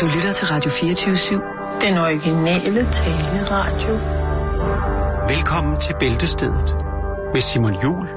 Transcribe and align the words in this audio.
Du 0.00 0.06
lytter 0.06 0.32
til 0.32 0.46
Radio 0.46 0.70
24-7. 0.70 1.86
Den 1.86 1.98
originale 1.98 2.80
taleradio. 2.92 3.92
Velkommen 5.34 5.80
til 5.80 5.94
Bæltestedet 6.00 6.74
med 7.34 7.40
Simon 7.40 7.74
Jul 7.82 8.08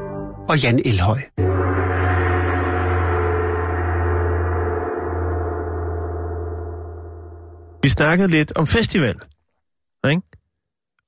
og 0.50 0.64
Jan 0.64 0.82
Elhøj. 0.86 1.20
Vi 7.84 7.90
snakkede 7.90 8.28
lidt 8.28 8.52
om 8.56 8.68
festival, 8.68 9.16
ikke? 10.10 10.22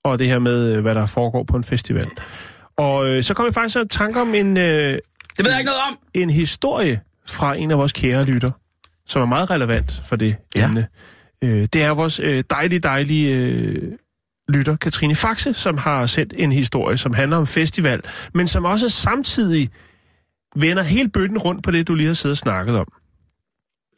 Og 0.04 0.20
det 0.20 0.28
her 0.28 0.39
med, 0.39 0.73
øh, 0.73 0.82
hvad 0.82 0.96
der 0.96 1.05
foregår 1.05 1.44
på 1.44 1.57
en 1.57 1.64
festival. 1.64 2.07
Og 2.78 3.07
øh, 3.07 3.23
så 3.23 3.34
kom 3.34 3.46
jeg 3.46 3.54
faktisk 3.54 3.78
i 3.78 3.88
tanke 3.88 4.21
om 4.21 4.36
en, 4.36 4.57
øh, 4.57 4.64
Det 4.64 5.02
ved 5.38 5.52
jeg 5.52 5.60
ikke 5.60 5.71
noget 5.71 5.82
om. 5.89 5.98
en 6.14 6.30
historie 6.30 7.02
fra 7.26 7.55
en 7.55 7.71
af 7.71 7.78
vores 7.78 7.92
kære 7.92 8.23
lytter, 8.23 8.52
som 9.07 9.21
er 9.21 9.25
meget 9.25 9.49
relevant 9.49 10.01
for 10.05 10.15
det 10.15 10.35
Ja. 10.55 10.65
emne. 10.65 10.87
Øh, 11.43 11.68
det 11.73 11.83
er 11.83 11.89
vores 11.91 12.19
øh, 12.19 12.43
dejlige, 12.50 12.79
dejlige 12.79 13.37
øh, 13.37 13.91
lytter, 14.50 14.75
Katrine 14.75 15.15
Faxe, 15.15 15.54
som 15.54 15.77
har 15.77 16.05
sendt 16.05 16.33
en 16.37 16.51
historie, 16.51 16.97
som 16.97 17.13
handler 17.13 17.37
om 17.37 17.47
festival, 17.47 18.01
men 18.33 18.47
som 18.47 18.65
også 18.65 18.89
samtidig 18.89 19.69
vender 20.55 20.83
hele 20.83 21.10
bøtten 21.10 21.37
rundt 21.37 21.63
på 21.63 21.71
det, 21.71 21.87
du 21.87 21.96
lige 21.96 22.07
har 22.07 22.13
siddet 22.13 22.33
og 22.33 22.37
snakket 22.37 22.79
om. 22.79 22.87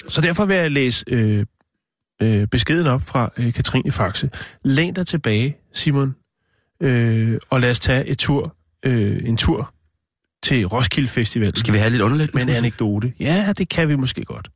Så 0.08 0.22
derfor 0.22 0.46
vil 0.46 0.56
jeg 0.56 0.72
læse 0.72 1.06
øh, 1.08 1.46
øh, 2.22 2.48
beskeden 2.48 2.88
op 2.88 3.02
fra 3.02 3.32
øh, 3.38 3.54
Katrine 3.54 3.92
Faxe. 3.92 4.30
Læn 4.64 4.94
dig 4.94 5.08
tilbage, 5.08 5.58
Simon, 5.74 6.16
øh, 6.84 7.38
og 7.50 7.60
lad 7.62 7.72
os 7.72 7.80
tage 7.80 8.06
et 8.08 8.18
tur, 8.18 8.56
øh, 8.86 9.20
en 9.26 9.38
tur 9.38 9.74
til 10.44 10.66
Roskilde 10.66 11.08
Festival. 11.08 11.56
Skal 11.58 11.74
vi 11.74 11.80
have 11.80 11.90
lidt 11.90 12.02
underligt? 12.02 12.34
Med 12.36 12.44
en 12.44 12.50
anekdote. 12.50 13.14
Ja, 13.20 13.54
det 13.58 13.70
kan 13.70 13.90
vi 13.90 13.96
måske 13.96 14.24
godt. 14.26 14.50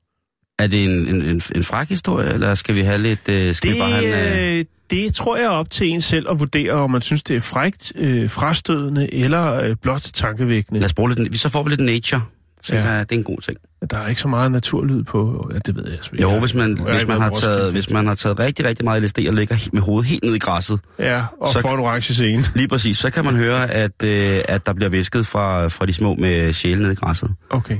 Er 0.63 0.67
det 0.67 0.83
en, 0.83 0.89
en, 0.89 1.21
en, 1.21 1.41
en 1.55 1.63
fræk 1.63 1.89
historie, 1.89 2.33
eller 2.33 2.55
skal 2.55 2.75
vi 2.75 2.81
have 2.81 2.97
lidt... 3.01 3.29
Øh, 3.29 3.55
skal 3.55 3.73
vi 3.73 3.79
bare 3.79 3.91
have 3.91 4.31
en, 4.31 4.53
øh... 4.53 4.59
øh, 4.59 4.65
det 4.89 5.13
tror 5.15 5.35
jeg 5.35 5.45
er 5.45 5.49
op 5.49 5.69
til 5.69 5.87
en 5.87 6.01
selv 6.01 6.25
at 6.29 6.39
vurdere, 6.39 6.71
om 6.71 6.91
man 6.91 7.01
synes, 7.01 7.23
det 7.23 7.35
er 7.35 7.39
frægt, 7.41 7.91
øh, 7.95 8.29
frastødende 8.29 9.13
eller 9.13 9.53
øh, 9.53 9.75
blot 9.81 10.01
tankevækkende. 10.13 10.79
Lad 10.79 10.85
os 10.85 10.93
bruge 10.93 11.15
lidt... 11.15 11.41
Så 11.41 11.49
får 11.49 11.63
vi 11.63 11.69
lidt 11.69 11.81
nature. 11.81 12.21
Så 12.63 12.75
Ja. 12.75 12.99
det 12.99 13.11
er 13.11 13.15
en 13.15 13.23
god 13.23 13.37
ting. 13.41 13.57
Der 13.91 13.97
er 13.97 14.07
ikke 14.07 14.21
så 14.21 14.27
meget 14.27 14.51
naturlyd 14.51 15.03
på, 15.03 15.49
ja, 15.53 15.59
det 15.65 15.75
ved 15.75 15.89
jeg. 15.89 15.97
sgu 16.01 16.15
Jo, 16.21 16.29
ikke. 16.29 16.39
hvis 16.39 16.53
man, 16.53 16.77
hvis 16.77 16.95
ikke 16.95 17.07
man, 17.07 17.21
har 17.21 17.29
taget, 17.29 17.71
hvis 17.71 17.89
man 17.89 18.07
har 18.07 18.15
taget 18.15 18.39
rigtig, 18.39 18.65
rigtig 18.65 18.85
meget 18.85 19.03
LSD 19.03 19.19
og 19.27 19.33
ligger 19.33 19.69
med 19.73 19.81
hovedet 19.81 20.09
helt 20.09 20.23
ned 20.23 20.35
i 20.35 20.39
græsset, 20.39 20.79
Ja, 20.99 21.23
og 21.41 21.53
så- 21.53 21.61
får 21.61 21.73
en 21.73 21.79
orange 21.79 22.13
scene. 22.13 22.45
lige 22.55 22.67
præcis, 22.67 22.97
så 22.97 23.09
kan 23.09 23.25
man 23.25 23.35
høre, 23.35 23.71
at, 23.71 24.03
øh, 24.03 24.41
at 24.47 24.65
der 24.65 24.73
bliver 24.73 24.89
væsket 24.89 25.27
fra, 25.27 25.67
fra 25.67 25.85
de 25.85 25.93
små 25.93 26.15
med 26.15 26.53
sjæle 26.53 26.81
ned 26.81 26.91
i 26.91 26.95
græsset. 26.95 27.31
Okay. 27.49 27.77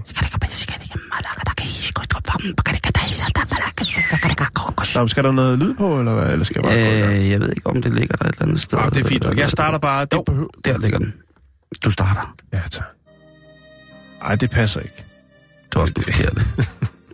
Nå, 4.96 5.08
skal 5.08 5.24
der 5.24 5.32
noget 5.32 5.60
lyd 5.60 5.74
på, 5.74 6.00
eller 6.00 6.14
hvad? 6.14 6.32
Eller 6.32 6.46
skal 6.46 6.62
jeg 6.66 6.72
bare? 7.04 7.20
Øh, 7.20 7.30
jeg 7.30 7.40
ved 7.40 7.50
ikke, 7.50 7.68
om 7.68 7.82
det 7.82 7.94
ligger 7.94 8.16
der 8.16 8.26
et 8.26 8.30
eller 8.30 8.46
andet 8.46 8.62
sted. 8.62 8.78
Nå, 8.78 8.90
det 8.90 9.06
er 9.06 9.08
fint. 9.08 9.26
Jeg 9.38 9.50
starter 9.50 9.78
bare. 9.78 10.06
Det 10.06 10.14
Jo, 10.14 10.22
behøver... 10.22 10.48
der 10.66 10.78
ligger 10.78 10.98
den. 10.98 11.14
Du 11.86 11.90
starter. 11.92 12.36
Ja, 12.54 12.62
tak. 12.72 12.84
Ej, 14.22 14.36
det 14.36 14.50
passer 14.50 14.80
ikke. 14.80 14.96
Det 15.64 15.76
var 15.76 15.82
også 15.82 15.94
den 15.94 16.04
forkerte. 16.04 16.42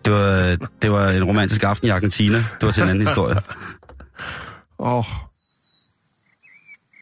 Det 0.05 0.13
var, 0.13 0.57
det 0.81 0.91
var 0.91 1.09
en 1.09 1.23
romantisk 1.23 1.63
aften 1.63 1.87
i 1.87 1.91
Argentina. 1.91 2.37
Det 2.37 2.45
var 2.61 2.71
til 2.71 2.83
en 2.83 2.89
anden 2.89 3.07
historie. 3.07 3.35
Åh. 4.79 4.97
Oh. 4.97 5.05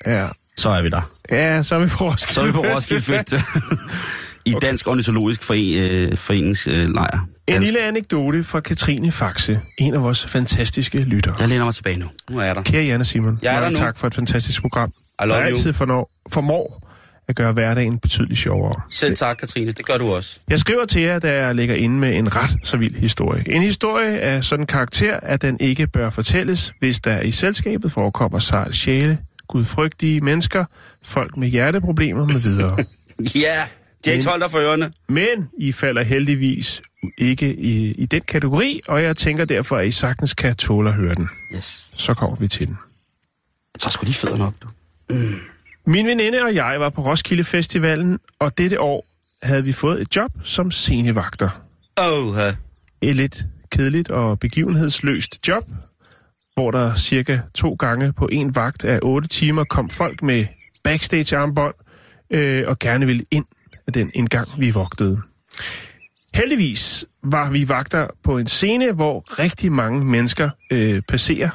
Ja. 0.06 0.28
Så 0.58 0.70
er 0.70 0.82
vi 0.82 0.90
der. 0.90 1.02
Ja, 1.32 1.64
så 1.64 1.76
er 1.76 1.80
vi 1.80 1.88
på 1.88 2.10
Roskilde 2.10 2.34
Så 2.34 2.42
er 2.42 2.46
vi 2.46 2.52
på 2.52 2.62
Roskilde 2.62 3.02
Festival. 3.02 3.44
I 4.46 4.54
Dansk 4.62 4.88
Ornitologisk 4.88 5.44
Foren, 5.44 5.92
øh, 6.12 6.18
Foreningslejr. 6.18 7.28
En 7.48 7.64
lille 7.64 7.80
anekdote 7.82 8.44
fra 8.44 8.60
Katrine 8.60 9.12
Faxe, 9.12 9.60
en 9.78 9.94
af 9.94 10.04
vores 10.04 10.26
fantastiske 10.26 11.00
lytter. 11.00 11.34
Jeg 11.40 11.48
læner 11.48 11.66
mig 11.66 11.74
tilbage 11.74 12.00
nu. 12.00 12.06
Nu 12.30 12.40
er 12.40 12.44
jeg 12.44 12.56
der. 12.56 12.62
Kære 12.62 12.84
Jan 12.84 13.00
og 13.00 13.06
Simon, 13.06 13.40
Jeg 13.42 13.56
er 13.56 13.60
der 13.60 13.70
nu. 13.70 13.76
tak 13.76 13.98
for 13.98 14.08
et 14.08 14.16
fantastisk 14.16 14.62
program. 14.62 14.90
I 14.90 15.28
love 15.28 15.40
der 15.40 15.46
altid 15.46 15.74
fornår, 15.74 16.10
formår 16.30 16.82
at 17.28 17.36
gøre 17.36 17.52
hverdagen 17.52 18.00
betydeligt 18.00 18.40
sjovere. 18.40 18.82
Selv 18.90 19.16
tak, 19.16 19.38
Katrine. 19.38 19.72
Det 19.72 19.86
gør 19.86 19.98
du 19.98 20.08
også. 20.16 20.40
Jeg 20.50 20.60
skriver 20.60 20.86
til 20.86 21.02
jer, 21.02 21.20
da 21.20 21.34
jeg 21.46 21.56
ligger 21.56 21.76
inde 21.76 21.96
med 22.00 22.18
en 22.18 22.36
ret 22.36 22.58
så 22.64 22.78
vild 22.78 22.96
historie. 22.96 23.44
En 23.50 23.62
historie 23.62 24.20
af 24.20 24.44
sådan 24.44 24.66
karakter, 24.66 25.20
at 25.24 25.42
den 25.42 25.58
ikke 25.60 25.88
bør 25.88 26.10
fortælles, 26.10 26.74
hvis 26.80 27.00
der 27.00 27.22
i 27.22 27.32
selskabet 27.32 27.92
forekommer 27.92 28.40
sejl 28.40 28.74
sjæle, 28.74 29.18
gudfrygtige 29.48 30.22
mennesker, 30.22 30.66
folk 31.04 31.38
med 31.38 31.48
hjerteproblemer 31.48 32.26
med 32.26 32.40
videre. 32.42 32.78
Ja, 33.36 33.64
de 33.64 33.66
holdt 34.08 34.42
dig 34.42 34.52
for 34.52 34.60
ørerne. 34.60 34.92
Men 35.10 35.50
I 35.58 35.72
falder 35.72 36.04
heldigvis 36.04 36.82
ikke 37.18 37.56
i, 37.56 37.92
i 37.92 38.06
den 38.06 38.22
kategori, 38.22 38.82
og 38.88 39.04
jeg 39.04 39.18
tænker 39.18 39.46
derfor, 39.46 39.78
at 39.78 39.88
I 39.88 39.92
sagtens 39.92 40.34
kan 40.34 40.56
tåle 40.56 40.90
at 40.90 40.96
høre 40.96 41.16
den. 41.16 41.30
Yes. 41.56 41.88
Så 41.94 42.14
kommer 42.14 42.38
vi 42.40 42.48
til 42.48 42.68
den. 42.68 42.78
Jeg 43.74 43.80
tager 43.80 43.92
sgu 43.92 44.06
lige 44.06 44.16
fødderne 44.16 44.46
op, 44.46 44.54
du. 44.64 44.68
Min 45.88 46.08
veninde 46.08 46.42
og 46.42 46.56
jeg 46.56 46.80
var 46.80 46.90
på 46.90 47.02
Roskilde 47.02 47.44
Festivalen, 47.44 48.20
og 48.40 48.58
dette 48.58 48.82
år 48.82 49.06
havde 49.44 49.64
vi 49.64 49.72
fået 49.72 50.02
et 50.02 50.16
job 50.16 50.32
som 50.44 50.72
scenevagter. 50.72 51.50
Oh, 51.98 52.38
Et 53.02 53.16
lidt 53.16 53.46
kedeligt 53.72 54.12
og 54.12 54.40
begivenhedsløst 54.40 55.48
job, 55.48 55.64
hvor 56.54 56.72
der 56.72 56.96
cirka 56.96 57.40
to 57.54 57.74
gange 57.74 58.14
på 58.14 58.28
en 58.32 58.56
vagt 58.56 58.86
af 58.86 59.00
otte 59.02 59.28
timer 59.28 59.64
kom 59.64 59.90
folk 59.90 60.24
med 60.24 60.46
backstage-armbånd 60.84 61.74
øh, 62.30 62.64
og 62.68 62.80
gerne 62.80 63.06
ville 63.06 63.26
ind 63.32 63.46
den 63.86 63.94
den 63.94 64.12
indgang, 64.14 64.48
vi 64.58 64.72
vogtede. 64.72 65.22
Heldigvis 66.34 67.06
var 67.24 67.52
vi 67.52 67.70
vagter 67.70 68.08
på 68.24 68.38
en 68.38 68.48
scene, 68.48 68.92
hvor 68.92 69.40
rigtig 69.40 69.72
mange 69.72 70.06
mennesker 70.06 70.50
øh, 70.72 71.02
passerer 71.02 71.50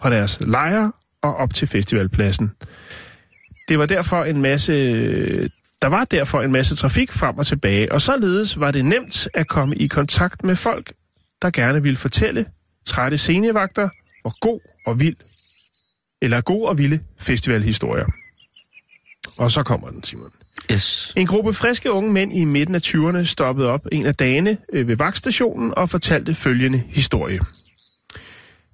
fra 0.00 0.10
deres 0.10 0.38
lejre 0.40 0.92
og 1.22 1.36
op 1.36 1.54
til 1.54 1.68
festivalpladsen. 1.68 2.50
Det 3.68 3.78
var 3.78 3.86
derfor 3.86 4.24
en 4.24 4.42
masse 4.42 5.50
der 5.82 5.90
var 5.90 6.04
derfor 6.04 6.42
en 6.42 6.52
masse 6.52 6.76
trafik 6.76 7.12
frem 7.12 7.38
og 7.38 7.46
tilbage, 7.46 7.92
og 7.92 8.00
således 8.00 8.60
var 8.60 8.70
det 8.70 8.84
nemt 8.84 9.28
at 9.34 9.48
komme 9.48 9.76
i 9.76 9.86
kontakt 9.86 10.44
med 10.44 10.56
folk, 10.56 10.92
der 11.42 11.50
gerne 11.50 11.82
ville 11.82 11.96
fortælle 11.96 12.46
trætte 12.86 13.18
scenevagter, 13.18 13.88
hvor 14.22 14.38
god 14.40 14.60
og 14.86 15.00
vild, 15.00 15.16
eller 16.22 16.40
god 16.40 16.66
og 16.66 16.78
vilde 16.78 17.00
festivalhistorier. 17.18 18.06
Og 19.36 19.50
så 19.50 19.62
kommer 19.62 19.88
den, 19.88 20.02
Simon 20.02 20.30
yes. 20.72 21.12
En 21.16 21.26
gruppe 21.26 21.52
friske 21.52 21.92
unge 21.92 22.12
mænd 22.12 22.32
i 22.32 22.44
midten 22.44 22.74
af 22.74 22.80
20'erne 22.86 23.24
stoppede 23.24 23.68
op 23.68 23.86
en 23.92 24.06
af 24.06 24.14
dagene 24.14 24.58
øh, 24.72 24.88
ved 24.88 24.96
vagtstationen 24.96 25.74
og 25.76 25.90
fortalte 25.90 26.34
følgende 26.34 26.82
historie. 26.88 27.38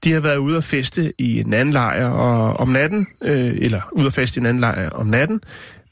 De 0.05 0.13
har 0.13 0.21
været 0.21 0.37
ude 0.37 0.57
at 0.57 0.65
feste 0.65 1.13
i 1.19 1.41
en 1.41 1.55
anden 1.55 1.73
lejr 1.73 2.09
og, 2.09 2.57
om 2.57 2.69
natten, 2.69 3.07
øh, 3.25 3.59
eller 3.59 3.81
ude 3.93 4.07
at 4.07 4.13
feste 4.13 4.39
i 4.39 4.41
en 4.41 4.47
anden 4.47 4.61
lejr 4.61 4.85
øh, 4.85 5.01
om 5.01 5.07
natten, 5.07 5.41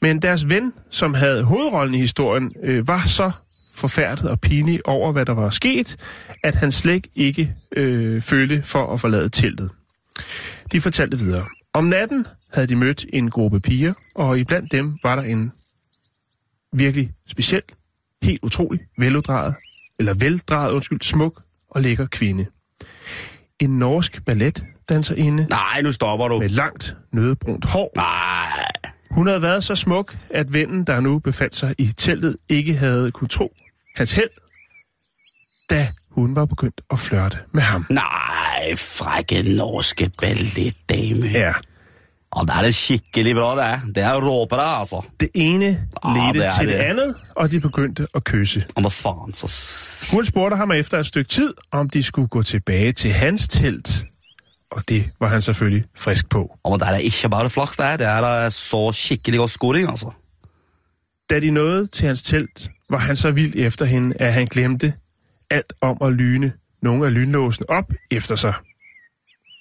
men 0.01 0.21
deres 0.21 0.49
ven, 0.49 0.73
som 0.89 1.13
havde 1.13 1.43
hovedrollen 1.43 1.95
i 1.95 1.97
historien, 1.97 2.51
øh, 2.63 2.87
var 2.87 3.03
så 3.07 3.31
forfærdet 3.73 4.29
og 4.29 4.39
pinlig 4.39 4.87
over, 4.87 5.11
hvad 5.11 5.25
der 5.25 5.33
var 5.33 5.49
sket, 5.49 5.95
at 6.43 6.55
han 6.55 6.71
slet 6.71 7.07
ikke 7.15 7.55
øh, 7.75 8.21
følte 8.21 8.63
for 8.63 8.93
at 8.93 8.99
forlade 8.99 9.29
teltet. 9.29 9.69
De 10.71 10.81
fortalte 10.81 11.17
videre. 11.17 11.45
Om 11.73 11.85
natten 11.85 12.25
havde 12.53 12.67
de 12.67 12.75
mødt 12.75 13.05
en 13.13 13.29
gruppe 13.29 13.59
piger, 13.59 13.93
og 14.15 14.39
iblandt 14.39 14.71
dem 14.71 14.97
var 15.03 15.15
der 15.15 15.23
en 15.23 15.51
virkelig 16.73 17.11
speciel, 17.27 17.61
helt 18.23 18.39
utrolig 18.43 18.79
veluddraget, 18.97 19.55
eller 19.99 20.13
veldrejet, 20.13 20.71
undskyld, 20.71 21.01
smuk 21.01 21.41
og 21.69 21.81
lækker 21.81 22.05
kvinde. 22.05 22.45
En 23.59 23.69
norsk 23.69 24.25
balletdanserinde 24.25 25.47
Nej, 25.49 25.81
nu 25.81 25.91
stopper 25.91 26.27
du. 26.27 26.39
med 26.39 26.49
langt, 26.49 26.95
nødebrunt 27.13 27.65
hår. 27.65 27.91
Nej. 27.95 28.63
Hun 29.11 29.27
havde 29.27 29.41
været 29.41 29.63
så 29.63 29.75
smuk, 29.75 30.17
at 30.29 30.53
vennen, 30.53 30.83
der 30.83 30.99
nu 30.99 31.19
befandt 31.19 31.55
sig 31.55 31.75
i 31.77 31.85
teltet, 31.97 32.35
ikke 32.49 32.73
havde 32.75 33.11
kunne 33.11 33.27
tro 33.27 33.53
hans 33.95 34.13
held, 34.13 34.29
da 35.69 35.87
hun 36.11 36.35
var 36.35 36.45
begyndt 36.45 36.81
at 36.91 36.99
flørte 36.99 37.37
med 37.53 37.61
ham. 37.61 37.85
Nej, 37.89 38.75
frække 38.75 39.55
norske 39.57 40.11
balletdame. 40.21 41.25
Ja, 41.27 41.53
Og 42.31 42.47
det 42.47 42.55
er 42.57 42.61
det 42.61 42.75
skikkelig 42.75 43.35
bra, 43.35 43.55
det 43.55 43.65
er. 43.65 43.79
Det 43.95 44.03
er 44.03 44.27
råbere, 44.27 44.79
altså. 44.79 45.05
det 45.19 45.29
ene 45.33 45.65
ledte 45.65 46.39
det 46.39 46.51
til 46.59 46.67
det 46.67 46.75
det. 46.75 46.83
andet, 46.83 47.15
og 47.35 47.51
de 47.51 47.59
begyndte 47.59 48.07
at 48.15 48.23
kysse. 48.23 48.65
Og 48.75 48.81
hvad 48.81 48.91
fanden, 48.91 49.33
så... 49.33 50.07
Hun 50.11 50.25
spurgte 50.25 50.57
ham 50.57 50.71
efter 50.71 50.99
et 50.99 51.05
stykke 51.05 51.29
tid, 51.29 51.53
om 51.71 51.89
de 51.89 52.03
skulle 52.03 52.27
gå 52.27 52.43
tilbage 52.43 52.91
til 52.91 53.11
hans 53.11 53.47
telt. 53.47 54.05
Og 54.71 54.89
det 54.89 55.09
var 55.19 55.27
han 55.27 55.41
selvfølgelig 55.41 55.83
frisk 55.97 56.29
på. 56.29 56.57
Og 56.63 56.79
det 56.79 56.87
er 56.87 56.95
ikke 56.95 57.29
bare 57.29 57.49
flaks, 57.49 57.77
det 57.77 57.85
er. 57.85 57.97
Det 57.97 58.07
er 58.07 58.21
da 58.21 58.49
så 58.49 58.91
skikkelig 58.91 59.39
godt 59.39 59.51
scoring, 59.51 59.89
altså. 59.89 60.11
Da 61.29 61.39
de 61.39 61.51
nåede 61.51 61.87
til 61.87 62.07
hans 62.07 62.21
telt, 62.21 62.69
var 62.89 62.97
han 62.97 63.15
så 63.15 63.31
vild 63.31 63.53
efter 63.57 63.85
hende, 63.85 64.15
at 64.19 64.33
han 64.33 64.45
glemte 64.45 64.93
alt 65.49 65.73
om 65.81 65.97
at 66.01 66.13
lyne 66.13 66.53
nogle 66.81 67.05
af 67.05 67.13
lynlåsen 67.13 67.65
op 67.69 67.91
efter 68.11 68.35
sig. 68.35 68.53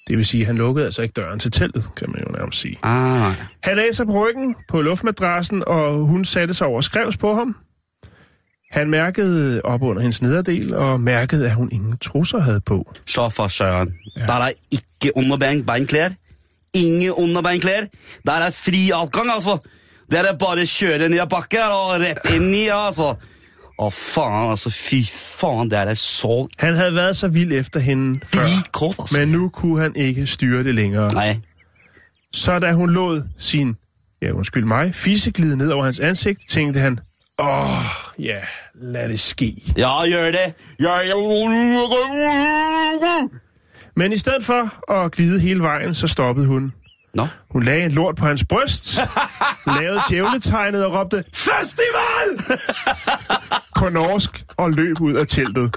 Det 0.09 0.19
vil 0.19 0.27
sige, 0.27 0.41
at 0.41 0.47
han 0.47 0.57
lukkede 0.57 0.85
altså 0.85 1.03
ikke 1.03 1.13
døren 1.13 1.39
til 1.39 1.51
teltet, 1.51 1.89
kan 1.97 2.11
man 2.11 2.23
jo 2.27 2.33
nærmest 2.39 2.61
sige. 2.61 2.79
Ah. 2.83 3.35
Han 3.63 3.77
lagde 3.77 3.93
sig 3.93 4.07
på 4.07 4.25
ryggen 4.27 4.57
på 4.69 4.81
luftmadrassen, 4.81 5.63
og 5.67 5.99
hun 5.99 6.25
satte 6.25 6.55
sig 6.55 6.67
over 6.67 6.81
skrevs 6.81 7.17
på 7.17 7.35
ham. 7.35 7.57
Han 8.71 8.91
mærkede 8.91 9.61
op 9.65 9.83
under 9.83 10.03
hendes 10.03 10.23
nederdel, 10.23 10.75
og 10.75 11.01
mærkede, 11.01 11.47
at 11.47 11.55
hun 11.55 11.69
ingen 11.73 11.97
trusser 11.97 12.39
havde 12.39 12.61
på. 12.61 12.93
Så 13.07 13.29
for 13.29 13.49
søren. 13.49 13.95
Ja. 14.17 14.27
Der 14.27 14.33
er 14.33 14.51
ikke 14.71 15.17
underbeinklæder. 15.17 16.11
Ingen 16.75 17.11
underbeinklæder. 17.11 17.87
Der 18.27 18.33
er 18.33 18.51
fri 18.51 18.91
adgang, 18.95 19.31
altså. 19.35 19.59
Der 20.11 20.23
er 20.23 20.37
bare 20.37 20.67
kjøre 20.67 21.09
ned 21.09 21.21
ad 21.21 21.27
bakke 21.27 21.59
og 21.65 22.01
rett 22.01 22.35
ind 22.35 22.55
i, 22.55 22.69
altså. 22.73 23.15
Åh, 23.79 23.93
faen, 23.93 24.51
altså, 24.51 24.71
fy 24.71 24.95
faen, 25.13 25.71
det 25.71 25.79
er 25.79 25.85
da 25.85 25.95
så 25.95 26.49
Han 26.59 26.75
havde 26.75 26.95
været 26.95 27.17
så 27.17 27.29
vild 27.29 27.53
efter 27.53 27.81
hende 27.81 28.21
før, 28.27 28.41
kort, 28.73 28.95
altså. 28.99 29.19
men 29.19 29.29
nu 29.29 29.49
kunne 29.49 29.83
han 29.83 29.97
ikke 29.97 30.27
styre 30.27 30.65
det 30.65 30.75
længere. 30.75 31.15
Nej. 31.15 31.39
Så 32.33 32.59
da 32.59 32.73
hun 32.73 32.91
lod 32.91 33.23
sin, 33.39 33.77
ja 34.23 34.33
undskyld 34.33 34.65
mig, 34.65 34.95
fiseglide 34.95 35.57
ned 35.57 35.71
over 35.71 35.85
hans 35.85 36.01
ansigt, 36.01 36.49
tænkte 36.49 36.81
han, 36.81 36.99
åh, 37.39 37.69
ja, 38.19 38.39
lad 38.75 39.09
det 39.09 39.21
ske. 39.21 39.63
Ja, 39.77 40.11
gør 40.11 40.31
det. 40.31 40.55
Gør 40.79 40.99
det. 40.99 43.31
Men 43.97 44.13
i 44.13 44.19
stedet 44.19 44.45
for 44.45 44.93
at 44.93 45.13
glide 45.13 45.41
hele 45.41 45.63
vejen, 45.63 45.95
så 45.95 46.07
stoppede 46.07 46.47
hun. 46.47 46.73
Nå. 47.15 47.27
Hun 47.51 47.63
lagde 47.63 47.85
en 47.85 47.93
lort 47.93 48.17
på 48.17 48.27
hans 48.27 48.45
bryst, 48.49 48.99
lavede 49.81 50.03
djævletegnet 50.09 50.85
og 50.85 50.93
råbte, 50.93 51.25
Festival! 51.35 52.59
på 53.79 53.89
norsk 53.89 54.45
og 54.57 54.71
løb 54.71 55.01
ud 55.01 55.15
af 55.15 55.27
teltet. 55.27 55.77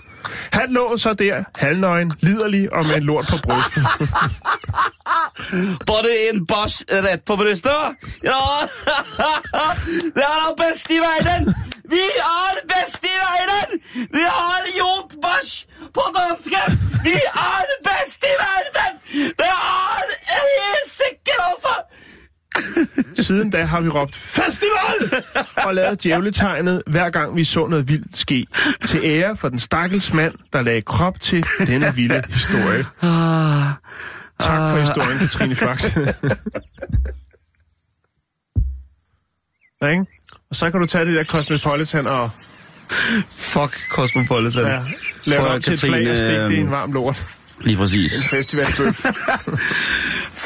Han 0.51 0.73
lå 0.73 0.97
så 0.97 1.13
der, 1.13 1.43
halvnøgen, 1.55 2.13
liderlig 2.19 2.73
og 2.73 2.85
med 2.85 2.95
en 2.95 3.03
lort 3.03 3.25
på 3.29 3.37
brystet. 3.43 3.83
Bare 5.87 6.29
en 6.33 6.47
bæsj 6.47 6.83
ret 6.91 7.23
på 7.25 7.35
brystet? 7.35 7.71
Ja, 8.23 8.41
det 10.15 10.23
er 10.31 10.37
da 10.47 10.63
bedst 10.63 10.89
i 10.89 10.99
verden. 11.07 11.55
Vi 11.89 12.03
er 12.17 12.53
bedst 12.71 13.03
i 13.03 13.15
verden. 13.23 13.79
Vi 14.15 14.23
har 14.37 14.61
gjort 14.77 15.11
bæsj 15.25 15.65
på 15.93 16.03
dansken. 16.15 16.69
Vi 17.03 17.15
er 17.49 17.63
bedst 17.87 18.21
i 18.31 18.33
verden. 18.43 18.93
Det 19.39 19.47
er 19.47 20.45
helt 20.59 20.89
sikkert, 21.01 21.55
altså. 21.63 23.23
Siden 23.23 23.49
da 23.49 23.63
har 23.63 23.81
vi 23.81 23.89
råbt 23.89 24.15
festival 24.15 25.23
og 25.65 25.75
lavet 25.75 26.03
djævletegnet, 26.03 26.83
hver 26.87 27.09
gang 27.09 27.35
vi 27.35 27.43
så 27.43 27.67
noget 27.67 27.87
vildt 27.87 28.17
ske. 28.17 28.45
Til 28.85 28.99
ære 29.03 29.35
for 29.35 29.49
den 29.49 29.59
stakkels 29.59 30.13
mand, 30.13 30.33
der 30.53 30.61
lagde 30.61 30.81
krop 30.81 31.19
til 31.19 31.45
denne 31.67 31.95
vilde 31.95 32.21
historie. 32.29 32.83
Tak 34.39 34.71
for 34.71 34.79
historien, 34.79 35.17
Katrine 35.19 35.55
Fax. 35.55 35.95
Ja, 39.81 39.87
ikke? 39.87 40.05
Og 40.49 40.55
så 40.55 40.71
kan 40.71 40.79
du 40.81 40.87
tage 40.87 41.05
det 41.05 41.15
der 41.15 41.23
Cosmopolitan 41.23 42.07
og 42.07 42.29
Fuck 43.35 43.89
Cosmopolitan. 43.89 44.65
ja, 44.65 44.83
lave 45.25 45.47
om 45.47 45.61
til 45.61 45.73
et 45.73 45.79
Katrine, 45.79 45.97
flag 45.97 46.11
og 46.11 46.17
stikke 46.17 46.43
det 46.43 46.51
i 46.51 46.55
en 46.55 46.61
øhm, 46.61 46.71
varm 46.71 46.91
lort. 46.91 47.27
Lige 47.61 47.77
præcis. 47.77 48.13
En 48.15 48.23
festivalbøf. 48.23 48.95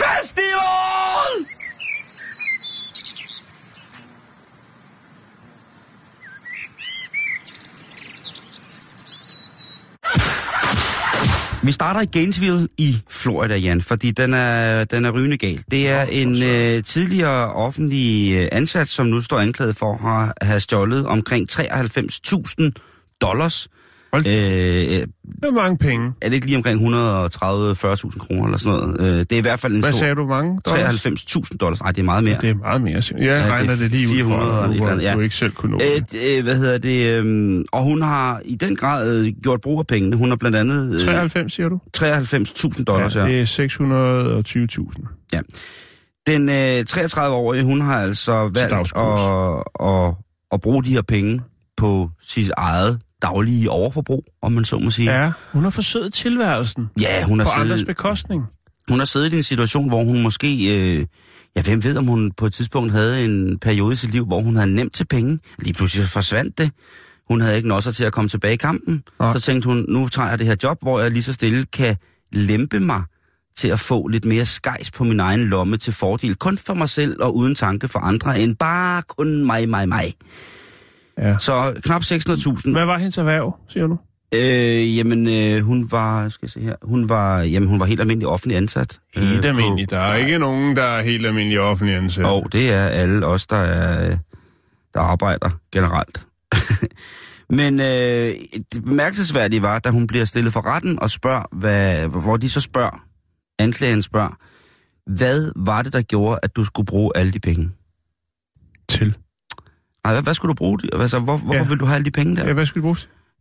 Festival! 0.01 0.94
Vi 11.65 11.71
starter 11.71 12.01
i 12.01 12.05
Gainesville 12.05 12.67
i 12.77 12.95
Florida, 13.09 13.57
Jan, 13.57 13.81
fordi 13.81 14.11
den 14.11 14.33
er, 14.33 14.83
den 14.83 15.05
er 15.05 15.11
rygende 15.11 15.37
gal. 15.37 15.63
Det 15.71 15.89
er 15.89 16.01
en 16.01 16.43
øh, 16.43 16.83
tidligere 16.83 17.53
offentlig 17.53 18.35
øh, 18.35 18.47
ansat, 18.51 18.87
som 18.87 19.05
nu 19.05 19.21
står 19.21 19.39
anklaget 19.39 19.75
for 19.75 20.07
at 20.07 20.47
have 20.47 20.59
stjålet 20.59 21.05
omkring 21.05 21.47
93.000 21.51 22.71
dollars. 23.21 23.67
Hold 24.15 24.27
Øh, 24.27 24.33
Det 24.33 25.05
er 25.43 25.51
mange 25.51 25.77
penge. 25.77 26.11
er 26.21 26.25
det 26.29 26.33
ikke 26.35 26.45
lige 26.45 26.57
omkring 26.57 26.79
130-40.000 26.79 28.19
kroner 28.19 28.45
eller 28.45 28.57
sådan 28.57 28.79
noget? 28.79 29.01
Øh, 29.01 29.19
det 29.19 29.31
er 29.31 29.37
i 29.37 29.41
hvert 29.41 29.59
fald 29.59 29.73
en 29.73 29.79
Hvad 29.79 29.91
stor... 29.91 29.99
sagde 29.99 30.15
du, 30.15 30.25
mange? 30.27 30.59
dollars? 30.65 31.05
93.000 31.05 31.57
dollars. 31.59 31.81
Nej, 31.81 31.91
det 31.91 31.99
er 31.99 32.03
meget 32.05 32.23
mere. 32.23 32.37
Det 32.41 32.49
er 32.49 32.53
meget 32.55 32.81
mere. 32.81 32.93
Jeg 32.95 33.03
det 33.19 33.29
er 33.29 33.51
regner 33.51 33.75
det 33.75 33.91
lige 33.91 34.07
ud 34.09 34.13
400 34.15 34.51
for, 34.51 34.63
eller 34.63 34.69
et 34.69 34.73
eller 34.75 34.85
at 34.87 34.91
andet, 34.91 35.03
ja. 35.03 35.13
du 35.13 35.19
ikke 35.19 35.35
selv 35.35 35.51
kunne 35.51 35.71
nå 35.71 35.77
Øh, 35.97 36.01
det. 36.11 36.37
øh, 36.37 36.43
hvad 36.43 36.55
hedder 36.57 36.77
det? 36.77 37.23
Øh, 37.25 37.63
og 37.73 37.83
hun 37.83 38.01
har 38.01 38.41
i 38.45 38.55
den 38.55 38.75
grad 38.75 39.25
øh, 39.25 39.33
gjort 39.43 39.61
brug 39.61 39.79
af 39.79 39.87
pengene. 39.87 40.15
Hun 40.15 40.29
har 40.29 40.35
blandt 40.35 40.57
andet 40.57 40.93
øh, 40.95 40.99
93, 41.01 41.53
siger 41.53 41.69
du? 41.69 41.79
93.000 41.97 42.83
dollars. 42.83 43.15
Ja, 43.15 43.25
Ja, 43.25 43.31
det 43.31 43.41
er 43.41 43.45
620.000. 44.99 45.29
ja. 45.33 45.39
Den 46.27 46.49
øh, 46.49 46.79
33-årige, 46.89 47.63
hun 47.63 47.81
har 47.81 48.01
altså 48.01 48.33
valgt 48.53 48.73
at, 48.97 49.87
at, 49.89 50.13
at 50.51 50.61
bruge 50.61 50.83
de 50.83 50.89
her 50.89 51.01
penge 51.01 51.41
på 51.77 52.09
sit 52.21 52.51
eget 52.57 52.99
daglige 53.27 53.69
overforbrug, 53.69 54.23
om 54.41 54.51
man 54.51 54.65
så 54.65 54.77
må 54.79 54.89
sige. 54.89 55.21
Ja, 55.21 55.31
hun 55.51 55.63
har 55.63 55.69
forsøget 55.69 56.13
tilværelsen 56.13 56.87
ja 57.01 57.23
hun, 57.23 57.39
på 57.39 57.43
har 57.43 57.51
andres 57.51 57.79
siddet, 57.79 57.87
bekostning. 57.87 58.43
hun 58.89 58.99
har 58.99 59.05
siddet 59.05 59.33
i 59.33 59.37
en 59.37 59.43
situation, 59.43 59.89
hvor 59.89 60.03
hun 60.03 60.23
måske... 60.23 60.47
Øh, 60.77 61.05
ja, 61.55 61.61
hvem 61.61 61.83
ved, 61.83 61.97
om 61.97 62.07
hun 62.07 62.31
på 62.31 62.45
et 62.45 62.53
tidspunkt 62.53 62.91
havde 62.91 63.25
en 63.25 63.59
periode 63.59 63.93
i 63.93 63.95
sit 63.95 64.11
liv, 64.11 64.25
hvor 64.25 64.41
hun 64.41 64.55
havde 64.55 64.73
nemt 64.73 64.93
til 64.93 65.05
penge. 65.05 65.39
Lige 65.59 65.73
pludselig 65.73 66.07
forsvandt 66.07 66.57
det. 66.57 66.71
Hun 67.29 67.41
havde 67.41 67.55
ikke 67.55 67.67
nosser 67.67 67.91
til 67.91 68.03
at 68.03 68.13
komme 68.13 68.29
tilbage 68.29 68.53
i 68.53 68.57
kampen. 68.57 69.03
Nej. 69.19 69.33
Så 69.33 69.39
tænkte 69.39 69.69
hun, 69.69 69.85
nu 69.89 70.07
tager 70.07 70.29
jeg 70.29 70.39
det 70.39 70.47
her 70.47 70.55
job, 70.63 70.77
hvor 70.81 70.99
jeg 70.99 71.11
lige 71.11 71.23
så 71.23 71.33
stille 71.33 71.65
kan 71.65 71.95
lempe 72.31 72.79
mig 72.79 73.03
til 73.57 73.67
at 73.67 73.79
få 73.79 74.07
lidt 74.07 74.25
mere 74.25 74.45
skejs 74.45 74.91
på 74.91 75.03
min 75.03 75.19
egen 75.19 75.43
lomme 75.43 75.77
til 75.77 75.93
fordel. 75.93 76.35
Kun 76.35 76.57
for 76.57 76.73
mig 76.73 76.89
selv 76.89 77.21
og 77.21 77.35
uden 77.35 77.55
tanke 77.55 77.87
for 77.87 77.99
andre, 77.99 78.39
end 78.39 78.55
bare 78.55 79.01
kun 79.01 79.45
mig, 79.45 79.69
mig, 79.69 79.89
mig. 79.89 80.13
Ja. 81.17 81.37
Så 81.39 81.73
knap 81.83 82.01
600.000. 82.01 82.71
Hvad 82.71 82.85
var 82.85 82.97
hendes 82.97 83.17
erhverv, 83.17 83.55
siger 83.69 83.87
du? 83.87 83.97
Øh, 84.33 84.97
jamen, 84.97 85.27
øh, 85.27 85.61
hun 85.65 85.91
var, 85.91 86.29
skal 86.29 86.45
jeg 86.45 86.49
se 86.51 86.59
her, 86.59 86.75
hun 86.83 87.09
var, 87.09 87.41
jamen, 87.41 87.69
hun 87.69 87.79
var 87.79 87.85
helt 87.85 87.99
almindelig 88.01 88.27
offentlig 88.27 88.57
ansat. 88.57 88.99
Helt 89.15 89.41
på- 89.41 89.47
almindelig. 89.47 89.89
Der 89.89 89.99
er 89.99 90.15
ikke 90.15 90.37
nogen, 90.39 90.75
der 90.75 90.83
er 90.83 91.01
helt 91.01 91.25
almindelig 91.25 91.59
offentlig 91.59 91.95
ansat. 91.95 92.25
Og 92.25 92.51
det 92.51 92.73
er 92.73 92.83
alle 92.85 93.25
os, 93.25 93.47
der, 93.47 93.57
er, 93.57 94.17
der 94.93 94.99
arbejder 94.99 95.49
generelt. 95.71 96.27
Men 97.49 97.79
øh, 97.79 98.33
det 98.73 98.83
bemærkelsesværdige 98.85 99.61
var, 99.61 99.79
da 99.79 99.89
hun 99.89 100.07
bliver 100.07 100.25
stillet 100.25 100.53
for 100.53 100.65
retten 100.65 100.99
og 101.01 101.09
spørger, 101.09 101.43
hvad, 101.51 102.07
hvor 102.07 102.37
de 102.37 102.49
så 102.49 102.61
spørger, 102.61 103.03
anklageren 103.59 104.01
spørger, 104.01 104.37
hvad 105.15 105.51
var 105.55 105.81
det, 105.81 105.93
der 105.93 106.01
gjorde, 106.01 106.39
at 106.43 106.55
du 106.55 106.63
skulle 106.65 106.85
bruge 106.85 107.11
alle 107.15 107.31
de 107.31 107.39
penge? 107.39 107.69
Til. 108.89 109.15
Ej, 110.05 110.13
hvad, 110.13 110.23
hvad 110.23 110.33
skulle 110.33 110.49
du 110.49 110.53
bruge? 110.55 110.79
Altså, 110.93 111.19
hvor, 111.19 111.37
hvorfor 111.37 111.53
Ja. 111.55 111.67
vil 111.67 111.79
du 111.79 111.85
have 111.85 111.95
alle 111.95 112.05
de 112.05 112.11
penge 112.11 112.35
der? 112.35 112.45
Ja, 112.47 112.53
hvad 112.53 112.65
skal 112.65 112.81
du 112.81 112.85
bruge? 112.85 112.97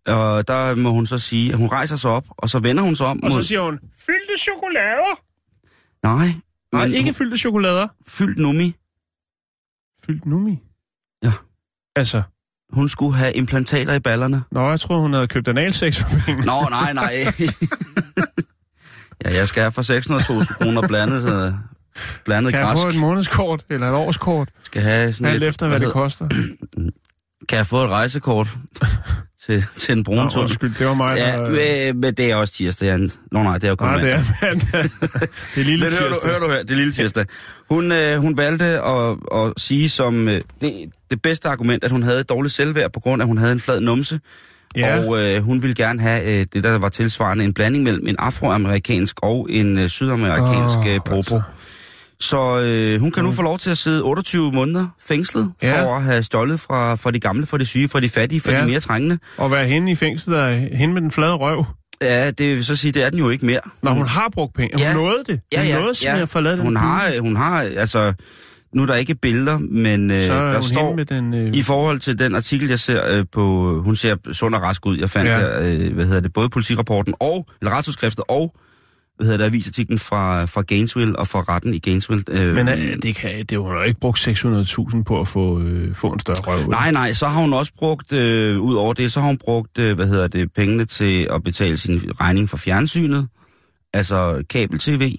Og 0.06 0.48
der 0.48 0.74
må 0.74 0.90
hun 0.90 1.06
så 1.06 1.18
sige, 1.18 1.52
at 1.52 1.58
hun 1.58 1.68
rejser 1.68 1.96
sig 1.96 2.10
op, 2.10 2.24
og 2.28 2.48
så 2.50 2.58
vender 2.58 2.82
hun 2.82 2.96
sig 2.96 3.06
om 3.06 3.22
Og 3.22 3.30
så 3.30 3.36
mod... 3.36 3.42
siger 3.42 3.60
hun, 3.60 3.78
fyldte 3.98 4.32
chokolader. 4.38 5.20
Nej, 6.02 6.26
Nej, 6.72 6.86
men 6.86 6.94
ikke 6.94 7.06
hun- 7.08 7.14
fyldte 7.14 7.36
chokolader. 7.38 7.88
fyldt 8.08 8.38
nummi. 8.38 8.74
Fyldt 10.06 10.26
numi. 10.26 10.62
Ja. 11.22 11.32
Altså, 11.96 12.22
Hun 12.72 12.88
skulle 12.88 13.14
have 13.16 13.32
implantater 13.32 13.94
i 13.94 14.00
ballerne. 14.00 14.42
nå, 14.50 14.70
jeg 14.70 14.80
tror 14.80 14.98
hun 14.98 15.12
havde 15.12 15.28
købt 15.28 15.48
analsex 15.48 15.98
for 15.98 16.08
penge. 16.26 16.44
Nå, 16.44 16.66
nej, 16.70 16.92
nej. 16.92 17.14
ja, 19.24 19.34
jeg 19.34 19.48
skal 19.48 19.62
have 19.62 19.72
for 19.72 19.82
600.000 20.42 20.54
kroner 20.54 20.88
blandet, 20.88 21.22
så 21.22 21.54
blandet 22.24 22.52
Kan 22.52 22.60
jeg 22.60 22.68
græsk. 22.68 22.82
få 22.82 22.88
et 22.88 22.96
månedskort 22.96 23.64
eller 23.70 23.88
et 23.88 23.94
årskort? 23.94 24.48
Skal 24.62 24.82
have 24.82 25.12
sådan 25.12 25.26
Alt 25.32 25.42
et, 25.42 25.48
efter, 25.48 25.66
hvad 25.68 25.80
det 25.80 25.86
hedder- 25.86 26.00
koster. 26.00 26.28
Kan 27.48 27.58
jeg 27.58 27.66
få 27.66 27.84
et 27.84 27.90
rejsekort 27.90 28.48
til, 29.46 29.64
til 29.76 29.92
en 29.96 30.04
brun 30.04 30.16
Nå, 30.16 30.40
undskyld, 30.40 30.74
det 30.78 30.86
var 30.86 30.94
mig, 30.94 31.16
Ja, 31.18 31.32
der... 31.36 31.50
men, 31.92 32.00
men 32.00 32.14
det 32.14 32.30
er 32.30 32.36
også 32.36 32.54
tirsdag. 32.54 32.86
Jan. 32.86 33.10
Nå 33.32 33.42
nej, 33.42 33.54
det 33.54 33.64
er 33.64 33.68
jo 33.68 33.76
kun 33.76 33.88
Nej, 33.88 34.00
det 34.00 34.12
er 34.12 34.22
mandag. 34.42 34.90
Det 35.54 35.60
er 35.60 35.64
lille 35.64 35.86
tirsdag. 35.90 36.08
du, 36.22 36.26
hør 36.28 36.38
du 36.38 36.50
her, 36.50 36.58
det 36.62 36.70
er 36.70 36.74
lille 36.74 36.92
tirsdag. 36.92 37.24
Hun, 37.70 37.92
øh, 37.92 38.18
hun 38.18 38.36
valgte 38.36 38.64
at, 38.64 39.16
at 39.34 39.52
sige 39.56 39.88
som 39.88 40.28
øh, 40.28 40.40
det, 40.60 40.72
det 41.10 41.22
bedste 41.22 41.48
argument, 41.48 41.84
at 41.84 41.90
hun 41.90 42.02
havde 42.02 42.20
et 42.20 42.28
dårligt 42.28 42.54
selvværd, 42.54 42.92
på 42.92 43.00
grund 43.00 43.22
af, 43.22 43.24
at 43.24 43.28
hun 43.28 43.38
havde 43.38 43.52
en 43.52 43.60
flad 43.60 43.80
numse. 43.80 44.20
Ja. 44.76 44.98
Og 44.98 45.22
øh, 45.22 45.42
hun 45.42 45.62
ville 45.62 45.74
gerne 45.74 46.00
have 46.00 46.40
øh, 46.40 46.46
det, 46.52 46.62
der 46.64 46.78
var 46.78 46.88
tilsvarende 46.88 47.44
en 47.44 47.54
blanding 47.54 47.84
mellem 47.84 48.06
en 48.06 48.16
afroamerikansk 48.18 49.16
og 49.22 49.46
en 49.50 49.78
øh, 49.78 49.88
sydamerikansk 49.88 50.78
øh, 50.88 51.00
popo. 51.06 51.16
altså. 51.16 51.42
Så 52.24 52.58
øh, 52.60 53.00
hun 53.00 53.12
kan 53.12 53.24
nu 53.24 53.30
få 53.32 53.42
lov 53.42 53.58
til 53.58 53.70
at 53.70 53.78
sidde 53.78 54.02
28 54.02 54.52
måneder 54.52 54.86
fængslet 55.08 55.52
Ja. 55.62 55.82
for 55.84 55.96
at 55.96 56.02
have 56.02 56.22
stjålet 56.22 56.60
fra, 56.60 56.94
fra 56.94 57.10
de 57.10 57.20
gamle, 57.20 57.46
fra 57.46 57.58
de 57.58 57.66
syge, 57.66 57.88
fra 57.88 58.00
de 58.00 58.08
fattige, 58.08 58.40
fra 58.40 58.50
Ja. 58.52 58.62
de 58.62 58.66
mere 58.66 58.80
trængende. 58.80 59.18
Og 59.36 59.50
være 59.50 59.66
henne 59.66 59.90
i 59.90 59.94
fængslet 59.94 60.38
og 60.38 60.52
hende 60.52 60.94
med 60.94 61.02
den 61.02 61.10
flade 61.10 61.32
røv. 61.34 61.64
Ja, 62.02 62.30
det 62.30 62.48
vil 62.56 62.64
så 62.64 62.76
sige, 62.76 62.92
det 62.92 63.04
er 63.04 63.10
den 63.10 63.18
jo 63.18 63.28
ikke 63.30 63.46
mere. 63.46 63.60
Når 63.82 63.92
hun 63.92 64.06
har 64.06 64.28
brugt 64.32 64.54
penge. 64.54 64.70
Hun 64.72 64.80
Ja. 64.80 64.94
nåede 64.94 65.22
det. 65.26 65.40
Hun 65.56 65.64
nåede 65.82 65.94
simpelthen 65.94 66.22
at 66.22 66.28
forlade 66.28 66.56
den 66.56 66.62
hun 66.64 66.74
by. 66.74 66.78
har, 66.78 67.20
hun 67.20 67.36
har, 67.36 67.60
altså, 67.76 68.12
nu 68.74 68.82
er 68.82 68.86
der 68.86 68.94
ikke 68.94 69.14
billeder, 69.14 69.58
men 69.58 70.10
øh, 70.10 70.16
er 70.16 70.52
der 70.52 70.60
står, 70.60 70.96
med 70.96 71.04
den... 71.04 71.34
Øh, 71.34 71.54
i 71.54 71.62
forhold 71.62 71.98
til 71.98 72.18
den 72.18 72.34
artikel, 72.34 72.68
jeg 72.68 72.78
ser 72.78 73.16
øh, 73.18 73.24
på, 73.32 73.42
hun 73.84 73.96
ser 73.96 74.16
sund 74.32 74.54
og 74.54 74.62
rask 74.62 74.86
ud, 74.86 74.98
jeg 74.98 75.10
fandt 75.10 75.30
Ja. 75.30 75.38
ja. 75.38 75.44
der, 75.46 75.86
øh, 75.86 75.94
hvad 75.94 76.04
hedder 76.06 76.20
det, 76.20 76.32
både 76.32 76.48
politirapporten 76.48 77.14
og, 77.20 77.46
eller 77.62 77.76
retsudskriftet 77.76 78.24
og 78.28 78.54
hvad 79.16 79.26
hedder 79.26 79.38
det, 79.38 79.44
avisartiklen 79.44 79.98
fra, 79.98 80.44
fra 80.44 80.62
Gainesville 80.62 81.18
og 81.18 81.28
fra 81.28 81.40
retten 81.40 81.74
i 81.74 81.78
Gainesville. 81.78 82.24
Øh, 82.30 82.54
Men 82.54 82.68
øh, 82.68 82.96
det, 83.02 83.16
kan, 83.16 83.44
det 83.44 83.58
hun 83.58 83.70
har 83.70 83.84
ikke 83.84 84.00
brugt 84.00 84.28
600.000 84.28 85.02
på 85.02 85.20
at 85.20 85.28
få, 85.28 85.60
øh, 85.60 85.94
få 85.94 86.08
en 86.08 86.20
større 86.20 86.36
røv. 86.46 86.68
Nej, 86.68 86.90
nej, 86.90 87.12
så 87.12 87.28
har 87.28 87.40
hun 87.40 87.52
også 87.52 87.72
brugt, 87.78 88.12
øh, 88.12 88.60
ud 88.60 88.74
over 88.74 88.92
det, 88.92 89.12
så 89.12 89.20
har 89.20 89.26
hun 89.26 89.38
brugt, 89.38 89.78
øh, 89.78 89.94
hvad 89.94 90.06
hedder 90.06 90.26
det, 90.28 90.52
pengene 90.52 90.84
til 90.84 91.28
at 91.30 91.42
betale 91.42 91.76
sin 91.76 92.00
regning 92.20 92.48
for 92.50 92.56
fjernsynet, 92.56 93.28
altså 93.92 94.44
kabel-tv. 94.50 95.16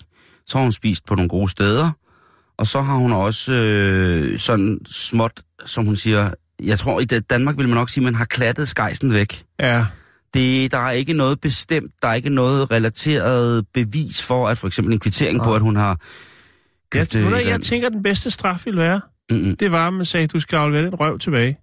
Så 0.48 0.58
har 0.58 0.64
hun 0.64 0.72
spist 0.72 1.06
på 1.06 1.16
nogle 1.16 1.30
gode 1.30 1.50
steder, 1.50 1.92
og 2.58 2.68
så 2.68 2.82
har 2.82 2.96
hun 2.96 3.12
også 3.12 3.52
øh, 3.54 4.40
sådan 4.40 4.80
småt, 4.86 5.42
som 5.66 5.86
hun 5.86 5.96
siger, 5.96 6.32
jeg 6.64 6.80
tror 6.80 7.00
i 7.00 7.06
Danmark 7.06 7.58
vil 7.58 7.68
man 7.68 7.76
nok 7.76 7.90
sige, 7.90 8.02
at 8.02 8.06
man 8.06 8.16
har 8.16 8.26
klattet 8.26 8.68
skejsen 8.68 9.14
væk. 9.14 9.44
Ja. 9.60 9.86
Det, 10.36 10.72
der 10.72 10.78
er 10.78 10.92
ikke 10.92 11.14
noget 11.14 11.42
bestemt, 11.42 11.92
der 12.02 12.08
er 12.08 12.14
ikke 12.14 12.30
noget 12.30 12.72
relateret 12.72 13.66
bevis 13.74 14.22
for, 14.22 14.48
at 14.48 14.58
for 14.58 14.68
eksempel 14.68 14.94
en 14.94 15.00
kvittering 15.00 15.44
på, 15.44 15.56
at 15.56 15.62
hun 15.62 15.76
har... 15.76 16.00
Købt, 16.92 17.16
øh, 17.16 17.32
jeg, 17.32 17.46
jeg 17.46 17.62
tænker, 17.62 17.90
den 17.90 18.04
bedste 18.04 18.32
straf 18.32 18.66
ville 18.66 18.80
være, 18.80 19.02
Mm-mm. 19.32 19.56
det 19.58 19.72
var, 19.72 19.88
at 19.88 19.94
man 19.94 20.06
sagde, 20.06 20.24
at 20.24 20.34
du 20.34 20.40
skal 20.40 20.58
aflevere 20.58 20.86
den 20.86 20.96
røv 20.96 21.20
tilbage. 21.20 21.58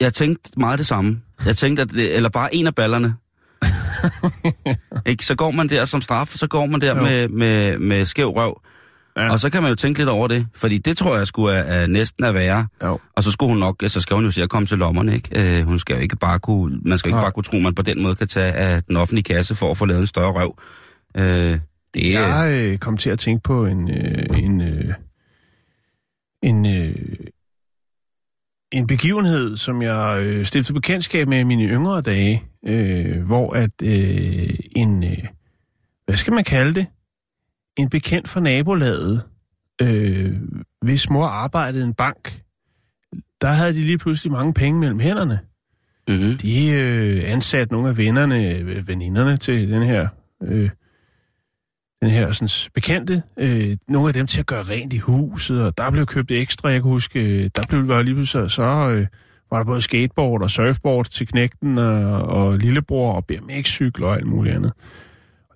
Jeg 0.00 0.14
tænkte 0.14 0.50
meget 0.56 0.78
det 0.78 0.86
samme. 0.86 1.20
Jeg 1.46 1.56
tænkte, 1.56 1.82
at 1.82 1.90
det, 1.90 2.16
eller 2.16 2.28
bare 2.28 2.54
en 2.54 2.66
af 2.66 2.74
ballerne. 2.74 3.14
ikke? 5.10 5.24
Så 5.24 5.34
går 5.34 5.50
man 5.50 5.68
der 5.68 5.84
som 5.84 6.00
straf, 6.00 6.28
så 6.28 6.46
går 6.46 6.66
man 6.66 6.80
der 6.80 6.96
Jo. 6.96 7.02
med, 7.02 7.28
med, 7.28 7.78
med 7.78 8.04
skæv 8.04 8.28
røv. 8.28 8.60
Ja. 9.16 9.22
Ja. 9.22 9.32
Og 9.32 9.40
så 9.40 9.50
kan 9.50 9.62
man 9.62 9.70
jo 9.70 9.74
tænke 9.74 9.98
lidt 9.98 10.08
over 10.08 10.28
det, 10.28 10.46
fordi 10.54 10.78
det 10.78 10.96
tror 10.96 11.16
jeg 11.16 11.26
skulle 11.26 11.54
er, 11.54 11.62
er 11.62 11.86
næsten 11.86 12.24
at 12.24 12.34
være. 12.34 12.66
Jo. 12.84 12.98
Og 13.16 13.22
så 13.22 13.30
skulle 13.30 13.48
hun 13.48 13.58
nok, 13.58 13.82
så 13.86 14.00
skal 14.00 14.14
hun 14.14 14.24
jo 14.24 14.30
se 14.30 14.42
at 14.42 14.50
komme 14.50 14.66
til 14.66 14.78
lommerne, 14.78 15.14
ikke? 15.14 15.58
Øh, 15.60 15.66
hun 15.66 15.78
skal 15.78 15.94
jo 15.94 16.00
ikke 16.00 16.16
bare 16.16 16.38
kunne, 16.38 16.80
man 16.84 16.98
skal 16.98 17.08
ikke 17.08 17.16
Nej. 17.16 17.24
bare 17.24 17.32
kunne 17.32 17.44
tro, 17.44 17.56
at 17.56 17.62
man 17.62 17.74
på 17.74 17.82
den 17.82 18.02
måde 18.02 18.14
kan 18.14 18.28
tage 18.28 18.52
af 18.52 18.82
den 18.82 18.96
offentlige 18.96 19.34
kasse 19.34 19.54
for 19.54 19.70
at 19.70 19.76
få 19.76 19.86
lavet 19.86 20.00
en 20.00 20.06
større 20.06 20.32
røv. 20.32 20.58
Øh, 21.16 21.58
det 21.94 22.16
er... 22.16 22.28
Jeg 22.28 22.64
øh, 22.64 22.78
kom 22.78 22.96
til 22.96 23.10
at 23.10 23.18
tænke 23.18 23.42
på 23.42 23.66
en, 23.66 23.90
øh, 23.90 24.38
en, 24.38 24.60
øh, 24.60 24.94
en, 26.42 26.66
øh, 26.66 26.94
en 28.72 28.86
begivenhed, 28.86 29.56
som 29.56 29.82
jeg 29.82 30.18
øh, 30.20 30.46
stiftede 30.46 30.74
bekendtskab 30.74 31.28
med 31.28 31.38
i 31.38 31.44
mine 31.44 31.64
yngre 31.64 32.00
dage, 32.00 32.42
øh, 32.66 33.22
hvor 33.22 33.54
at 33.54 33.70
øh, 33.82 34.50
en, 34.76 35.04
øh, 35.04 35.24
hvad 36.06 36.16
skal 36.16 36.32
man 36.32 36.44
kalde 36.44 36.74
det, 36.74 36.86
en 37.76 37.88
bekendt 37.88 38.28
fra 38.28 38.40
nabolaget, 38.40 39.22
øh, 39.82 40.36
hvis 40.82 41.10
mor 41.10 41.26
arbejdede 41.26 41.82
i 41.84 41.86
en 41.86 41.94
bank, 41.94 42.42
der 43.40 43.48
havde 43.48 43.72
de 43.72 43.80
lige 43.80 43.98
pludselig 43.98 44.32
mange 44.32 44.54
penge 44.54 44.80
mellem 44.80 45.00
hænderne. 45.00 45.38
Mm-hmm. 46.08 46.36
De 46.36 46.70
øh, 46.70 47.32
ansatte 47.32 47.72
nogle 47.74 47.88
af 47.88 47.96
vennerne, 47.96 48.50
øh, 48.50 48.88
veninderne 48.88 49.36
til 49.36 49.70
den 49.70 49.82
her, 49.82 50.08
øh, 50.42 50.70
den 52.02 52.10
her 52.10 52.32
sådan, 52.32 52.70
bekendte, 52.74 53.22
øh, 53.36 53.76
nogle 53.88 54.08
af 54.08 54.14
dem 54.14 54.26
til 54.26 54.40
at 54.40 54.46
gøre 54.46 54.62
rent 54.62 54.92
i 54.92 54.98
huset, 54.98 55.62
og 55.62 55.78
der 55.78 55.90
blev 55.90 56.06
købt 56.06 56.30
ekstra, 56.30 56.68
jeg 56.68 56.82
kan 56.82 56.90
huske, 56.90 57.20
øh, 57.20 57.50
der 57.56 57.62
blev 57.68 57.88
var 57.88 58.02
lige 58.02 58.14
pludselig, 58.14 58.50
så 58.50 58.62
øh, 58.62 59.06
var 59.50 59.58
der 59.58 59.64
både 59.64 59.80
skateboard 59.80 60.42
og 60.42 60.50
surfboard 60.50 61.06
til 61.06 61.26
knægten 61.26 61.78
og, 61.78 62.22
og 62.22 62.58
lillebror 62.58 63.12
og 63.12 63.24
BMX-cykel 63.26 64.04
og 64.04 64.14
alt 64.14 64.26
muligt 64.26 64.54
andet. 64.54 64.72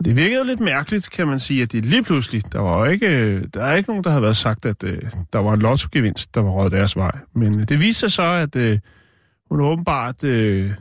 Og 0.01 0.05
det 0.05 0.17
virkede 0.17 0.39
jo 0.39 0.45
lidt 0.45 0.61
mærkeligt, 0.61 1.11
kan 1.11 1.27
man 1.29 1.41
sige, 1.41 1.63
at 1.63 1.73
det 1.73 1.85
lige 1.85 2.03
pludselig, 2.03 2.53
der 2.53 2.59
var 2.59 2.87
ikke, 2.87 3.41
der 3.47 3.65
er 3.65 3.75
ikke 3.75 3.91
nogen, 3.91 4.05
der 4.05 4.11
havde 4.11 4.23
været 4.23 4.37
sagt, 4.37 4.67
at 4.67 4.85
øh, 4.85 5.03
der 5.33 5.39
var 5.39 5.55
en 5.55 5.61
lottogevinst, 5.61 6.35
der 6.35 6.41
var 6.41 6.51
røget 6.51 6.73
deres 6.73 6.97
vej. 6.97 7.19
Men 7.35 7.61
øh, 7.61 7.69
det 7.69 7.81
viste 7.81 8.01
sig 8.01 8.11
så, 8.11 8.23
at 8.23 8.57
øh, 8.57 8.79
hun 9.51 9.61
åbenbart 9.61 10.25
øh, 10.25 10.73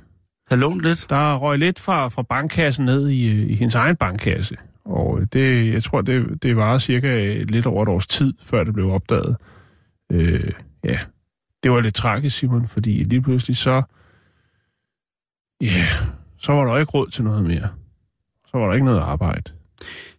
Har 0.50 0.56
lånt 0.56 0.82
lidt. 0.82 1.06
der 1.10 1.36
røg 1.36 1.60
lidt 1.60 1.80
fra, 1.80 2.08
fra 2.08 2.22
bankkassen 2.22 2.86
ned 2.86 3.10
i, 3.10 3.32
øh, 3.42 3.50
i 3.50 3.56
hendes 3.56 3.76
egen 3.76 3.96
bankkasse. 3.96 4.58
Og 4.86 5.20
øh, 5.22 5.28
det, 5.34 5.74
jeg 5.74 5.84
tror, 5.84 6.02
det, 6.02 6.44
det 6.44 6.56
var 6.56 6.80
cirka 6.80 7.44
lidt 7.44 7.66
over 7.66 7.84
et 7.84 7.90
års 7.90 8.08
tid, 8.08 8.34
før 8.42 8.64
det 8.64 8.74
blev 8.74 8.92
opdaget. 8.92 9.36
Øh, 10.12 10.52
ja, 10.84 11.00
det 11.64 11.72
var 11.72 11.80
lidt 11.80 11.96
tragisk, 11.96 12.38
Simon, 12.38 12.68
fordi 12.68 13.04
lige 13.04 13.22
pludselig 13.22 13.58
så... 13.58 13.82
Ja, 15.62 15.86
så 16.38 16.52
var 16.52 16.66
der 16.66 16.78
ikke 16.78 16.92
råd 16.92 17.08
til 17.08 17.24
noget 17.24 17.46
mere. 17.46 17.70
Så 18.52 18.58
var 18.58 18.66
der 18.68 18.74
ikke 18.74 18.86
noget 18.86 19.00
arbejde. 19.00 19.44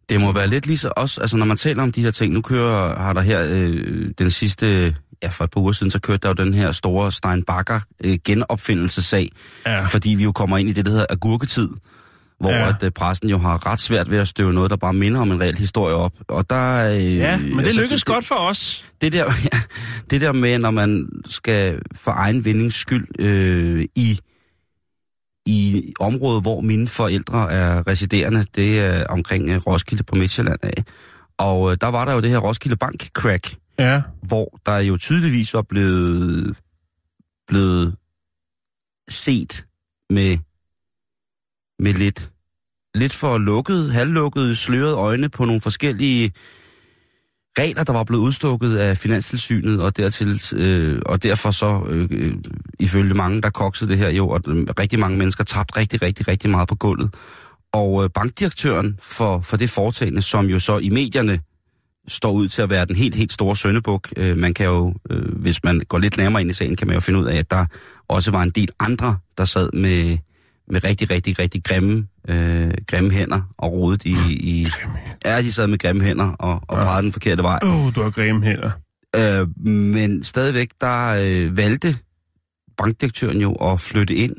Det 0.09 0.21
må 0.21 0.33
være 0.33 0.47
lidt 0.49 0.67
lige 0.67 0.79
så 0.79 0.93
også, 0.97 1.21
altså 1.21 1.37
når 1.37 1.47
man 1.47 1.57
taler 1.57 1.83
om 1.83 1.93
de 1.93 2.03
her 2.03 2.11
ting, 2.11 2.33
nu 2.35 2.41
kører, 2.41 2.99
har 2.99 3.13
der 3.13 3.21
her 3.21 3.47
øh, 3.49 4.11
den 4.19 4.31
sidste, 4.31 4.95
ja 5.23 5.29
for 5.29 5.45
et 5.45 5.51
par 5.51 5.61
uger 5.61 5.73
siden, 5.73 5.91
så 5.91 5.99
kørte 6.01 6.19
der 6.19 6.29
jo 6.29 6.45
den 6.45 6.55
her 6.55 6.73
store 6.73 7.13
Steinbacher 7.13 7.81
øh, 8.05 8.19
genopfindelsesag, 8.25 9.29
Ja, 9.67 9.85
fordi 9.87 10.11
vi 10.11 10.23
jo 10.23 10.33
kommer 10.33 10.59
ind 10.59 10.69
i 10.69 10.73
det, 10.73 10.85
der 10.85 10.91
hedder 10.91 11.07
agurketid, 11.11 11.69
hvor 12.41 12.51
Ja. 12.51 12.69
at, 12.69 12.83
øh, 12.83 12.91
pressen 12.91 13.29
jo 13.29 13.39
har 13.39 13.67
ret 13.67 13.81
svært 13.81 14.11
ved 14.11 14.19
at 14.19 14.29
støve 14.29 14.53
noget, 14.53 14.71
der 14.71 14.77
bare 14.77 14.93
minder 14.95 15.21
om 15.21 15.31
en 15.33 15.41
reel 15.41 15.59
historie 15.59 15.95
op. 15.95 16.13
Og 16.29 16.51
der, 16.51 16.91
øh, 16.95 17.17
ja 17.17 17.37
men 17.39 17.59
det 17.59 17.65
altså, 17.65 17.81
lykkedes 17.81 18.05
godt 18.05 18.27
for 18.27 18.35
os. 18.35 18.85
Det 19.01 19.13
der, 19.13 19.25
ja, 19.53 19.61
det 20.11 20.21
der 20.21 20.33
med, 20.33 20.59
når 20.59 20.71
man 20.71 21.09
skal 21.27 21.79
for 21.95 22.11
egen 22.17 22.45
vindings 22.45 22.77
skyld 22.77 23.07
øh, 23.19 23.85
i, 23.95 24.19
i 25.47 25.93
området, 26.01 26.43
hvor 26.43 26.61
mine 26.61 26.89
forældre 26.89 27.53
er 27.53 27.87
residerende, 27.87 28.45
det 28.55 28.81
er 28.81 29.07
omkring 29.07 29.51
øh, 29.51 29.57
Roskilde 29.67 30.03
på 30.03 30.15
Midtjylland 30.15 30.59
af. 30.63 30.85
Og 31.39 31.71
øh, 31.71 31.77
der 31.81 31.87
var 31.87 32.05
der 32.05 32.13
jo 32.13 32.21
det 32.21 32.31
her 32.31 32.39
Roskilde 32.39 32.77
Bank 32.77 33.09
crack, 33.13 33.57
Ja, 33.79 34.03
hvor 34.29 34.61
der 34.67 34.79
jo 34.79 34.97
tydeligvis 34.97 35.55
var 35.55 35.63
blevet, 35.63 36.57
blevet 37.47 37.97
set 39.09 39.67
med, 40.11 40.39
med 41.79 41.95
lidt, 41.95 42.31
lidt 42.95 43.13
for 43.13 43.39
lukkede, 43.39 43.93
halvlukkede, 43.93 44.57
slørede 44.57 44.95
øjne 44.95 45.29
på 45.29 45.45
nogle 45.45 45.61
forskellige 45.61 46.33
regler, 47.59 47.85
der 47.85 47.93
var 47.93 48.05
blevet 48.05 48.23
udstukket 48.23 48.77
af 48.77 48.97
Finanstilsynet, 48.97 49.83
og, 49.83 49.97
dertil, 49.97 50.41
øh, 50.55 51.03
og 51.07 51.23
derfor 51.23 51.51
så, 51.51 51.83
øh, 51.89 52.09
øh 52.11 52.35
ifølge 52.79 53.15
mange, 53.15 53.43
der 53.43 53.51
koksede 53.51 53.91
det 53.91 53.99
her 53.99 54.09
jo, 54.09 54.33
at 54.33 54.49
øh, 54.49 54.67
rigtig 54.79 54.99
mange 54.99 55.19
mennesker 55.19 55.45
tabte 55.45 55.77
rigtig, 55.77 56.03
rigtig, 56.03 56.29
rigtig 56.29 56.51
meget 56.51 56.69
på 56.69 56.75
gulvet. 56.75 57.15
Og 57.73 58.05
øh, 58.05 58.11
bankdirektøren 58.11 58.99
for, 59.03 59.41
for 59.41 59.57
det 59.57 59.71
foretagende, 59.71 60.23
som 60.23 60.47
jo 60.47 60.59
så 60.59 60.79
i 60.79 60.89
medierne 60.89 61.41
står 62.09 62.33
ud 62.33 62.49
til 62.49 62.63
at 62.63 62.71
være 62.71 62.87
den 62.87 62.97
helt, 62.97 63.15
helt 63.15 63.33
store 63.33 63.57
søndebuk. 63.57 64.09
Øh, 64.17 64.37
man 64.37 64.55
kan 64.55 64.67
jo, 64.67 64.95
øh, 65.11 65.39
hvis 65.39 65.65
man 65.65 65.81
går 65.89 65.99
lidt 65.99 66.17
nærmere 66.17 66.41
ind 66.43 66.51
i 66.51 66.55
sagen, 66.55 66.77
kan 66.77 66.87
man 66.87 66.95
jo 66.95 67.01
finde 67.01 67.21
ud 67.21 67.27
af, 67.27 67.39
at 67.39 67.51
der 67.51 67.67
også 68.09 68.31
var 68.31 68.43
en 68.43 68.51
del 68.51 68.69
andre, 68.81 69.17
der 69.39 69.45
sad 69.45 69.71
med, 69.73 70.19
med 70.71 70.85
rigtig, 70.85 71.11
rigtig, 71.11 71.39
rigtig 71.39 71.65
grimme, 71.65 72.07
øh, 72.29 72.71
grimme 72.87 73.11
hænder 73.11 73.41
og 73.59 73.73
rodet 73.73 74.05
i... 74.05 74.17
i 74.31 74.69
ja, 75.25 75.43
de 75.43 75.53
sad 75.53 75.67
med 75.67 75.79
grimme 75.79 76.05
hænder 76.05 76.33
og, 76.33 76.61
og 76.69 76.79
Ja. 76.97 77.01
den 77.01 77.13
forkerte 77.13 77.43
vej. 77.43 77.59
Åh, 77.63 77.87
oh, 77.87 77.95
du 77.95 78.03
har 78.03 78.11
grimme 78.11 78.45
hænder. 78.45 78.71
Øh, 79.17 79.67
men 79.69 80.25
stadigvæk, 80.25 80.69
der 80.81 81.09
øh, 81.09 81.57
valgte 81.57 81.97
bankdirektøren 82.77 83.41
jo 83.41 83.53
at 83.55 83.81
flytte 83.81 84.15
ind 84.15 84.37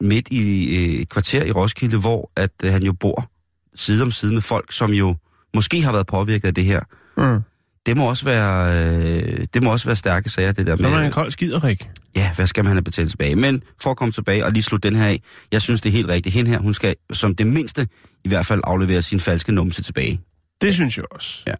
midt 0.00 0.28
i 0.30 0.76
øh, 0.76 1.00
et 1.00 1.08
kvarter 1.08 1.44
i 1.44 1.50
Roskilde, 1.50 2.00
hvor 2.00 2.30
at 2.36 2.50
øh, 2.64 2.72
han 2.72 2.82
jo 2.82 2.92
bor 2.92 3.30
side 3.74 4.02
om 4.02 4.10
side 4.10 4.32
med 4.34 4.42
folk, 4.42 4.72
som 4.72 4.90
jo 4.92 5.16
måske 5.54 5.82
har 5.82 5.92
været 5.92 6.06
påvirket 6.06 6.48
af 6.48 6.54
det 6.54 6.64
her. 6.64 6.80
Mm. 7.16 7.42
Det 7.86 7.96
må 7.96 8.08
også 8.08 8.24
være, 8.24 8.84
øh, 8.94 9.46
det 9.54 9.62
må 9.62 9.72
også 9.72 9.86
være 9.86 9.96
stærke 9.96 10.28
sager, 10.28 10.52
det 10.52 10.66
der 10.66 10.76
Så 10.76 10.86
er 10.86 10.90
man 10.90 10.98
en 10.98 11.04
med, 11.04 11.12
kold 11.12 11.30
skiderik. 11.30 11.88
ja, 12.16 12.30
hvad 12.36 12.46
skal 12.46 12.64
man 12.64 12.72
have 12.72 12.82
betalt 12.82 13.10
tilbage? 13.10 13.36
Men 13.36 13.62
for 13.82 13.90
at 13.90 13.96
komme 13.96 14.12
tilbage 14.12 14.44
og 14.44 14.52
lige 14.52 14.62
slutte 14.62 14.88
den 14.88 14.96
her 14.96 15.06
af, 15.06 15.20
jeg 15.52 15.62
synes, 15.62 15.80
det 15.80 15.88
er 15.88 15.92
helt 15.92 16.08
rigtigt. 16.08 16.34
Hende 16.34 16.50
her, 16.50 16.58
hun 16.58 16.74
skal 16.74 16.94
som 17.12 17.34
det 17.34 17.46
mindste 17.46 17.88
i 18.24 18.28
hvert 18.28 18.46
fald 18.46 18.60
aflevere 18.64 19.02
sin 19.02 19.20
falske 19.20 19.52
numse 19.52 19.82
tilbage. 19.82 20.20
Det 20.60 20.74
synes 20.74 20.96
jeg 20.96 21.04
også. 21.10 21.42
Ja. 21.46 21.54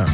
ja. 0.00 0.04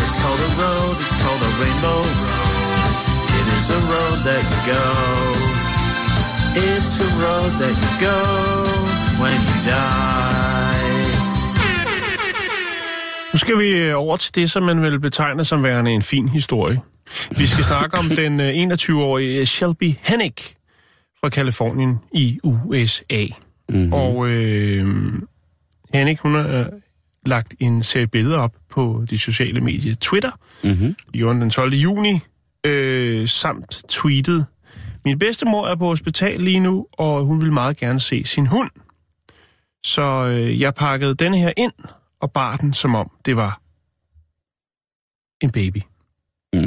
It's 0.00 0.14
called 0.22 0.40
a 0.48 0.50
road, 0.62 0.96
it's 1.04 1.16
called 1.22 1.42
a 1.42 1.52
rainbow 1.62 2.00
road. 2.24 2.94
It 3.38 3.46
is 3.58 3.66
a 3.70 3.80
road 3.92 4.18
that 4.28 4.42
you 4.50 4.60
go. 4.72 4.84
It's 6.66 6.92
a 7.06 7.08
road 7.24 7.52
that 7.62 7.74
you 7.82 7.92
go 8.08 8.18
when 9.22 9.38
you 9.48 9.58
die. 9.64 10.33
Nu 13.34 13.38
skal 13.38 13.58
vi 13.58 13.68
øh, 13.68 13.98
over 13.98 14.16
til 14.16 14.34
det, 14.34 14.50
som 14.50 14.62
man 14.62 14.82
vil 14.82 15.00
betegne 15.00 15.44
som 15.44 15.62
værende 15.62 15.90
en 15.90 16.02
fin 16.02 16.28
historie. 16.28 16.80
Vi 17.38 17.46
skal 17.46 17.64
snakke 17.64 17.98
om 17.98 18.08
den 18.08 18.40
øh, 18.40 18.74
21-årige 18.74 19.46
Shelby 19.46 19.94
Hennick 20.02 20.54
fra 21.20 21.28
Kalifornien 21.28 21.98
i 22.12 22.38
USA. 22.44 23.26
Mm-hmm. 23.68 23.92
Og 23.92 24.28
øh, 24.28 24.86
Hennick, 25.94 26.20
hun 26.20 26.34
har 26.34 26.48
øh, 26.48 26.66
lagt 27.26 27.54
en 27.60 27.82
serie 27.82 28.06
billeder 28.06 28.38
op 28.38 28.52
på 28.70 29.04
de 29.10 29.18
sociale 29.18 29.60
medier 29.60 29.94
Twitter. 30.00 30.30
Mm-hmm. 30.64 30.96
Den 31.12 31.40
den 31.40 31.50
12. 31.50 31.72
juni, 31.72 32.20
øh, 32.66 33.28
samt 33.28 33.82
tweetet. 33.88 34.46
Min 35.04 35.18
bedstemor 35.18 35.66
er 35.66 35.74
på 35.74 35.86
hospital 35.86 36.40
lige 36.40 36.60
nu, 36.60 36.86
og 36.92 37.24
hun 37.24 37.40
vil 37.40 37.52
meget 37.52 37.76
gerne 37.76 38.00
se 38.00 38.24
sin 38.24 38.46
hund. 38.46 38.70
Så 39.84 40.26
øh, 40.26 40.60
jeg 40.60 40.74
pakkede 40.74 41.14
den 41.14 41.34
her 41.34 41.52
ind 41.56 41.72
og 42.24 42.32
bar 42.32 42.56
den, 42.56 42.72
som 42.72 42.94
om 42.94 43.10
det 43.24 43.36
var 43.36 43.60
en 45.40 45.50
baby. 45.50 45.78
Åh, 46.54 46.60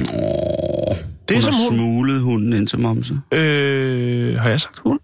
Det 1.30 1.38
er 1.38 1.42
hun 1.42 1.42
som 1.42 1.54
har 1.54 1.70
hun. 1.70 1.78
smuglet 1.78 2.22
hunden 2.22 2.54
ind 2.54 2.68
til 2.68 2.80
momse. 2.80 3.14
Øh, 3.34 4.40
har 4.40 4.50
jeg 4.50 4.62
sagt 4.62 4.80
hund? 4.80 5.00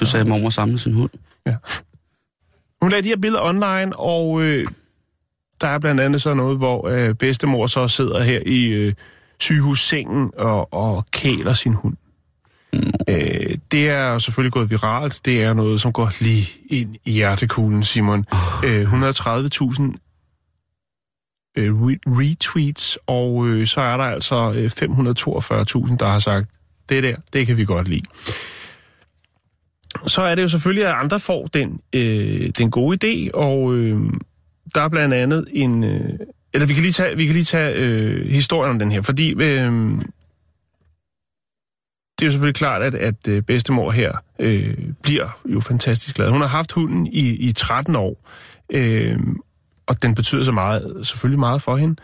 Du 0.00 0.06
sagde, 0.06 0.22
at 0.24 0.28
mormor 0.28 0.50
samlede 0.50 0.78
sin 0.78 0.92
hund. 0.94 1.10
Hun 2.82 2.90
lagde 2.90 3.02
de 3.02 3.08
her 3.08 3.16
billeder 3.16 3.42
online, 3.42 3.96
og 3.96 4.42
øh, 4.42 4.66
der 5.60 5.66
er 5.66 5.78
blandt 5.78 6.00
andet 6.00 6.22
så 6.22 6.34
noget, 6.34 6.58
hvor 6.58 6.88
øh, 6.88 7.14
bedstemor 7.14 7.66
så 7.66 7.88
sidder 7.88 8.22
her 8.22 8.40
i 8.46 8.66
øh, 8.66 8.94
sygehussengen 9.40 10.30
og, 10.36 10.72
og 10.74 11.06
kæler 11.10 11.52
sin 11.54 11.74
hund. 11.74 11.96
Øh, 13.08 13.58
det 13.72 13.88
er 13.88 14.18
selvfølgelig 14.18 14.52
gået 14.52 14.70
viralt. 14.70 15.20
Det 15.24 15.42
er 15.42 15.54
noget, 15.54 15.80
som 15.80 15.92
går 15.92 16.12
lige 16.20 16.48
ind 16.66 16.96
i 17.04 17.12
hjertekuglen, 17.12 17.82
Simon. 17.82 18.26
Øh, 18.64 18.92
130.000 18.92 18.92
øh, 21.56 21.74
re- 21.74 22.00
retweets, 22.06 22.98
og 23.06 23.48
øh, 23.48 23.66
så 23.66 23.80
er 23.80 23.96
der 23.96 24.04
altså 24.04 24.52
øh, 24.56 24.70
542.000, 25.86 25.96
der 25.96 26.06
har 26.06 26.18
sagt, 26.18 26.50
det 26.88 27.02
der, 27.02 27.16
det 27.32 27.46
kan 27.46 27.56
vi 27.56 27.64
godt 27.64 27.88
lide. 27.88 28.02
Så 30.06 30.22
er 30.22 30.34
det 30.34 30.42
jo 30.42 30.48
selvfølgelig, 30.48 30.86
at 30.86 30.94
andre 30.94 31.20
får 31.20 31.46
den, 31.46 31.80
øh, 31.92 32.50
den 32.58 32.70
gode 32.70 32.98
idé, 33.04 33.30
og 33.34 33.74
øh, 33.74 34.00
der 34.74 34.82
er 34.82 34.88
blandt 34.88 35.14
andet 35.14 35.46
en... 35.52 35.84
Øh, 35.84 36.18
eller 36.54 36.66
vi 36.66 36.74
kan 36.74 36.82
lige 36.82 36.92
tage, 36.92 37.16
vi 37.16 37.24
kan 37.24 37.34
lige 37.34 37.44
tage 37.44 37.74
øh, 37.76 38.26
historien 38.26 38.70
om 38.70 38.78
den 38.78 38.92
her, 38.92 39.02
fordi 39.02 39.34
øh, 39.42 39.92
det 42.22 42.26
er 42.26 42.30
jo 42.30 42.32
selvfølgelig 42.32 42.54
klart, 42.54 42.82
at, 42.82 42.94
at 42.94 43.28
øh, 43.28 43.42
bedstemor 43.42 43.90
her 43.90 44.12
øh, 44.38 44.74
bliver 45.02 45.40
jo 45.46 45.60
fantastisk 45.60 46.14
glad. 46.16 46.30
Hun 46.30 46.40
har 46.40 46.48
haft 46.48 46.72
hunden 46.72 47.06
i, 47.06 47.28
i 47.30 47.52
13 47.52 47.96
år, 47.96 48.28
øh, 48.72 49.18
og 49.86 50.02
den 50.02 50.14
betyder 50.14 50.44
så 50.44 50.52
meget, 50.52 51.06
selvfølgelig 51.06 51.38
meget 51.38 51.62
for 51.62 51.76
hende. 51.76 51.96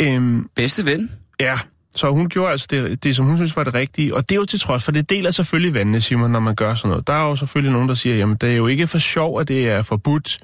Øh, 0.00 0.42
Bedste 0.54 0.86
ven? 0.86 1.10
Ja, 1.40 1.58
så 1.96 2.10
hun 2.10 2.28
gjorde 2.28 2.50
altså 2.52 2.66
det, 2.70 3.04
det, 3.04 3.16
som 3.16 3.26
hun 3.26 3.36
synes 3.36 3.56
var 3.56 3.64
det 3.64 3.74
rigtige. 3.74 4.14
Og 4.14 4.28
det 4.28 4.34
er 4.34 4.36
jo 4.38 4.44
til 4.44 4.60
trods, 4.60 4.84
for 4.84 4.92
det 4.92 5.10
deler 5.10 5.30
selvfølgelig 5.30 5.74
vandene, 5.74 6.00
Simon, 6.00 6.30
når 6.30 6.40
man 6.40 6.54
gør 6.54 6.74
sådan 6.74 6.88
noget. 6.88 7.06
Der 7.06 7.12
er 7.12 7.22
jo 7.28 7.36
selvfølgelig 7.36 7.72
nogen, 7.72 7.88
der 7.88 7.94
siger, 7.94 8.16
jamen 8.16 8.36
det 8.36 8.52
er 8.52 8.56
jo 8.56 8.66
ikke 8.66 8.86
for 8.86 8.98
sjov, 8.98 9.40
at 9.40 9.48
det 9.48 9.68
er 9.68 9.82
forbudt 9.82 10.38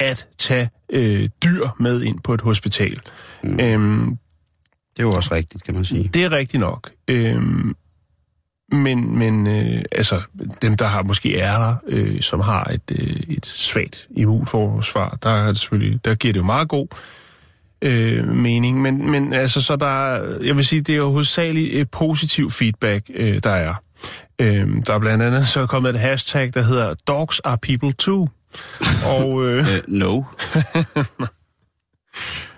at 0.00 0.26
tage 0.38 0.70
øh, 0.92 1.28
dyr 1.44 1.66
med 1.80 2.02
ind 2.02 2.20
på 2.20 2.34
et 2.34 2.40
hospital. 2.40 3.00
Mm. 3.44 3.60
Øhm, 3.60 4.06
Det 4.96 5.02
er 5.02 5.02
jo 5.02 5.12
også 5.12 5.34
rigtigt, 5.34 5.64
kan 5.64 5.74
man 5.74 5.84
sige. 5.84 6.10
det 6.14 6.24
er 6.24 6.32
rigtigt 6.32 6.60
nok. 6.60 6.90
Øhm, 7.08 7.74
men 8.72 9.18
men 9.18 9.46
øh, 9.46 9.82
altså, 9.92 10.20
dem, 10.62 10.76
der 10.76 10.86
har 10.86 11.02
måske 11.02 11.38
er 11.38 11.58
der, 11.58 11.74
øh, 11.88 12.20
som 12.20 12.40
har 12.40 12.64
et, 12.64 12.82
øh, 13.00 13.16
et 13.36 13.46
svagt 13.46 14.06
immunforsvar, 14.16 15.18
der, 15.22 15.30
er 15.30 15.46
det 15.46 15.58
selvfølgelig, 15.58 16.04
der 16.04 16.14
giver 16.14 16.32
det 16.32 16.40
jo 16.40 16.44
meget 16.44 16.68
god 16.68 16.86
øh, 17.82 18.28
mening. 18.28 18.80
Men, 18.82 19.10
men 19.10 19.32
altså, 19.32 19.60
så 19.62 19.76
der 19.76 20.12
er- 20.14 20.38
jeg 20.44 20.56
vil 20.56 20.64
sige, 20.66 20.80
det 20.80 20.92
er 20.92 20.96
jo 20.96 21.10
hovedsageligt 21.10 21.74
øh, 21.74 21.86
positiv 21.92 22.50
feedback, 22.50 23.10
øh, 23.14 23.40
der 23.42 23.50
er. 23.50 23.74
Øh, 24.38 24.68
der 24.86 24.94
er 24.94 24.98
blandt 24.98 25.24
andet 25.24 25.48
så 25.48 25.66
kommet 25.66 25.90
et 25.94 26.00
hashtag, 26.00 26.50
der 26.54 26.62
hedder 26.62 26.94
Dogs 27.08 27.40
are 27.40 27.58
people 27.58 27.92
too. 27.92 28.28
Og 29.18 29.44
øh, 29.46 29.58
Uh, 29.58 29.64
no. 29.94 30.22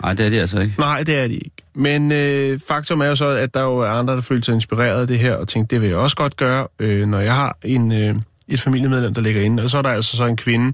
Nej, 0.02 0.12
det 0.12 0.26
er 0.26 0.30
det 0.30 0.40
altså 0.40 0.60
ikke. 0.60 0.74
Nej, 0.78 1.02
det 1.02 1.16
er 1.16 1.28
de 1.28 1.34
ikke. 1.34 1.56
Men 1.74 2.12
øh, 2.12 2.60
faktum 2.68 3.00
er 3.00 3.06
jo 3.06 3.16
så, 3.16 3.26
at 3.26 3.54
der 3.54 3.62
jo 3.62 3.78
er 3.78 3.88
andre, 3.88 4.14
der 4.14 4.20
føler 4.20 4.42
sig 4.42 4.54
inspireret 4.54 5.00
af 5.00 5.06
det 5.06 5.18
her, 5.18 5.34
og 5.34 5.48
tænkte, 5.48 5.74
det 5.74 5.82
vil 5.82 5.88
jeg 5.88 5.98
også 5.98 6.16
godt 6.16 6.36
gøre, 6.36 6.68
øh, 6.78 7.08
når 7.08 7.18
jeg 7.18 7.34
har 7.34 7.58
en, 7.64 7.92
øh, 7.92 8.14
et 8.48 8.60
familiemedlem, 8.60 9.14
der 9.14 9.20
ligger 9.20 9.42
inde. 9.42 9.62
Og 9.62 9.70
så 9.70 9.78
er 9.78 9.82
der 9.82 9.90
altså 9.90 10.16
så 10.16 10.24
en 10.24 10.36
kvinde, 10.36 10.72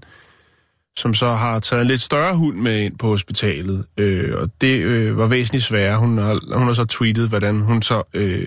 som 0.97 1.15
så 1.15 1.33
har 1.35 1.59
taget 1.59 1.81
en 1.83 1.89
lidt 1.89 2.01
større 2.01 2.37
hund 2.37 2.57
med 2.57 2.81
ind 2.81 2.99
på 2.99 3.07
hospitalet. 3.07 3.85
Øh, 3.97 4.35
og 4.37 4.51
det 4.61 4.83
øh, 4.83 5.19
var 5.19 5.27
væsentligt 5.27 5.65
sværere. 5.65 5.99
Hun 5.99 6.19
har, 6.19 6.57
hun 6.59 6.67
har 6.67 6.75
så 6.75 6.85
tweetet, 6.85 7.29
hvordan 7.29 7.61
hun 7.61 7.83
så 7.83 8.03
øh, 8.15 8.47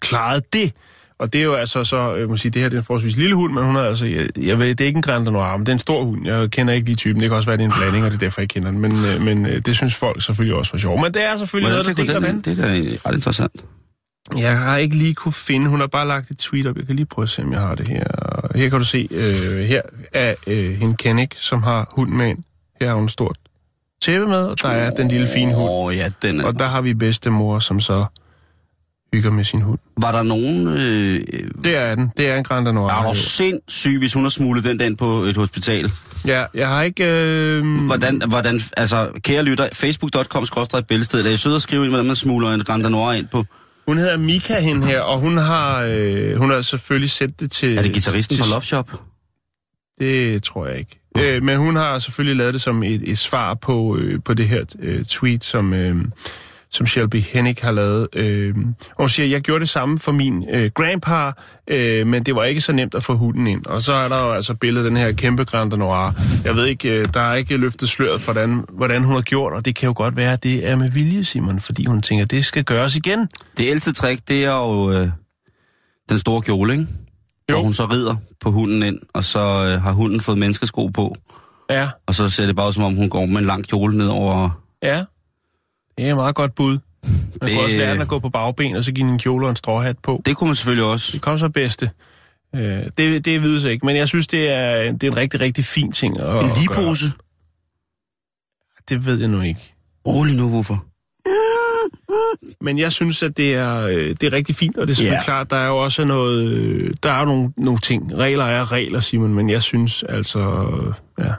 klarede 0.00 0.44
det. 0.52 0.72
Og 1.18 1.32
det 1.32 1.38
er 1.38 1.44
jo 1.44 1.54
altså 1.54 1.84
så, 1.84 2.14
øh, 2.16 2.28
må 2.28 2.36
sige, 2.36 2.50
det 2.50 2.62
her 2.62 2.68
det 2.68 2.76
er 2.76 2.80
en 2.80 2.84
forholdsvis 2.84 3.16
lille 3.16 3.34
hund, 3.34 3.52
men 3.52 3.64
hun 3.64 3.76
er 3.76 3.80
altså, 3.80 4.06
jeg, 4.06 4.28
jeg 4.36 4.58
ved, 4.58 4.66
det 4.68 4.80
er 4.80 4.86
ikke 4.86 4.96
en 4.96 5.02
Grand 5.02 5.24
Noir, 5.24 5.56
men 5.56 5.66
det 5.66 5.68
er 5.68 5.76
en 5.76 5.78
stor 5.78 6.04
hund. 6.04 6.26
Jeg 6.26 6.50
kender 6.50 6.74
ikke 6.74 6.86
lige 6.86 6.96
typen, 6.96 7.22
det 7.22 7.30
kan 7.30 7.36
også 7.36 7.48
være, 7.48 7.56
det 7.56 7.62
er 7.64 7.68
en 7.68 7.74
blanding, 7.80 8.04
og 8.04 8.10
det 8.10 8.16
er 8.16 8.20
derfor, 8.20 8.40
jeg 8.40 8.48
kender 8.48 8.70
den. 8.70 8.80
Men, 8.80 8.92
øh, 8.92 9.20
men 9.20 9.46
øh, 9.46 9.62
det 9.66 9.76
synes 9.76 9.94
folk 9.94 10.22
selvfølgelig 10.22 10.56
også 10.56 10.72
var 10.72 10.78
sjovt. 10.78 11.02
Men 11.02 11.14
det 11.14 11.24
er 11.24 11.36
selvfølgelig 11.36 11.70
noget, 11.70 11.86
der 11.86 12.04
deler 12.04 12.20
den? 12.20 12.40
Det 12.40 12.58
er 12.58 12.62
da 12.62 13.08
ret 13.08 13.14
interessant. 13.14 13.64
Jeg 14.36 14.58
har 14.58 14.76
ikke 14.76 14.96
lige 14.96 15.14
kunne 15.14 15.32
finde, 15.32 15.68
hun 15.68 15.80
har 15.80 15.86
bare 15.86 16.08
lagt 16.08 16.30
et 16.30 16.38
tweet 16.38 16.66
op. 16.66 16.76
Jeg 16.76 16.86
kan 16.86 16.96
lige 16.96 17.06
prøve 17.06 17.22
at 17.22 17.30
se, 17.30 17.42
om 17.42 17.52
jeg 17.52 17.60
har 17.60 17.74
det 17.74 17.88
her. 17.88 18.04
Her 18.54 18.68
kan 18.68 18.78
du 18.78 18.84
se, 18.84 19.08
øh, 19.10 19.64
her 19.64 19.82
er 20.12 20.34
øh, 20.46 20.78
hende 20.78 20.96
Kennick, 20.96 21.34
som 21.38 21.62
har 21.62 21.88
hund 21.92 22.10
med 22.10 22.28
ind. 22.28 22.38
Her 22.80 22.88
har 22.88 22.94
hun 22.94 23.08
stort 23.08 23.36
tæppe 24.02 24.26
med, 24.26 24.46
og 24.46 24.62
der 24.62 24.68
er 24.68 24.90
den 24.90 25.08
lille 25.08 25.28
fine 25.34 25.54
hund. 25.54 25.68
Oh, 25.70 25.96
ja, 25.96 26.10
den 26.22 26.40
er... 26.40 26.44
Og 26.44 26.58
der 26.58 26.66
har 26.66 26.80
vi 26.80 26.94
bedstemor, 26.94 27.58
som 27.58 27.80
så 27.80 28.04
hygger 29.14 29.30
med 29.30 29.44
sin 29.44 29.60
hund. 29.62 29.78
Var 29.96 30.12
der 30.12 30.22
nogen... 30.22 30.68
Øh, 30.68 31.20
Det 31.64 31.76
er 31.76 31.94
den. 31.94 32.10
Det 32.16 32.28
er 32.28 32.36
en 32.36 32.44
Grand 32.44 32.72
Noir. 32.72 32.90
er 32.90 33.08
du 33.12 33.18
sindssyg, 33.18 33.98
hvis 33.98 34.12
hun 34.12 34.22
har 34.22 34.30
smuglet 34.30 34.64
den 34.64 34.80
den 34.80 34.96
på 34.96 35.22
et 35.22 35.36
hospital? 35.36 35.90
Ja, 36.26 36.44
jeg 36.54 36.68
har 36.68 36.82
ikke... 36.82 37.04
Øh... 37.04 37.64
Hvordan, 37.86 38.22
hvordan, 38.28 38.60
altså, 38.76 39.10
kære 39.24 39.42
lytter, 39.42 39.68
facebook.com 39.72 40.46
bælsted, 40.88 41.26
er 41.26 41.30
I 41.30 41.36
søde 41.36 41.54
at 41.56 41.62
skrive 41.62 41.82
ind, 41.82 41.90
hvordan 41.90 42.06
man 42.06 42.16
smugler 42.16 42.50
en 42.50 42.64
Grand 42.64 42.82
Noir 42.82 43.12
ind 43.12 43.26
på? 43.28 43.44
Hun 43.86 43.98
hedder 43.98 44.16
Mika, 44.16 44.60
hende 44.60 44.86
her, 44.86 45.00
og 45.00 45.18
hun 45.18 45.36
har, 45.36 45.82
øh, 45.90 46.36
hun 46.36 46.50
har 46.50 46.62
selvfølgelig 46.62 47.10
sendt 47.10 47.40
det 47.40 47.50
til... 47.50 47.78
Er 47.78 47.82
det 47.82 47.92
gitarristen 47.92 48.36
til, 48.36 48.44
fra 48.44 48.50
Love 48.50 48.62
Shop? 48.62 48.92
Det 50.00 50.42
tror 50.42 50.66
jeg 50.66 50.78
ikke. 50.78 51.00
Øh, 51.18 51.42
men 51.42 51.58
hun 51.58 51.76
har 51.76 51.98
selvfølgelig 51.98 52.36
lavet 52.36 52.54
det 52.54 52.62
som 52.62 52.82
et, 52.82 53.10
et 53.10 53.18
svar 53.18 53.54
på, 53.54 53.96
øh, 53.96 54.20
på 54.24 54.34
det 54.34 54.48
her 54.48 54.64
øh, 54.80 55.04
tweet, 55.04 55.44
som, 55.44 55.74
øh, 55.74 55.96
som 56.70 56.86
Shelby 56.86 57.22
Hennig 57.22 57.56
har 57.62 57.72
lavet. 57.72 58.08
Øh, 58.16 58.54
og 58.90 58.98
hun 58.98 59.08
siger, 59.08 59.26
jeg 59.26 59.40
gjorde 59.40 59.60
det 59.60 59.68
samme 59.68 59.98
for 59.98 60.12
min 60.12 60.44
øh, 60.50 60.70
grandpa, 60.74 61.32
øh, 61.70 62.06
men 62.06 62.22
det 62.22 62.34
var 62.34 62.44
ikke 62.44 62.60
så 62.60 62.72
nemt 62.72 62.94
at 62.94 63.02
få 63.02 63.16
hunden 63.16 63.46
ind. 63.46 63.66
Og 63.66 63.82
så 63.82 63.92
er 63.92 64.08
der 64.08 64.24
jo 64.24 64.32
altså 64.32 64.54
billedet 64.54 64.88
den 64.88 64.96
her 64.96 65.12
kæmpe 65.12 65.44
Grand 65.44 65.72
Noir. 65.72 66.12
Jeg 66.44 66.54
ved 66.54 66.66
ikke, 66.66 66.88
øh, 66.88 67.08
der 67.14 67.20
er 67.20 67.34
ikke 67.34 67.56
løftet 67.56 67.88
sløret 67.88 68.20
for, 68.20 68.32
hvordan, 68.32 68.64
hvordan 68.72 69.04
hun 69.04 69.14
har 69.14 69.22
gjort, 69.22 69.52
og 69.52 69.64
det 69.64 69.74
kan 69.74 69.86
jo 69.86 69.92
godt 69.96 70.16
være, 70.16 70.32
at 70.32 70.42
det 70.42 70.70
er 70.70 70.76
med 70.76 70.90
vilje, 70.90 71.24
Simon, 71.24 71.60
fordi 71.60 71.84
hun 71.84 72.02
tænker, 72.02 72.24
det 72.24 72.44
skal 72.44 72.64
gøres 72.64 72.96
igen. 72.96 73.28
Det 73.56 73.70
ældste 73.70 73.92
trick, 73.92 74.28
det 74.28 74.44
er 74.44 74.56
jo 74.56 74.92
øh, 74.92 75.08
den 76.08 76.18
store 76.18 76.42
kjole, 76.42 76.72
ikke? 76.72 76.86
Jo. 77.50 77.54
Hvor 77.54 77.62
hun 77.62 77.74
så 77.74 77.84
rider 77.84 78.16
på 78.40 78.50
hunden 78.50 78.82
ind, 78.82 78.98
og 79.14 79.24
så 79.24 79.38
øh, 79.38 79.82
har 79.82 79.92
hunden 79.92 80.20
fået 80.20 80.38
menneskesko 80.38 80.86
på, 80.86 81.14
Ja, 81.70 81.88
og 82.06 82.14
så 82.14 82.28
ser 82.30 82.46
det 82.46 82.56
bare 82.56 82.68
ud, 82.68 82.72
som 82.72 82.84
om 82.84 82.94
hun 82.94 83.08
går 83.08 83.26
med 83.26 83.38
en 83.38 83.44
lang 83.44 83.68
kjole 83.68 83.98
ned 83.98 84.08
over... 84.08 84.62
ja. 84.82 85.04
Det 85.98 86.06
er 86.06 86.10
et 86.10 86.16
meget 86.16 86.34
godt 86.34 86.54
bud. 86.54 86.70
Man 86.70 86.80
det... 87.42 87.50
Kunne 87.50 87.64
også 87.64 87.76
lære 87.76 87.92
den 87.92 88.00
at 88.00 88.08
gå 88.08 88.18
på 88.18 88.28
bagben, 88.28 88.76
og 88.76 88.84
så 88.84 88.92
give 88.92 89.02
hende 89.02 89.12
en 89.12 89.18
kjole 89.18 89.46
og 89.46 89.50
en 89.50 89.56
stråhat 89.56 89.98
på. 89.98 90.22
Det 90.24 90.36
kunne 90.36 90.48
man 90.48 90.56
selvfølgelig 90.56 90.84
også. 90.84 91.12
Det 91.12 91.22
kom 91.22 91.38
så 91.38 91.48
bedste. 91.48 91.90
Øh, 92.56 92.82
det, 92.98 93.24
det 93.24 93.42
vides 93.42 93.64
ikke, 93.64 93.86
men 93.86 93.96
jeg 93.96 94.08
synes, 94.08 94.26
det 94.26 94.48
er, 94.48 94.92
det 94.92 95.02
er 95.02 95.10
en 95.10 95.16
rigtig, 95.16 95.40
rigtig 95.40 95.64
fin 95.64 95.92
ting 95.92 96.20
at, 96.20 96.44
En 96.44 96.50
at 96.50 96.58
ligepose? 96.58 97.12
Det 98.88 99.06
ved 99.06 99.20
jeg 99.20 99.28
nu 99.28 99.40
ikke. 99.40 99.74
Rolig 100.06 100.36
nu, 100.36 100.50
hvorfor? 100.50 100.84
Men 102.64 102.78
jeg 102.78 102.92
synes, 102.92 103.22
at 103.22 103.36
det 103.36 103.54
er, 103.54 103.86
øh, 103.86 103.94
det 103.94 104.22
er 104.22 104.32
rigtig 104.32 104.54
fint, 104.54 104.76
og 104.76 104.86
det 104.86 104.92
er 104.92 104.96
selvfølgelig 104.96 105.14
yeah. 105.14 105.24
klart, 105.24 105.50
der 105.50 105.56
er 105.56 105.66
jo 105.66 105.76
også 105.76 106.04
noget, 106.04 106.52
øh, 106.52 106.94
der 107.02 107.12
er 107.12 107.24
nogle, 107.24 107.52
nogle 107.56 107.80
ting. 107.80 108.16
Regler 108.18 108.44
er 108.44 108.72
regler, 108.72 109.00
Simon, 109.00 109.34
men 109.34 109.50
jeg 109.50 109.62
synes 109.62 110.02
altså, 110.02 110.40
ja. 111.18 111.32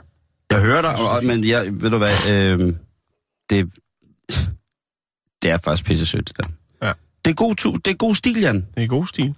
Jeg 0.50 0.60
hører 0.60 0.80
dig, 0.80 0.96
og, 0.96 1.24
men 1.24 1.44
jeg, 1.44 1.82
ved 1.82 1.90
du 1.90 1.98
hvad, 1.98 2.32
øh, 2.32 2.74
det, 3.50 3.70
det 5.42 5.50
er 5.50 5.58
faktisk 5.64 5.84
pisse 5.84 6.06
sødt, 6.06 6.28
det 6.28 6.36
der. 6.36 6.48
Ja. 6.86 6.92
Det 7.24 7.30
er 7.30 7.34
god, 7.34 7.56
tu, 7.56 7.72
det 7.84 7.90
er 7.90 7.94
god 7.94 8.14
stil, 8.14 8.40
Jan. 8.40 8.66
Det 8.76 8.82
er 8.84 8.88
god 8.88 9.06
stil. 9.06 9.34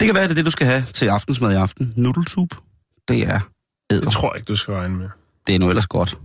Det 0.00 0.08
kan 0.08 0.14
være, 0.14 0.24
det 0.24 0.30
er 0.30 0.34
det, 0.34 0.44
du 0.44 0.50
skal 0.50 0.66
have 0.66 0.82
til 0.82 1.06
aftensmad 1.06 1.52
i 1.52 1.54
aften. 1.54 1.92
Nudelsup. 1.96 2.48
Det 3.08 3.22
er 3.22 3.40
æder. 3.90 4.00
Det 4.00 4.12
tror 4.12 4.32
jeg 4.32 4.36
ikke, 4.38 4.48
du 4.48 4.56
skal 4.56 4.74
regne 4.74 4.96
med. 4.96 5.08
Det 5.46 5.54
er 5.54 5.58
nu 5.58 5.68
ellers 5.68 5.86
godt. 5.86 6.18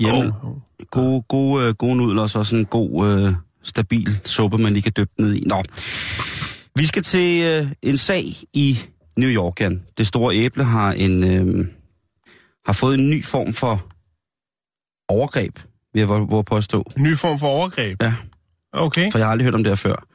Hjemme. 0.00 0.34
Oh, 0.42 0.50
oh. 0.50 0.56
Gode, 0.90 1.22
gode, 1.22 1.64
øh, 1.64 1.74
gode 1.74 1.96
nudler, 1.96 2.22
og 2.22 2.30
så 2.30 2.44
sådan 2.44 2.58
en 2.58 2.66
god, 2.66 3.08
øh, 3.08 3.34
stabil 3.66 4.20
suppe, 4.24 4.58
man 4.58 4.72
lige 4.72 4.82
kan 4.82 4.92
dyppe 4.96 5.14
ned 5.18 5.34
i. 5.34 5.44
Nå. 5.46 5.62
Vi 6.76 6.86
skal 6.86 7.02
til 7.02 7.44
øh, 7.44 7.72
en 7.82 7.98
sag 7.98 8.24
i 8.52 8.78
New 9.16 9.30
York, 9.30 9.60
Jan. 9.60 9.82
Det 9.98 10.06
store 10.06 10.36
æble 10.36 10.64
har 10.64 10.92
en 10.92 11.24
øh, 11.24 11.66
har 12.66 12.72
fået 12.72 12.98
en 12.98 13.10
ny 13.10 13.24
form 13.24 13.52
for 13.52 13.86
overgreb, 15.08 15.58
vil 15.92 16.00
jeg 16.00 16.08
våge 16.08 16.44
påstå. 16.44 16.84
Ny 16.96 17.16
form 17.16 17.38
for 17.38 17.46
overgreb? 17.46 18.02
Ja. 18.02 18.14
Okay. 18.72 19.10
For 19.12 19.18
jeg 19.18 19.26
har 19.26 19.32
aldrig 19.32 19.44
hørt 19.44 19.54
om 19.54 19.64
det 19.64 19.70
her 19.70 19.76
før. 19.76 20.06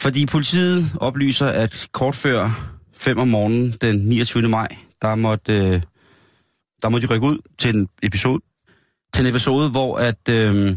Fordi 0.00 0.26
politiet 0.26 0.84
oplyser, 1.00 1.46
at 1.46 1.88
kort 1.92 2.14
før 2.14 2.74
5 2.94 3.18
om 3.18 3.28
morgenen 3.28 3.72
den 3.80 3.96
29. 3.96 4.48
maj, 4.48 4.68
der 5.02 5.14
måtte, 5.14 5.52
øh, 5.52 5.82
der 6.82 6.88
måtte 6.88 7.06
de 7.06 7.14
rykke 7.14 7.26
ud 7.26 7.38
til 7.58 7.76
en 7.76 7.88
episode, 8.02 8.40
til 9.14 9.24
en 9.24 9.30
episode 9.30 9.70
hvor 9.70 9.96
at 9.96 10.28
øh, 10.30 10.76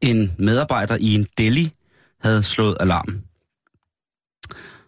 en 0.00 0.32
medarbejder 0.38 0.96
i 1.00 1.14
en 1.14 1.26
deli 1.38 1.72
havde 2.20 2.42
slået 2.42 2.76
alarm. 2.80 3.22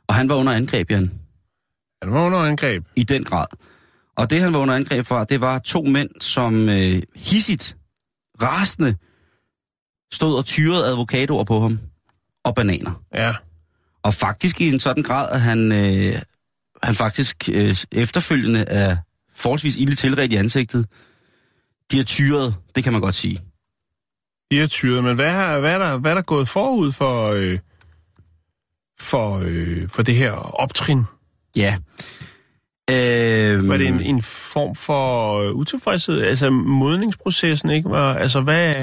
Og 0.07 0.15
han 0.15 0.29
var 0.29 0.35
under 0.35 0.53
angreb, 0.53 0.91
Jan. 0.91 1.11
Han 2.03 2.13
var 2.13 2.21
under 2.21 2.39
angreb. 2.39 2.85
i 2.97 3.03
den 3.03 3.25
grad. 3.25 3.47
Og 4.17 4.31
det, 4.31 4.41
han 4.41 4.53
var 4.53 4.59
under 4.59 4.75
angreb 4.75 5.07
fra, 5.07 5.25
det 5.25 5.41
var 5.41 5.59
to 5.59 5.83
mænd, 5.83 6.11
som 6.21 6.69
øh, 6.69 7.03
hissigt, 7.17 7.77
rasende, 8.43 8.97
stod 10.13 10.37
og 10.37 10.45
tyrede 10.45 10.87
advokatorer 10.87 11.45
på 11.45 11.61
ham. 11.61 11.81
Og 12.45 12.55
bananer. 12.55 13.03
Ja. 13.15 13.35
Og 14.03 14.15
faktisk 14.15 14.61
i 14.61 14.69
en 14.69 14.81
sådan 14.81 15.03
grad, 15.03 15.31
at 15.31 15.41
han, 15.41 15.73
øh, 15.73 16.23
han 16.83 16.95
faktisk 16.95 17.49
øh, 17.53 17.77
efterfølgende 17.93 18.61
er 18.61 18.97
forholdsvis 19.35 19.77
ille 19.77 19.95
tilredt 19.95 20.33
i 20.33 20.37
ansigtet. 20.37 20.87
De 21.93 22.01
er 22.01 22.05
tyret, 22.05 22.57
det 22.75 22.85
kan 22.85 22.93
man 22.93 23.03
godt 23.03 23.15
sige. 23.15 23.41
De 24.53 24.61
er 24.61 24.67
tyret, 24.67 25.05
men 25.05 25.15
hvad, 25.15 25.27
er, 25.27 25.61
hvad, 25.61 25.71
er 25.75 25.79
der, 25.79 25.99
hvad 25.99 26.11
er 26.11 26.15
der 26.15 26.23
gået 26.23 26.49
forud 26.49 26.93
for, 26.93 27.31
øh, 27.31 27.59
for, 29.01 29.43
øh, 29.45 29.89
for 29.89 30.03
det 30.03 30.15
her 30.15 30.33
optrin? 30.61 31.05
Ja. 31.57 31.77
Øh, 32.91 33.69
Var 33.69 33.77
det 33.77 33.87
en, 33.87 34.01
en 34.01 34.23
form 34.23 34.75
for 34.75 35.39
øh, 35.41 35.53
utilfredshed? 35.55 36.23
Altså 36.23 36.51
modningsprocessen, 36.51 37.71
ikke? 37.71 37.91
Var, 37.91 38.15
altså 38.15 38.41
hvad... 38.41 38.75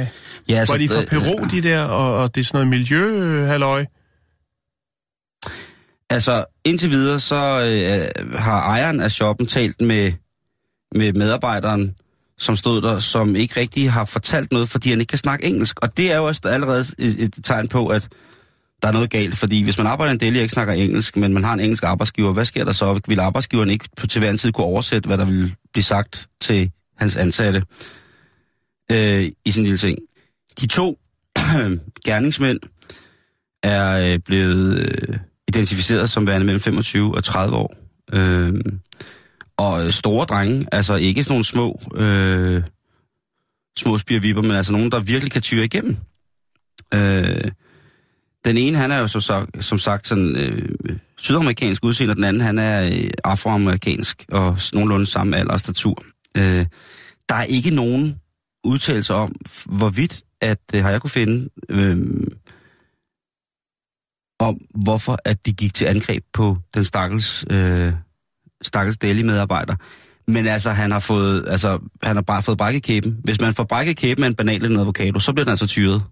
ja, 0.49 0.55
Altså, 0.55 0.73
var 0.73 0.77
de 0.77 0.89
fra 0.89 1.01
øh, 1.01 1.07
Peru, 1.07 1.47
de 1.51 1.61
der, 1.61 1.83
og, 1.83 2.17
og 2.17 2.35
det 2.35 2.41
er 2.41 2.45
sådan 2.45 2.57
noget 2.57 2.67
miljø, 2.67 3.23
øh, 3.23 3.47
halløj? 3.47 3.85
Altså, 6.09 6.45
indtil 6.65 6.89
videre, 6.89 7.19
så 7.19 7.35
øh, 7.35 8.29
har 8.39 8.61
ejeren 8.61 8.99
af 8.99 9.11
shoppen 9.11 9.47
talt 9.47 9.81
med, 9.81 10.13
med 10.95 11.13
medarbejderen, 11.13 11.95
stod 12.39 12.81
der, 12.81 12.99
som 12.99 13.35
ikke 13.35 13.59
rigtig 13.59 13.91
har 13.91 14.05
fortalt 14.05 14.51
noget, 14.51 14.69
fordi 14.69 14.89
han 14.89 14.99
ikke 14.99 15.09
kan 15.09 15.17
snakke 15.17 15.45
engelsk. 15.45 15.79
Og 15.81 15.97
det 15.97 16.11
er 16.11 16.17
jo 16.17 16.25
også 16.25 16.41
allerede 16.45 16.85
et, 16.97 17.23
et 17.23 17.33
tegn 17.43 17.67
på, 17.67 17.87
at 17.87 18.07
der 18.81 18.87
er 18.87 18.91
noget 18.91 19.09
galt. 19.09 19.37
Fordi 19.37 19.63
hvis 19.63 19.77
man 19.77 19.87
arbejder 19.87 20.13
en 20.13 20.19
del 20.19 20.35
og 20.35 20.41
ikke 20.41 20.53
snakker 20.53 20.73
engelsk, 20.73 21.17
men 21.17 21.33
man 21.33 21.43
har 21.43 21.53
en 21.53 21.59
engelsk 21.59 21.83
arbejdsgiver, 21.83 22.33
hvad 22.33 22.45
sker 22.45 22.63
der 22.63 22.71
så? 22.71 22.99
Vil 23.07 23.19
arbejdsgiveren 23.19 23.69
ikke 23.69 23.85
på 23.97 24.07
til 24.07 24.19
hver 24.19 24.29
en 24.29 24.37
tid 24.37 24.51
kunne 24.51 24.67
oversætte, 24.67 25.07
hvad 25.07 25.17
der 25.17 25.25
vil 25.25 25.55
blive 25.73 25.83
sagt 25.83 26.27
til 26.41 26.71
hans 26.97 27.15
ansatte 27.15 27.63
øh, 28.91 29.29
i 29.45 29.51
sin 29.51 29.63
lille 29.63 29.77
ting? 29.77 29.99
De 30.61 30.67
to 30.67 30.99
gerningsmænd 32.05 32.59
er 33.63 34.13
øh, 34.13 34.19
blevet 34.25 34.79
øh, 34.79 35.17
identificeret 35.47 36.09
som 36.09 36.27
værende 36.27 36.45
mellem 36.45 36.61
25 36.61 37.15
og 37.15 37.23
30 37.23 37.55
år. 37.55 37.75
Øh, 38.13 38.53
og 39.59 39.85
øh, 39.85 39.91
store 39.91 40.25
drenge, 40.25 40.65
altså 40.71 40.95
ikke 40.95 41.23
sådan 41.23 41.33
nogle 41.33 41.45
små, 41.45 41.81
øh, 41.95 42.63
små 43.77 43.97
spirvipper, 43.97 44.41
men 44.41 44.51
altså 44.51 44.71
nogen, 44.71 44.91
der 44.91 44.99
virkelig 44.99 45.31
kan 45.31 45.41
tyre 45.41 45.65
igennem. 45.65 45.97
Øh, 46.93 47.51
den 48.45 48.57
ene, 48.57 48.77
han 48.77 48.91
er 48.91 48.99
jo 48.99 49.07
som 49.07 49.21
sagt, 49.21 49.65
som 49.65 49.79
sagt 49.79 50.07
sådan 50.07 50.35
øh, 50.35 50.69
sydamerikansk 51.17 51.83
udseende, 51.83 52.11
og 52.11 52.15
den 52.15 52.23
anden, 52.23 52.41
han 52.41 52.59
er 52.59 52.85
øh, 52.85 53.09
afroamerikansk 53.23 54.25
og 54.31 54.57
nogenlunde 54.73 55.05
samme 55.05 55.37
alder 55.37 55.53
og 55.53 55.59
statur. 55.59 56.03
Øh, 56.37 56.65
der 57.29 57.35
er 57.35 57.43
ikke 57.43 57.69
nogen 57.69 58.19
udtalelser 58.63 59.13
om, 59.13 59.35
hvorvidt, 59.65 60.23
at 60.41 60.61
øh, 60.75 60.83
har 60.83 60.91
jeg 60.91 61.01
kunne 61.01 61.11
finde, 61.11 61.49
øh, 61.69 61.97
om 64.39 64.57
hvorfor 64.75 65.17
at 65.25 65.45
de 65.45 65.53
gik 65.53 65.73
til 65.73 65.85
angreb 65.85 66.23
på 66.33 66.57
den 66.73 66.85
stakkels, 66.85 67.45
øh, 67.51 67.93
stakkels 68.61 68.97
deli-medarbejder. 68.97 69.75
Men 70.27 70.47
altså, 70.47 70.69
han 70.69 70.91
har 70.91 70.99
fået, 70.99 71.45
altså, 71.47 71.79
han 72.03 72.15
har 72.15 72.21
bare 72.21 72.43
fået 72.43 72.57
brækket 72.57 72.83
kæben. 72.83 73.17
Hvis 73.23 73.41
man 73.41 73.53
får 73.53 73.63
brækket 73.63 73.97
kæben 73.97 74.23
af 74.23 74.27
en 74.27 74.35
banal 74.35 74.55
eller 74.55 74.69
en 74.69 74.81
avocado, 74.81 75.19
så 75.19 75.33
bliver 75.33 75.45
den 75.45 75.49
altså 75.49 75.67
tyret. 75.67 76.03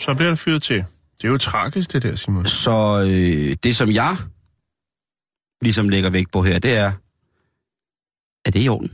Så 0.00 0.14
bliver 0.14 0.30
det 0.30 0.38
fyret 0.38 0.62
til. 0.62 0.84
Det 1.18 1.24
er 1.24 1.28
jo 1.28 1.38
tragisk, 1.38 1.92
det 1.92 2.02
der, 2.02 2.16
Simon. 2.16 2.46
Så 2.46 3.00
øh, 3.00 3.56
det, 3.62 3.76
som 3.76 3.90
jeg 3.90 4.16
ligesom 5.62 5.88
lægger 5.88 6.10
vægt 6.10 6.32
på 6.32 6.42
her, 6.42 6.58
det 6.58 6.72
er, 6.74 6.92
er 8.44 8.50
det 8.50 8.64
i 8.64 8.68
orden? 8.68 8.90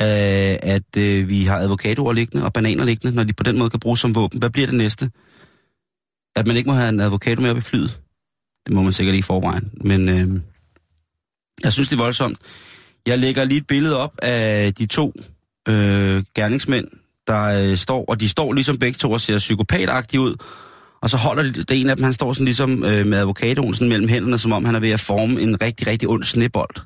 Øh, 0.00 0.56
at 0.74 0.96
øh, 0.96 1.28
vi 1.28 1.44
har 1.44 1.58
avocadoer 1.58 2.12
liggende 2.12 2.44
og 2.44 2.52
bananer 2.52 2.84
liggende, 2.84 3.16
når 3.16 3.24
de 3.24 3.32
på 3.32 3.42
den 3.42 3.58
måde 3.58 3.70
kan 3.70 3.80
bruges 3.80 4.00
som 4.00 4.14
våben. 4.14 4.38
Hvad 4.38 4.50
bliver 4.50 4.66
det 4.66 4.76
næste? 4.76 5.10
At 6.36 6.46
man 6.46 6.56
ikke 6.56 6.70
må 6.70 6.74
have 6.74 6.88
en 6.88 7.00
avocado 7.00 7.40
med 7.40 7.50
op 7.50 7.56
i 7.56 7.60
flyet? 7.60 8.00
Det 8.66 8.74
må 8.74 8.82
man 8.82 8.92
sikkert 8.92 9.14
ikke 9.14 9.24
i 9.24 9.30
forvejen. 9.32 9.70
Men 9.80 10.08
øh, 10.08 10.40
jeg 11.64 11.72
synes, 11.72 11.88
det 11.88 11.96
er 11.96 12.02
voldsomt. 12.02 12.38
Jeg 13.06 13.18
lægger 13.18 13.44
lige 13.44 13.58
et 13.58 13.66
billede 13.66 13.96
op 13.96 14.12
af 14.22 14.74
de 14.74 14.86
to 14.86 15.12
øh, 15.68 16.22
gerningsmænd, 16.34 16.86
der 17.26 17.42
øh, 17.42 17.76
står, 17.76 18.04
og 18.08 18.20
de 18.20 18.28
står 18.28 18.52
ligesom 18.52 18.78
begge 18.78 18.96
to 18.96 19.10
og 19.10 19.20
ser 19.20 19.38
psykopatagtige 19.38 20.20
ud. 20.20 20.36
Og 21.02 21.10
så 21.10 21.16
holder 21.16 21.42
det, 21.42 21.68
det 21.68 21.80
ene 21.80 21.90
af 21.90 21.96
dem, 21.96 22.04
han 22.04 22.12
står 22.12 22.32
sådan 22.32 22.44
ligesom 22.44 22.84
øh, 22.84 23.06
med 23.06 23.18
avocadoen 23.18 23.74
sådan 23.74 23.88
mellem 23.88 24.08
hænderne, 24.08 24.38
som 24.38 24.52
om 24.52 24.64
han 24.64 24.74
er 24.74 24.80
ved 24.80 24.90
at 24.90 25.00
forme 25.00 25.40
en 25.40 25.62
rigtig, 25.62 25.86
rigtig 25.86 26.08
ond 26.08 26.24
snebold. 26.24 26.76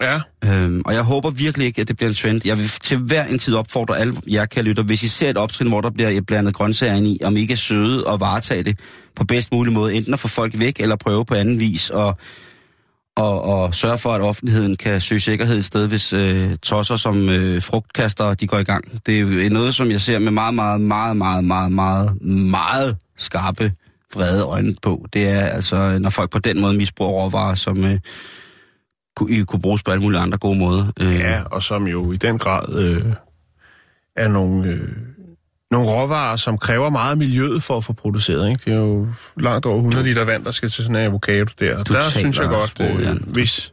Ja. 0.00 0.20
Øhm, 0.44 0.82
og 0.84 0.94
jeg 0.94 1.02
håber 1.02 1.30
virkelig 1.30 1.66
ikke, 1.66 1.80
at 1.80 1.88
det 1.88 1.96
bliver 1.96 2.08
en 2.08 2.14
trend. 2.14 2.40
Jeg 2.44 2.58
vil 2.58 2.68
til 2.82 2.98
hver 2.98 3.24
en 3.24 3.38
tid 3.38 3.54
opfordre 3.54 3.98
alle 3.98 4.14
jer, 4.26 4.46
kære 4.46 4.64
lytter, 4.64 4.82
hvis 4.82 5.02
I 5.02 5.08
ser 5.08 5.30
et 5.30 5.36
optrin, 5.36 5.68
hvor 5.68 5.80
der 5.80 5.90
bliver 5.90 6.20
blandet 6.20 6.54
grøntsager 6.54 6.94
ind 6.94 7.06
i, 7.06 7.18
om 7.24 7.36
I 7.36 7.40
ikke 7.40 7.52
er 7.52 7.56
søde 7.56 8.06
og 8.06 8.20
varetage 8.20 8.62
det 8.62 8.78
på 9.16 9.24
bedst 9.24 9.52
mulig 9.52 9.72
måde, 9.72 9.94
enten 9.94 10.12
at 10.12 10.20
få 10.20 10.28
folk 10.28 10.58
væk, 10.58 10.80
eller 10.80 10.96
prøve 10.96 11.24
på 11.24 11.34
anden 11.34 11.60
vis, 11.60 11.90
og, 11.90 12.18
og, 13.20 13.42
og 13.44 13.74
sørge 13.74 13.98
for, 13.98 14.12
at 14.12 14.20
offentligheden 14.20 14.76
kan 14.76 15.00
søge 15.00 15.20
sikkerhed 15.20 15.58
et 15.58 15.64
sted, 15.64 15.88
hvis 15.88 16.12
øh, 16.12 16.56
tosser 16.56 16.96
som 16.96 17.28
øh, 17.28 17.62
frugtkaster, 17.62 18.34
de 18.34 18.46
går 18.46 18.58
i 18.58 18.62
gang. 18.62 19.06
Det 19.06 19.46
er 19.46 19.50
noget, 19.50 19.74
som 19.74 19.90
jeg 19.90 20.00
ser 20.00 20.18
med 20.18 20.30
meget, 20.30 20.54
meget, 20.54 20.80
meget, 20.80 21.16
meget, 21.16 21.44
meget, 21.44 21.72
meget, 21.72 22.22
meget 22.50 22.96
skarpe, 23.16 23.72
vrede 24.14 24.44
øjne 24.44 24.74
på. 24.82 25.06
Det 25.12 25.28
er 25.28 25.40
altså, 25.40 25.98
når 25.98 26.10
folk 26.10 26.30
på 26.30 26.38
den 26.38 26.60
måde 26.60 26.76
misbruger 26.76 27.12
råvarer, 27.12 27.54
som 27.54 27.84
øh, 27.84 27.98
kunne, 29.16 29.44
kunne 29.44 29.62
bruges 29.62 29.82
på 29.82 29.90
alle 29.90 30.02
mulige 30.02 30.20
andre 30.20 30.38
gode 30.38 30.58
måder. 30.58 30.92
Øh, 31.00 31.14
Ja, 31.14 31.42
og 31.44 31.62
som 31.62 31.86
jo 31.86 32.12
i 32.12 32.16
den 32.16 32.38
grad 32.38 32.78
øh, 32.78 33.12
er 34.16 34.28
nogle, 34.28 34.70
øh, 34.70 34.88
nogle 35.70 35.88
råvarer, 35.88 36.36
som 36.36 36.58
kræver 36.58 36.90
meget 36.90 37.18
miljøet 37.18 37.62
for 37.62 37.76
at 37.76 37.84
få 37.84 37.92
produceret. 37.92 38.50
Ikke? 38.50 38.62
Det 38.64 38.72
er 38.72 38.78
jo 38.78 39.08
langt 39.36 39.66
over 39.66 39.76
100 39.76 40.04
liter 40.04 40.24
vand, 40.24 40.44
der 40.44 40.50
skal 40.50 40.68
til 40.68 40.84
sådan 40.84 40.96
en 40.96 41.02
avocado 41.02 41.50
der. 41.58 41.78
Og 41.78 41.88
der 41.88 42.02
synes 42.02 42.38
jeg 42.38 42.48
godt, 42.48 42.70
sproget, 42.70 42.94
øh, 42.94 43.02
Jan. 43.02 43.24
hvis 43.26 43.72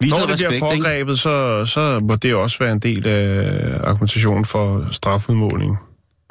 Vis 0.00 0.10
når 0.10 0.18
det 0.18 0.26
bliver 0.26 0.50
respekt, 0.50 0.72
ikke? 0.72 0.82
pågrebet, 0.82 1.18
så, 1.18 1.66
så 1.66 2.00
må 2.00 2.16
det 2.16 2.34
også 2.34 2.58
være 2.58 2.72
en 2.72 2.78
del 2.78 3.06
af 3.06 3.80
argumentationen 3.84 4.44
for 4.44 4.88
strafudmåling. 4.92 5.76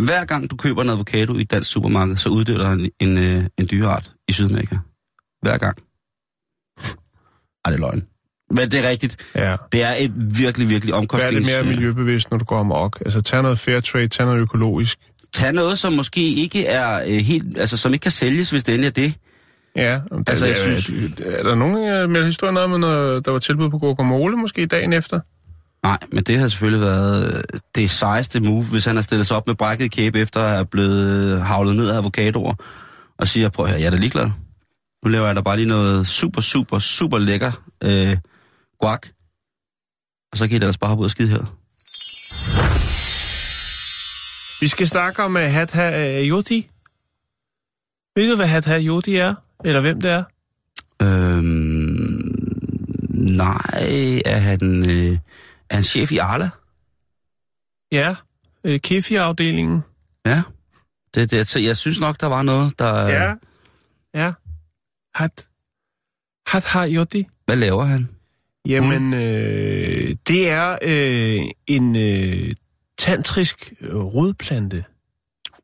Hver 0.04 0.26
gang 0.26 0.52
du 0.52 0.56
køber 0.56 0.82
en 0.82 0.90
avocado 0.90 1.34
i 1.34 1.42
et 1.42 1.52
dansk 1.52 1.72
supermarked, 1.72 2.16
så 2.16 2.30
uddeler 2.30 2.72
en, 2.72 2.92
en, 3.00 3.18
øh, 3.18 3.44
en 3.58 3.68
dyreart 3.72 4.14
i 4.28 4.32
Sydamerika. 4.32 4.76
Hver 5.42 5.58
gang. 5.58 5.78
Ej, 7.66 7.72
det 7.72 7.78
er 7.78 7.78
løgn. 7.78 8.08
Men 8.52 8.72
det 8.72 8.86
er 8.86 8.90
rigtigt. 8.90 9.26
Ja. 9.36 9.56
Det 9.72 9.84
er 9.84 9.94
et 9.98 10.12
virkelig, 10.40 10.70
virkelig 10.70 10.92
Vær 10.94 10.98
omkostnings... 10.98 11.34
lidt 11.34 11.46
mere 11.48 11.60
øh, 11.60 11.68
miljøbevidst, 11.68 12.32
når 12.32 12.38
du 12.38 12.46
går 12.46 12.60
amok. 12.60 13.02
Altså, 13.06 13.22
tag 13.22 13.42
noget 13.42 13.60
fair 13.60 13.80
trade, 13.80 14.08
tag 14.08 14.26
noget 14.26 14.40
økologisk. 14.40 14.98
Tag 15.34 15.54
noget, 15.54 15.80
som 15.80 15.94
måske 15.94 16.22
ikke 16.34 16.66
er 16.66 17.02
øh, 17.08 17.18
helt... 17.18 17.58
Altså, 17.60 17.78
som 17.78 17.94
ikke 17.94 18.04
kan 18.04 18.12
sælges, 18.12 18.50
hvis 18.50 18.64
det 18.64 18.74
endelig 18.76 18.88
er 18.88 18.92
det. 18.92 19.14
Ja, 19.76 19.94
Altså, 19.94 20.46
altså, 20.46 20.46
jeg 20.46 20.56
er, 20.76 20.80
synes- 20.82 21.20
er, 21.20 21.32
er 21.38 21.44
der 21.44 21.56
nogen 21.56 21.90
øh, 21.90 22.10
med 22.10 22.26
historien 22.26 22.58
om, 22.58 22.80
noget- 22.80 23.26
der 23.26 23.32
var 23.32 23.40
tilbud 23.40 23.70
på 23.70 23.78
guacamole 23.78 24.38
måske 24.38 24.66
dagen 24.66 24.94
efter? 24.94 25.20
Nej, 25.84 25.98
men 26.12 26.24
det 26.24 26.40
har 26.40 26.48
selvfølgelig 26.48 26.82
været 26.82 27.34
øh, 27.38 27.44
det 27.76 27.90
sejeste 27.90 28.40
move, 28.40 28.64
hvis 28.64 28.86
han 28.86 28.96
har 28.96 29.02
stillet 29.04 29.28
sig 29.28 29.38
op 29.38 29.48
med 29.48 29.56
brækket 29.56 29.92
kæbe 29.92 30.20
efter 30.20 30.44
at 30.44 30.50
have 30.50 30.66
blevet 30.66 31.42
havlet 31.42 31.76
ned 31.76 31.90
af 31.90 31.98
avocadoer, 31.98 32.54
og 33.20 33.28
siger, 33.28 33.50
prøv 33.50 33.68
høre, 33.68 33.80
jeg 33.80 33.86
er 33.86 33.92
da 33.92 33.98
ligeglad. 33.98 34.30
Nu 35.06 35.10
laver 35.10 35.26
jeg 35.26 35.36
da 35.36 35.42
bare 35.42 35.58
lige 35.58 35.68
noget 35.68 36.08
super, 36.08 36.42
super, 36.42 36.80
super 36.80 37.18
lækker 37.18 37.52
øh, 37.84 38.18
guac. 38.80 39.02
Og 40.32 40.38
så 40.38 40.48
kan 40.48 40.52
I 40.52 40.56
ellers 40.56 40.78
bare 40.78 40.90
hoppe 40.90 41.02
ud 41.02 41.06
og 41.06 41.12
skide 41.12 41.30
her. 41.30 41.58
Vi 44.62 44.68
skal 44.68 44.88
snakke 44.88 45.24
om 45.24 45.36
uh, 45.36 45.42
Hatha 45.42 46.20
uh, 46.20 46.28
Yoti. 46.28 46.70
Ved 48.16 48.30
du, 48.30 48.36
hvad 48.36 48.48
Hatha 48.48 48.80
Yoti 48.82 49.16
er? 49.16 49.36
Eller 49.66 49.82
hvem 49.82 50.02
det 50.02 50.12
er? 50.12 50.24
Øhm, 51.02 52.36
nej, 53.36 54.22
er 54.26 54.38
han, 54.38 54.90
øh, 54.90 55.18
er 55.70 55.76
han 55.76 55.84
chef 55.84 56.12
i 56.12 56.18
Arla? 56.18 56.50
Ja, 57.92 58.16
uh, 58.64 58.76
Kefir-afdelingen. 58.84 59.84
Ja. 60.26 60.42
Det, 61.16 61.32
det, 61.32 61.48
så 61.48 61.60
jeg 61.60 61.78
synes 61.78 62.00
nok, 62.00 62.22
der 62.22 62.28
var 62.28 62.42
noget, 62.42 62.80
der... 62.80 63.08
Ja. 63.08 63.34
Ja. 64.14 64.34
Hat. 65.16 65.48
Hatha 66.48 66.88
Yoti. 66.88 67.28
Hvad 67.46 67.56
laver 67.56 67.86
han? 67.86 68.10
Jamen, 68.68 69.14
øh, 69.14 70.16
det 70.28 70.50
er 70.50 70.78
øh, 70.82 71.40
en 71.68 71.96
øh, 71.96 72.52
tantrisk 72.98 73.74
øh, 73.82 73.96
rodplante. 73.96 74.84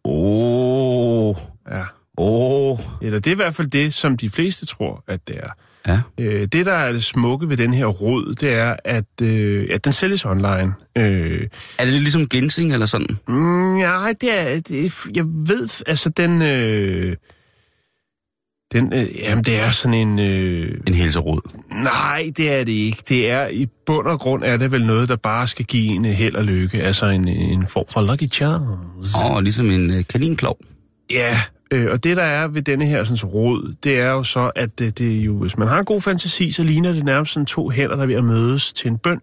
Åh, 0.05 1.29
oh, 1.29 1.35
Ja. 1.71 1.83
åh. 2.17 2.71
Oh. 2.71 2.79
Eller 3.01 3.19
det 3.19 3.27
er 3.27 3.35
i 3.35 3.35
hvert 3.35 3.55
fald 3.55 3.67
det, 3.67 3.93
som 3.93 4.17
de 4.17 4.29
fleste 4.29 4.65
tror, 4.65 5.03
at 5.07 5.27
det 5.27 5.37
er. 5.37 5.49
Ja. 5.87 6.01
Øh, 6.19 6.47
det, 6.47 6.65
der 6.65 6.73
er 6.73 6.91
det 6.91 7.03
smukke 7.03 7.49
ved 7.49 7.57
den 7.57 7.73
her 7.73 7.85
rod, 7.85 8.35
det 8.35 8.53
er, 8.53 8.75
at, 8.85 9.05
øh, 9.21 9.67
at 9.71 9.83
den 9.85 9.93
sælges 9.93 10.25
online. 10.25 10.73
Øh, 10.97 11.47
Er 11.77 11.83
det 11.83 11.93
lidt 11.93 12.03
ligesom 12.03 12.27
ginseng 12.27 12.73
eller 12.73 12.85
sådan? 12.85 13.17
mm, 13.27 13.77
nej, 13.77 14.13
det 14.21 14.39
er, 14.39 14.59
det. 14.59 14.93
Jeg 15.15 15.25
ved, 15.27 15.69
altså 15.87 16.09
den... 16.09 16.41
Øh, 16.41 17.15
den 18.73 18.93
øh, 18.93 19.19
jamen, 19.19 19.43
det 19.43 19.59
er 19.59 19.71
sådan 19.71 19.93
en... 19.93 20.19
Øh, 20.19 20.73
En 20.87 20.93
helserod. 20.93 21.41
Nej, 21.83 22.31
det 22.37 22.51
er 22.53 22.63
det 22.63 22.71
ikke. 22.71 23.03
Det 23.09 23.29
er 23.31 23.47
i 23.47 23.67
bund 23.85 24.07
og 24.07 24.19
grund 24.19 24.43
er 24.43 24.57
det 24.57 24.71
vel 24.71 24.85
noget, 24.85 25.09
der 25.09 25.15
bare 25.15 25.47
skal 25.47 25.65
give 25.65 25.93
en 25.95 26.05
held 26.05 26.35
og 26.35 26.43
lykke. 26.43 26.81
Altså 26.83 27.05
en, 27.05 27.27
en 27.27 27.67
form 27.67 27.85
for 27.93 28.01
lucky 28.01 28.31
chance. 28.31 29.17
Åh, 29.25 29.31
oh, 29.31 29.43
ligesom 29.43 29.71
en 29.71 29.91
øh, 29.91 30.03
kaninklov. 30.09 30.57
Ja, 31.11 31.41
øh, 31.71 31.91
og 31.91 32.03
det 32.03 32.17
der 32.17 32.23
er 32.23 32.47
ved 32.47 32.61
denne 32.61 32.85
her 32.85 33.03
sådan, 33.03 33.29
råd, 33.29 33.75
det 33.83 33.99
er 33.99 34.09
jo 34.09 34.23
så, 34.23 34.51
at 34.55 34.79
det, 34.79 34.97
det 34.99 35.19
er 35.19 35.23
jo, 35.23 35.37
hvis 35.37 35.57
man 35.57 35.67
har 35.67 35.79
en 35.79 35.85
god 35.85 36.01
fantasi, 36.01 36.51
så 36.51 36.63
ligner 36.63 36.93
det 36.93 37.03
nærmest 37.03 37.33
sådan 37.33 37.45
to 37.45 37.69
hænder, 37.69 37.95
der 37.95 38.03
er 38.03 38.07
ved 38.07 38.15
at 38.15 38.23
mødes 38.25 38.73
til 38.73 38.87
en 38.91 38.97
bøn. 38.97 39.21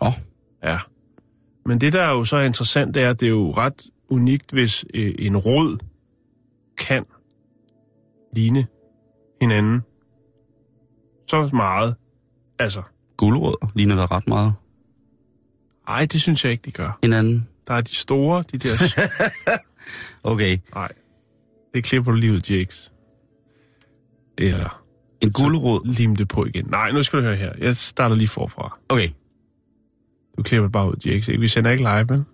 Åh, 0.00 0.08
oh, 0.08 0.14
Ja. 0.64 0.78
Men 1.66 1.80
det, 1.80 1.92
der 1.92 2.02
er 2.02 2.10
jo 2.10 2.24
så 2.24 2.38
interessant, 2.38 2.94
det 2.94 3.02
er, 3.02 3.10
at 3.10 3.20
det 3.20 3.26
er 3.26 3.30
jo 3.30 3.52
ret 3.56 3.82
unikt, 4.08 4.50
hvis 4.52 4.84
øh, 4.94 5.14
en 5.18 5.36
rod 5.36 5.78
kan 6.78 7.04
ligne 8.34 8.66
hinanden 9.40 9.80
så 11.28 11.50
meget. 11.52 11.94
Altså, 12.58 12.82
guldrødder 13.16 13.72
ligner 13.74 13.94
der 13.96 14.12
ret 14.12 14.28
meget 14.28 14.54
ej, 15.88 16.06
det 16.06 16.20
synes 16.20 16.44
jeg 16.44 16.52
ikke, 16.52 16.62
de 16.64 16.70
gør. 16.70 16.98
hinanden. 17.02 17.48
Der 17.66 17.74
er 17.74 17.80
de 17.80 17.94
store, 17.94 18.44
de 18.52 18.58
der... 18.58 18.76
Okay, 20.22 20.58
Nej, 20.74 20.92
det 21.74 21.84
klipper 21.84 22.10
du 22.12 22.16
lige 22.16 22.32
ud, 22.32 22.40
Jakes. 22.50 22.92
Eller 24.38 24.82
en 25.20 25.32
guldrød. 25.32 25.84
lim 25.84 26.16
det 26.16 26.28
på 26.28 26.44
igen. 26.44 26.66
Nej, 26.70 26.92
nu 26.92 27.02
skal 27.02 27.18
du 27.18 27.24
høre 27.24 27.36
her. 27.36 27.52
Jeg 27.58 27.76
starter 27.76 28.16
lige 28.16 28.28
forfra. 28.28 28.78
Okay, 28.88 29.08
Du 30.36 30.42
klipper 30.42 30.66
det 30.66 30.72
bare 30.72 30.88
ud, 30.88 30.96
Jakes. 31.06 31.28
Vi 31.28 31.48
sender 31.48 31.70
ikke 31.70 31.82
live, 31.82 32.04
men... 32.04 32.18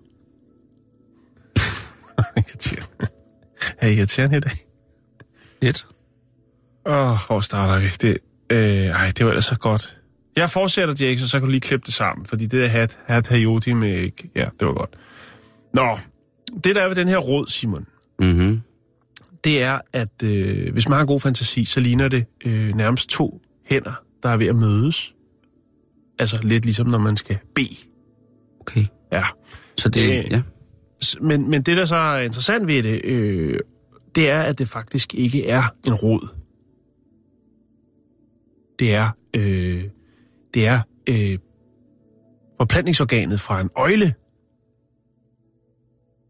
irriterende. 2.36 3.06
Er 3.78 3.88
irriterende 3.88 4.36
i 4.36 4.40
dag? 4.40 4.52
Et. 5.62 5.86
Åh, 6.86 7.10
oh, 7.10 7.18
hvor 7.26 7.40
starter 7.40 7.80
vi? 7.80 7.88
Det, 8.00 8.16
øh, 8.52 8.86
ej, 8.86 9.12
det 9.18 9.24
var 9.26 9.30
ellers 9.32 9.44
så 9.44 9.58
godt. 9.58 9.96
Jeg 10.36 10.50
fortsætter, 10.50 10.94
Jakes, 11.00 11.22
og 11.22 11.28
så 11.28 11.38
kan 11.38 11.46
du 11.46 11.50
lige 11.50 11.60
klippe 11.60 11.86
det 11.86 11.94
sammen, 11.94 12.26
fordi 12.26 12.42
det 12.46 12.60
der 12.60 12.68
hat, 12.68 12.98
hat 13.06 13.28
hayoti 13.28 13.72
med... 13.72 14.10
Ja, 14.36 14.44
det 14.60 14.68
var 14.68 14.72
godt. 14.74 14.90
Nå, 15.74 15.98
det 16.64 16.74
der 16.74 16.82
er 16.82 16.88
ved 16.88 16.94
den 16.96 17.08
her 17.08 17.18
råd, 17.18 17.46
Simon, 17.46 17.86
Mm-hmm. 18.22 18.60
det 19.44 19.62
er, 19.62 19.78
at 19.92 20.22
øh, 20.24 20.72
hvis 20.72 20.88
man 20.88 20.94
har 20.94 21.00
en 21.00 21.06
god 21.06 21.20
fantasi, 21.20 21.64
så 21.64 21.80
ligner 21.80 22.08
det 22.08 22.24
øh, 22.46 22.74
nærmest 22.74 23.08
to 23.10 23.40
hænder, 23.66 24.02
der 24.22 24.28
er 24.28 24.36
ved 24.36 24.46
at 24.46 24.56
mødes. 24.56 25.14
Altså 26.18 26.38
lidt 26.42 26.64
ligesom, 26.64 26.86
når 26.86 26.98
man 26.98 27.16
skal 27.16 27.38
bede. 27.54 27.76
Okay, 28.60 28.84
Ja. 29.12 29.24
så 29.78 29.88
det, 29.88 30.18
Øh, 30.24 30.30
ja. 30.30 30.42
Men, 31.20 31.50
men 31.50 31.62
det, 31.62 31.76
der 31.76 31.84
så 31.84 31.96
er 31.96 32.20
interessant 32.20 32.66
ved 32.66 32.82
det, 32.82 33.00
øh, 33.04 33.58
det 34.14 34.30
er, 34.30 34.42
at 34.42 34.58
det 34.58 34.68
faktisk 34.68 35.14
ikke 35.14 35.48
er 35.48 35.62
en 35.86 35.94
rod. 35.94 36.28
Det 38.78 38.94
er, 38.94 39.10
øh, 39.36 39.84
det 40.54 40.66
er 40.66 40.80
øh, 41.06 41.38
forplantningsorganet 42.56 43.40
fra 43.40 43.60
en 43.60 43.70
øjle. 43.76 44.14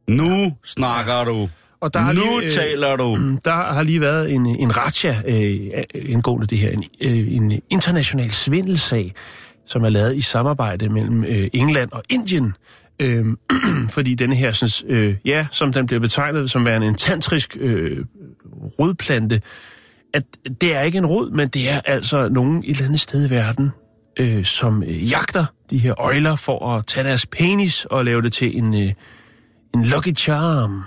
Nu 0.08 0.56
snakker 0.64 1.24
du. 1.24 1.48
Og 1.80 1.94
der 1.94 2.00
har 2.00 2.12
nu 2.12 2.20
lige, 2.20 2.46
øh, 2.46 2.52
taler 2.52 2.96
du. 2.96 3.18
Der 3.44 3.52
har 3.52 3.82
lige 3.82 4.00
været 4.00 4.34
en, 4.34 4.46
en 4.46 4.76
ratcha 4.76 5.22
øh, 5.26 5.70
indgående 5.94 6.46
det 6.46 6.58
her, 6.58 6.70
en, 6.70 6.84
øh, 7.02 7.34
en 7.34 7.62
international 7.70 8.30
svindelsag, 8.30 9.14
som 9.66 9.84
er 9.84 9.88
lavet 9.88 10.16
i 10.16 10.20
samarbejde 10.20 10.88
mellem 10.88 11.24
øh, 11.24 11.50
England 11.52 11.92
og 11.92 12.02
Indien. 12.10 12.52
Øh, 13.00 13.24
fordi 13.94 14.14
denne 14.14 14.36
her, 14.36 14.52
sådan, 14.52 14.96
øh, 14.96 15.14
ja, 15.24 15.46
som 15.50 15.72
den 15.72 15.86
bliver 15.86 16.00
betegnet 16.00 16.50
som 16.50 16.66
værende 16.66 16.86
en 16.86 16.94
tantrisk 16.94 17.56
øh, 17.60 18.04
rodplante, 18.78 19.42
at 20.14 20.22
det 20.60 20.76
er 20.76 20.80
ikke 20.80 20.98
en 20.98 21.06
rod, 21.06 21.30
men 21.30 21.48
det 21.48 21.70
er 21.70 21.80
altså 21.84 22.28
nogen 22.28 22.58
et 22.58 22.70
eller 22.70 22.84
andet 22.84 23.00
sted 23.00 23.26
i 23.26 23.30
verden, 23.30 23.70
øh, 24.18 24.44
som 24.44 24.82
øh, 24.82 25.10
jagter 25.10 25.44
de 25.70 25.78
her 25.78 26.00
øjler 26.00 26.36
for 26.36 26.76
at 26.76 26.86
tage 26.86 27.06
deres 27.06 27.26
penis 27.26 27.84
og 27.84 28.04
lave 28.04 28.22
det 28.22 28.32
til 28.32 28.58
en, 28.58 28.74
øh, 28.74 28.92
en 29.74 29.84
lucky 29.84 30.16
charm. 30.16 30.82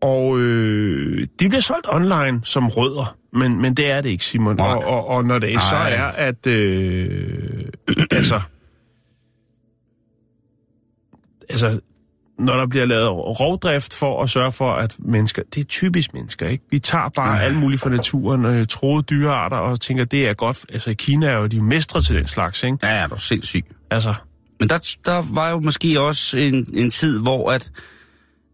Og 0.00 0.38
øh, 0.38 1.26
de 1.40 1.48
bliver 1.48 1.60
solgt 1.60 1.86
online 1.88 2.40
som 2.44 2.68
rødder, 2.68 3.16
men, 3.32 3.62
men 3.62 3.74
det 3.74 3.90
er 3.90 4.00
det 4.00 4.08
ikke, 4.08 4.24
Simon. 4.24 4.60
Og, 4.60 4.84
og, 4.84 5.06
og 5.08 5.24
når 5.24 5.38
det 5.38 5.52
så 5.52 5.74
Nej. 5.74 5.90
er, 5.90 6.04
at... 6.04 6.46
Øh, 6.46 7.64
altså... 8.10 8.40
Altså, 11.50 11.80
når 12.38 12.56
der 12.56 12.66
bliver 12.66 12.84
lavet 12.86 13.10
rovdrift 13.10 13.94
for 13.94 14.22
at 14.22 14.30
sørge 14.30 14.52
for, 14.52 14.72
at 14.72 14.96
mennesker... 14.98 15.42
Det 15.54 15.60
er 15.60 15.64
typisk 15.64 16.14
mennesker, 16.14 16.48
ikke? 16.48 16.64
Vi 16.70 16.78
tager 16.78 17.08
bare 17.08 17.42
alt 17.42 17.56
muligt 17.56 17.80
fra 17.80 17.90
naturen, 17.90 18.44
øh, 18.44 18.66
troede 18.66 19.02
dyrearter, 19.02 19.56
og 19.56 19.80
tænker, 19.80 20.04
det 20.04 20.28
er 20.28 20.34
godt. 20.34 20.66
Altså, 20.72 20.90
i 20.90 20.94
Kina 20.94 21.26
er 21.26 21.36
jo 21.38 21.46
de 21.46 21.62
mestre 21.62 22.02
til 22.02 22.16
den 22.16 22.26
slags, 22.26 22.62
ikke? 22.62 22.78
Ja, 22.82 22.88
er 22.88 23.06
du 23.06 23.18
sindssyg. 23.18 23.64
Altså, 23.90 24.14
Men 24.60 24.68
der, 24.68 24.78
der 25.04 25.34
var 25.34 25.50
jo 25.50 25.60
måske 25.60 26.00
også 26.00 26.38
en, 26.38 26.68
en 26.74 26.90
tid, 26.90 27.20
hvor 27.20 27.50
at, 27.50 27.70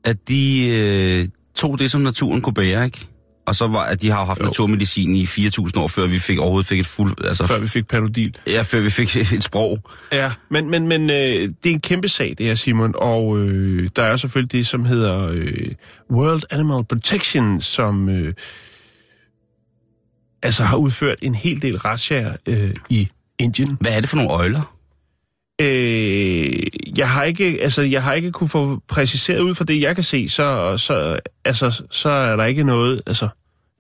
at 0.04 0.28
de 0.28 0.68
øh, 0.68 1.28
tog 1.54 1.78
det, 1.78 1.90
som 1.90 2.00
naturen 2.00 2.40
kunne 2.40 2.54
bære, 2.54 2.84
ikke? 2.84 3.08
Og 3.52 3.56
så 3.56 3.66
var, 3.66 3.84
at 3.84 4.02
de 4.02 4.10
har 4.10 4.20
jo 4.20 4.24
haft 4.24 4.40
Jo. 4.40 4.44
naturmedicin 4.44 5.16
i 5.16 5.24
4.000 5.24 5.70
år, 5.76 5.88
før 5.88 6.06
vi 6.06 6.18
fik 6.18 6.38
overhovedet 6.38 6.68
fik 6.68 6.80
et 6.80 6.86
fuld... 6.86 7.24
Altså, 7.24 7.46
før 7.46 7.58
vi 7.58 7.68
fik 7.68 7.86
panodil. 7.88 8.36
Ja, 8.46 8.62
før 8.62 8.80
vi 8.80 8.90
fik 8.90 9.16
et 9.36 9.44
sprog. 9.44 9.78
Ja, 10.12 10.30
men, 10.50 10.70
men, 10.70 10.88
men 10.88 11.10
øh, 11.10 11.16
det 11.16 11.66
er 11.66 11.70
en 11.70 11.80
kæmpe 11.80 12.08
sag, 12.08 12.34
det 12.38 12.46
her, 12.46 12.54
Simon, 12.54 12.94
og 12.96 13.38
øh, 13.38 13.88
der 13.96 14.02
er 14.02 14.16
selvfølgelig 14.16 14.52
det, 14.52 14.66
som 14.66 14.84
hedder 14.84 15.28
øh, 15.32 15.68
World 16.10 16.42
Animal 16.50 16.84
Protection, 16.84 17.60
som 17.60 18.08
øh, 18.08 18.34
altså 20.42 20.64
har 20.64 20.76
udført 20.76 21.18
en 21.22 21.34
hel 21.34 21.62
del 21.62 21.78
razziaer 21.78 22.36
øh, 22.48 22.74
i 22.88 23.08
Indien. 23.38 23.78
Hvad 23.80 23.92
er 23.92 24.00
det 24.00 24.08
for 24.08 24.16
nogle 24.16 24.32
øjler? 24.32 24.76
Øh, 25.60 26.62
jeg 26.98 27.10
har 27.10 27.24
ikke, 27.24 27.58
altså, 27.62 27.82
jeg 27.82 28.02
har 28.02 28.12
ikke 28.12 28.32
kunne 28.32 28.48
få 28.48 28.80
præciseret 28.88 29.40
ud 29.40 29.54
fra 29.54 29.64
det, 29.64 29.80
jeg 29.80 29.94
kan 29.94 30.04
se, 30.04 30.28
så, 30.28 30.76
så, 30.76 31.18
altså, 31.44 31.82
så 31.90 32.08
er 32.08 32.36
der 32.36 32.44
ikke 32.44 32.64
noget, 32.64 33.02
altså, 33.06 33.28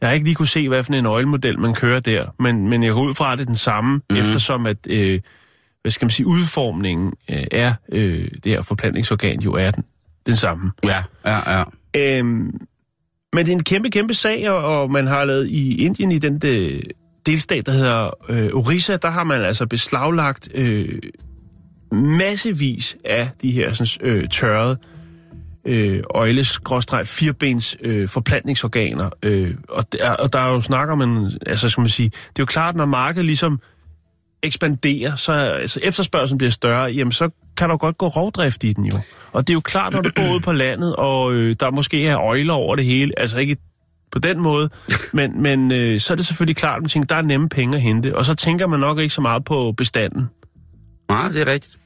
jeg 0.02 0.10
har 0.10 0.14
ikke 0.14 0.24
lige 0.24 0.34
kunne 0.34 0.48
se, 0.48 0.68
hvad 0.68 0.84
for 0.84 0.92
en 0.92 1.06
øjelmodel 1.06 1.58
man 1.58 1.74
kører 1.74 2.00
der, 2.00 2.26
men, 2.38 2.68
men 2.68 2.82
jeg 2.82 2.92
går 2.92 3.02
ud 3.02 3.14
fra, 3.14 3.32
at 3.32 3.38
det 3.38 3.44
er 3.44 3.46
den 3.46 3.56
samme, 3.56 4.00
mm. 4.10 4.16
eftersom 4.16 4.66
at, 4.66 4.76
øh, 4.90 5.20
hvad 5.82 5.92
skal 5.92 6.04
man 6.04 6.10
sige, 6.10 6.26
udformningen 6.26 7.12
øh, 7.30 7.44
er, 7.50 7.74
øh, 7.92 8.28
det 8.44 8.52
her 8.52 8.62
forplantningsorgan 8.62 9.40
jo 9.40 9.52
er 9.52 9.70
den, 9.70 9.84
den 10.26 10.36
samme. 10.36 10.70
Ja, 10.84 11.02
ja, 11.26 11.58
ja. 11.58 11.64
Øhm, 11.96 12.60
men 13.32 13.46
det 13.46 13.48
er 13.48 13.56
en 13.56 13.64
kæmpe, 13.64 13.90
kæmpe 13.90 14.14
sag, 14.14 14.50
og, 14.50 14.80
og 14.80 14.90
man 14.90 15.06
har 15.06 15.24
lavet 15.24 15.48
i 15.48 15.84
Indien, 15.84 16.12
i 16.12 16.18
den 16.18 16.38
de, 16.38 16.80
delstat, 17.26 17.66
der 17.66 17.72
hedder 17.72 18.10
øh, 18.28 18.50
Orissa, 18.52 18.96
der 18.96 19.10
har 19.10 19.24
man 19.24 19.42
altså 19.42 19.66
beslaglagt 19.66 20.48
øh, 20.54 20.98
massevis 21.92 22.96
af 23.04 23.30
de 23.42 23.50
her 23.50 23.72
sådan, 23.72 24.10
øh, 24.10 24.28
tørrede 24.28 24.78
øh, 25.64 26.02
øjles 26.10 26.60
firbens 27.04 27.76
øh, 27.80 28.08
forplantningsorganer. 28.08 29.10
Øh, 29.22 29.54
og, 29.68 29.92
der, 29.92 30.10
og 30.10 30.32
der 30.32 30.38
er 30.38 30.48
jo 30.48 30.60
snak 30.60 30.88
om 30.88 31.02
en, 31.02 31.32
altså 31.46 31.68
skal 31.68 31.80
man 31.80 31.90
sige, 31.90 32.08
det 32.08 32.26
er 32.26 32.42
jo 32.42 32.46
klart, 32.46 32.76
når 32.76 32.86
markedet 32.86 33.24
ligesom 33.24 33.60
ekspanderer, 34.42 35.16
så 35.16 35.32
altså, 35.32 35.80
efterspørgselen 35.82 36.38
bliver 36.38 36.50
større, 36.50 36.84
jamen 36.84 37.12
så 37.12 37.30
kan 37.56 37.70
der 37.70 37.76
godt 37.76 37.98
gå 37.98 38.08
rovdrift 38.08 38.64
i 38.64 38.72
den 38.72 38.84
jo. 38.84 38.98
Og 39.32 39.46
det 39.46 39.52
er 39.52 39.54
jo 39.54 39.60
klart, 39.60 39.92
når 39.92 40.00
du 40.00 40.10
bor 40.16 40.32
ude 40.32 40.40
på 40.40 40.52
landet, 40.52 40.96
og 40.96 41.32
øh, 41.34 41.56
der 41.60 41.70
måske 41.70 42.06
er 42.06 42.18
øjler 42.18 42.54
over 42.54 42.76
det 42.76 42.84
hele, 42.84 43.12
altså 43.16 43.38
ikke 43.38 43.56
på 44.12 44.18
den 44.18 44.40
måde, 44.40 44.70
men, 45.12 45.42
men 45.42 45.72
øh, 45.72 46.00
så 46.00 46.14
er 46.14 46.16
det 46.16 46.26
selvfølgelig 46.26 46.56
klart, 46.56 46.76
at 46.76 46.82
man 46.82 46.88
tænker, 46.88 47.06
der 47.06 47.16
er 47.16 47.22
nemme 47.22 47.48
penge 47.48 47.76
at 47.76 47.82
hente, 47.82 48.16
og 48.16 48.24
så 48.24 48.34
tænker 48.34 48.66
man 48.66 48.80
nok 48.80 48.98
ikke 48.98 49.14
så 49.14 49.20
meget 49.20 49.44
på 49.44 49.72
bestanden. 49.76 50.28
Nej, 51.08 51.28
det 51.28 51.42
er 51.42 51.46
rigtigt. 51.46 51.78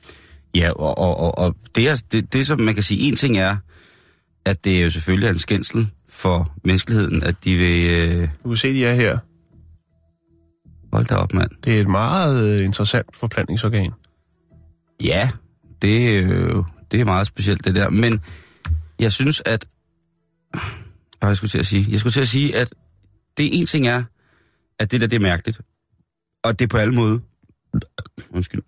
Ja, 0.55 0.71
og, 0.71 0.99
og, 0.99 1.17
og, 1.17 1.39
og 1.39 1.55
det, 1.75 1.89
er, 1.89 1.97
det, 2.13 2.33
det, 2.33 2.47
som 2.47 2.61
man 2.61 2.75
kan 2.75 2.83
sige, 2.83 3.09
en 3.09 3.17
ting 3.17 3.39
er, 3.39 3.57
at 4.47 4.65
det 4.65 4.85
jo 4.85 4.91
selvfølgelig 4.91 5.27
er 5.27 5.33
en 5.33 5.39
skændsel 5.39 5.89
for 6.09 6.55
menneskeligheden, 6.65 7.23
at 7.23 7.45
de 7.45 7.57
vil... 7.57 8.05
Øh, 8.05 8.29
Du 8.45 8.49
kan 8.49 8.57
se, 8.57 8.73
de 8.73 8.85
er 8.87 8.95
her. 8.95 9.19
hold 10.93 11.07
da 11.07 11.15
op, 11.15 11.35
mand. 11.35 11.51
Det 11.65 11.77
er 11.77 11.81
et 11.81 11.89
meget 11.89 12.45
øh, 12.49 12.65
interessant 12.65 13.17
forplantningsorgan. 13.17 13.93
Ja, 15.05 15.31
det, 15.83 16.17
er 16.17 16.23
jo- 16.23 16.65
det 16.91 17.01
er 17.01 17.05
meget 17.05 17.27
specielt, 17.27 17.65
det 17.65 17.75
der. 17.75 17.91
Men 17.91 18.21
jeg 19.01 19.13
synes, 19.13 19.43
at... 19.45 19.67
Hvad 21.19 21.29
jeg 21.29 21.37
skulle 21.37 21.51
til 21.51 21.59
at 21.59 21.67
sige? 21.67 21.87
Jeg 21.91 22.01
skulle 22.01 22.13
til 22.13 22.21
at 22.21 22.29
sige, 22.29 22.57
at 22.57 22.75
det 23.37 23.61
en 23.61 23.67
ting 23.67 23.87
er, 23.87 24.03
at 24.79 24.91
det 24.91 25.01
der, 25.01 25.07
det 25.07 25.17
er 25.17 25.21
mærkeligt. 25.21 25.61
Og 26.45 26.59
det 26.59 26.65
er 26.65 26.69
på 26.69 26.77
alle 26.77 26.95
måder... 26.95 27.19
Undskyld. 28.31 28.63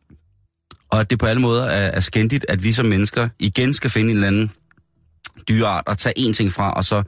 Og 0.90 1.10
det 1.10 1.18
på 1.18 1.26
alle 1.26 1.42
måder 1.42 1.64
er, 1.64 1.90
er 1.90 2.00
skændigt, 2.00 2.46
at 2.48 2.64
vi 2.64 2.72
som 2.72 2.86
mennesker 2.86 3.28
igen 3.38 3.74
skal 3.74 3.90
finde 3.90 4.10
en 4.10 4.16
eller 4.16 4.28
anden 4.28 4.50
dyreart 5.48 5.84
og 5.86 5.98
tage 5.98 6.18
en 6.18 6.32
ting 6.32 6.52
fra, 6.52 6.72
og 6.72 6.84
så... 6.84 7.02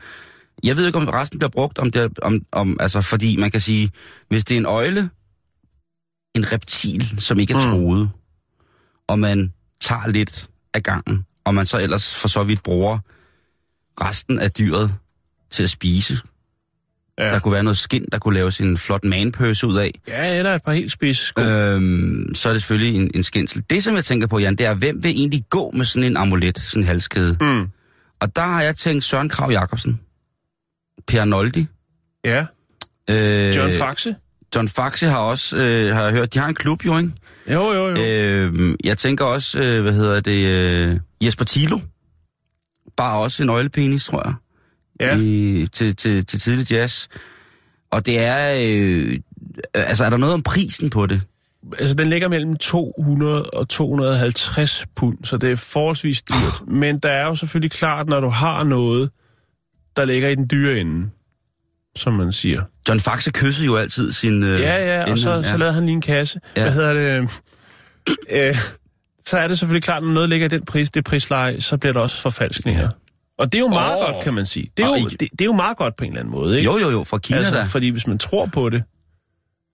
Jeg 0.64 0.76
ved 0.76 0.86
ikke, 0.86 0.98
om 0.98 1.08
resten 1.08 1.38
bliver 1.38 1.50
brugt, 1.50 1.78
om 1.78 1.90
det, 1.90 2.18
om, 2.18 2.44
om, 2.52 2.76
altså, 2.80 3.00
fordi 3.00 3.36
man 3.36 3.50
kan 3.50 3.60
sige, 3.60 3.90
hvis 4.28 4.44
det 4.44 4.54
er 4.54 4.58
en 4.58 4.66
øjle, 4.66 5.10
en 6.34 6.52
reptil, 6.52 7.14
som 7.20 7.38
ikke 7.38 7.54
er 7.54 7.56
Mm. 7.56 7.62
troet, 7.72 8.10
og 9.08 9.18
man 9.18 9.52
tager 9.80 10.08
lidt 10.08 10.48
af 10.74 10.82
gangen, 10.82 11.26
og 11.44 11.54
man 11.54 11.66
så 11.66 11.78
ellers 11.78 12.14
for 12.14 12.28
så 12.28 12.42
vidt 12.42 12.62
bruger 12.62 12.98
resten 14.00 14.38
af 14.38 14.50
dyret 14.52 14.94
til 15.50 15.62
at 15.62 15.70
spise, 15.70 16.18
Ja. 17.18 17.30
Der 17.30 17.38
kunne 17.38 17.52
være 17.52 17.62
noget 17.62 17.76
skin, 17.76 18.06
der 18.12 18.18
kunne 18.18 18.34
laves 18.34 18.60
en 18.60 18.76
flot 18.76 19.04
manpøse 19.04 19.66
ud 19.66 19.76
af. 19.76 19.90
Ja, 20.08 20.38
eller 20.38 20.54
et 20.54 20.62
par 20.62 20.72
helt 20.72 20.92
spidse 20.92 21.24
sko. 21.24 21.42
Øhm, 21.42 22.34
så 22.34 22.48
er 22.48 22.52
det 22.52 22.62
selvfølgelig 22.62 22.96
en, 23.00 23.10
en 23.14 23.22
skændsel. 23.22 23.64
Det, 23.70 23.84
som 23.84 23.96
jeg 23.96 24.04
tænker 24.04 24.26
på, 24.26 24.38
Jan, 24.38 24.56
det 24.56 24.66
er, 24.66 24.74
hvem 24.74 25.02
vil 25.02 25.10
egentlig 25.10 25.42
gå 25.50 25.70
med 25.70 25.84
sådan 25.84 26.04
en 26.10 26.16
amulet, 26.16 26.58
sådan 26.58 26.82
en 26.82 26.86
halskæde? 26.86 27.36
Mm. 27.40 27.68
Og 28.20 28.36
der 28.36 28.42
har 28.42 28.62
jeg 28.62 28.76
tænkt 28.76 29.04
Søren 29.04 29.28
Krav 29.28 29.50
Jacobsen, 29.50 30.00
Per 31.06 31.24
Noldi, 31.24 31.66
Ja, 32.24 32.46
øh, 33.10 33.56
John 33.56 33.72
Faxe. 33.72 34.16
John 34.54 34.68
Faxe 34.68 35.06
har 35.06 35.18
også, 35.18 35.56
øh, 35.56 35.94
har 35.94 36.02
jeg 36.02 36.12
hørt, 36.12 36.34
de 36.34 36.38
har 36.38 36.48
en 36.48 36.54
klub 36.54 36.84
jo, 36.84 36.98
ikke? 36.98 37.12
Jo, 37.52 37.72
jo, 37.72 37.88
jo. 37.88 38.04
Øh, 38.04 38.76
jeg 38.84 38.98
tænker 38.98 39.24
også, 39.24 39.60
øh, 39.60 39.82
hvad 39.82 39.92
hedder 39.92 40.20
det, 40.20 40.46
øh, 40.46 41.00
Jesper 41.24 41.44
Tilo. 41.44 41.80
Bare 42.96 43.18
også 43.18 43.42
en 43.42 43.46
nøglepenis, 43.46 44.04
tror 44.04 44.22
jeg. 44.26 44.34
Ja. 45.00 45.16
I, 45.18 45.66
til, 45.72 45.96
til, 45.96 46.26
til 46.26 46.40
tidlig 46.40 46.70
jazz. 46.70 47.08
Og 47.90 48.06
det 48.06 48.18
er, 48.18 48.54
øh, 48.60 49.18
altså 49.74 50.04
er 50.04 50.10
der 50.10 50.16
noget 50.16 50.34
om 50.34 50.42
prisen 50.42 50.90
på 50.90 51.06
det? 51.06 51.22
Altså, 51.78 51.94
den 51.94 52.10
ligger 52.10 52.28
mellem 52.28 52.56
200 52.56 53.50
og 53.50 53.68
250 53.68 54.86
pund, 54.96 55.18
så 55.24 55.36
det 55.36 55.52
er 55.52 55.56
forholdsvis 55.56 56.22
dyrt. 56.22 56.68
Men 56.68 56.98
der 56.98 57.08
er 57.10 57.26
jo 57.26 57.34
selvfølgelig 57.34 57.70
klart, 57.70 58.08
når 58.08 58.20
du 58.20 58.28
har 58.28 58.64
noget, 58.64 59.10
der 59.96 60.04
ligger 60.04 60.28
i 60.28 60.34
den 60.34 60.48
dyre 60.50 60.78
ende, 60.80 61.10
som 61.96 62.12
man 62.12 62.32
siger. 62.32 62.62
John 62.88 63.00
Faxe 63.00 63.30
kyssede 63.30 63.66
jo 63.66 63.76
altid 63.76 64.10
sin... 64.10 64.42
Øh, 64.42 64.60
Ja, 64.60 64.96
ja, 65.04 65.12
og 65.12 65.18
så, 65.18 65.42
så 65.44 65.56
lavede 65.56 65.74
han 65.74 65.84
lige 65.84 65.94
en 65.94 66.00
kasse. 66.00 66.40
Ja. 66.56 66.62
Hvad 66.62 66.72
hedder 66.72 66.94
det? 66.94 67.28
Øh, 68.30 68.56
så 69.26 69.38
er 69.38 69.48
det 69.48 69.58
selvfølgelig 69.58 69.82
klart, 69.82 70.02
når 70.02 70.10
noget 70.10 70.28
ligger 70.28 70.46
i 70.46 70.48
den 70.48 70.64
pris, 70.64 70.90
det 70.90 71.04
prisleje, 71.04 71.60
så 71.60 71.76
bliver 71.76 71.92
der 71.92 72.00
også 72.00 72.20
forfalskninger. 72.20 72.88
Og 73.38 73.52
det 73.52 73.58
er 73.58 73.62
jo 73.62 73.68
meget 73.68 73.98
oh. 73.98 74.14
godt, 74.14 74.24
kan 74.24 74.34
man 74.34 74.46
sige. 74.46 74.70
Det 74.76 74.84
er, 74.84 74.88
jo, 74.88 75.08
det, 75.08 75.20
det 75.20 75.40
er 75.40 75.44
jo 75.44 75.52
meget 75.52 75.76
godt 75.76 75.96
på 75.96 76.04
en 76.04 76.10
eller 76.10 76.20
anden 76.20 76.32
måde, 76.32 76.58
ikke? 76.58 76.70
Jo, 76.70 76.78
jo, 76.78 76.90
jo, 76.90 77.04
fra 77.04 77.18
Kina 77.18 77.38
altså, 77.38 77.54
der. 77.54 77.66
fordi 77.66 77.88
hvis 77.88 78.06
man 78.06 78.18
tror 78.18 78.46
på 78.46 78.68
det, 78.68 78.82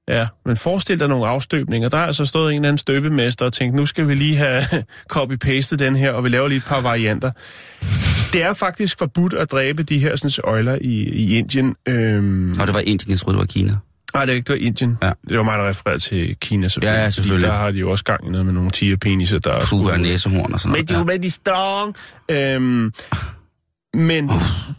ja, 0.08 0.26
men 0.46 0.56
forestil 0.56 1.00
dig 1.00 1.08
nogle 1.08 1.26
afstøbninger. 1.28 1.88
Der 1.88 1.96
er 1.96 2.06
altså 2.06 2.24
stået 2.24 2.50
en 2.52 2.56
eller 2.56 2.68
anden 2.68 2.78
støbemester 2.78 3.44
og 3.44 3.52
tænkt, 3.52 3.74
nu 3.76 3.86
skal 3.86 4.08
vi 4.08 4.14
lige 4.14 4.36
have 4.36 4.62
copy-pastet 5.14 5.78
den 5.78 5.96
her, 5.96 6.10
og 6.12 6.24
vi 6.24 6.28
laver 6.28 6.48
lige 6.48 6.58
et 6.58 6.64
par 6.64 6.80
varianter. 6.80 7.30
Det 8.32 8.42
er 8.42 8.52
faktisk 8.52 8.98
forbudt 8.98 9.32
at 9.34 9.50
dræbe 9.52 9.82
de 9.82 9.98
her 9.98 10.16
sådan, 10.16 10.30
øjler 10.44 10.78
i, 10.80 10.90
i 11.02 11.38
Indien. 11.38 11.74
Øhm, 11.88 12.50
Og 12.60 12.66
det 12.66 12.74
var 12.74 12.80
Indien, 12.80 13.10
jeg 13.10 13.18
troede, 13.18 13.34
det 13.36 13.40
var 13.40 13.46
Kina. 13.46 13.76
Nej, 14.14 14.24
det 14.24 14.32
var 14.32 14.36
ikke, 14.36 14.46
det 14.52 14.60
var 14.60 14.66
Indien. 14.66 14.98
Ja. 15.02 15.10
Det 15.28 15.36
var 15.36 15.42
mig, 15.42 15.58
der 15.58 15.68
refererede 15.68 15.98
til 15.98 16.36
Kina, 16.40 16.68
selvfølgelig. 16.68 16.96
Ja, 16.98 17.02
ja, 17.04 17.10
selvfølgelig. 17.10 17.48
Der 17.48 17.54
har 17.54 17.70
de 17.70 17.78
jo 17.78 17.90
også 17.90 18.04
gang 18.04 18.26
i 18.26 18.30
noget 18.30 18.46
med 18.46 18.54
nogle 18.54 18.70
tigerpeniser, 18.70 19.38
der... 19.38 19.60
Puh, 19.60 19.86
og 19.86 20.00
næsehorn 20.00 20.52
og 20.52 20.60
sådan 20.60 20.72
Men 20.72 20.76
noget. 20.76 20.88
de 20.88 20.94
er 20.94 20.98
jo 20.98 21.04
rigtig 21.04 21.32
strong. 21.32 21.96
Øhm, 22.30 22.92
men 23.94 24.30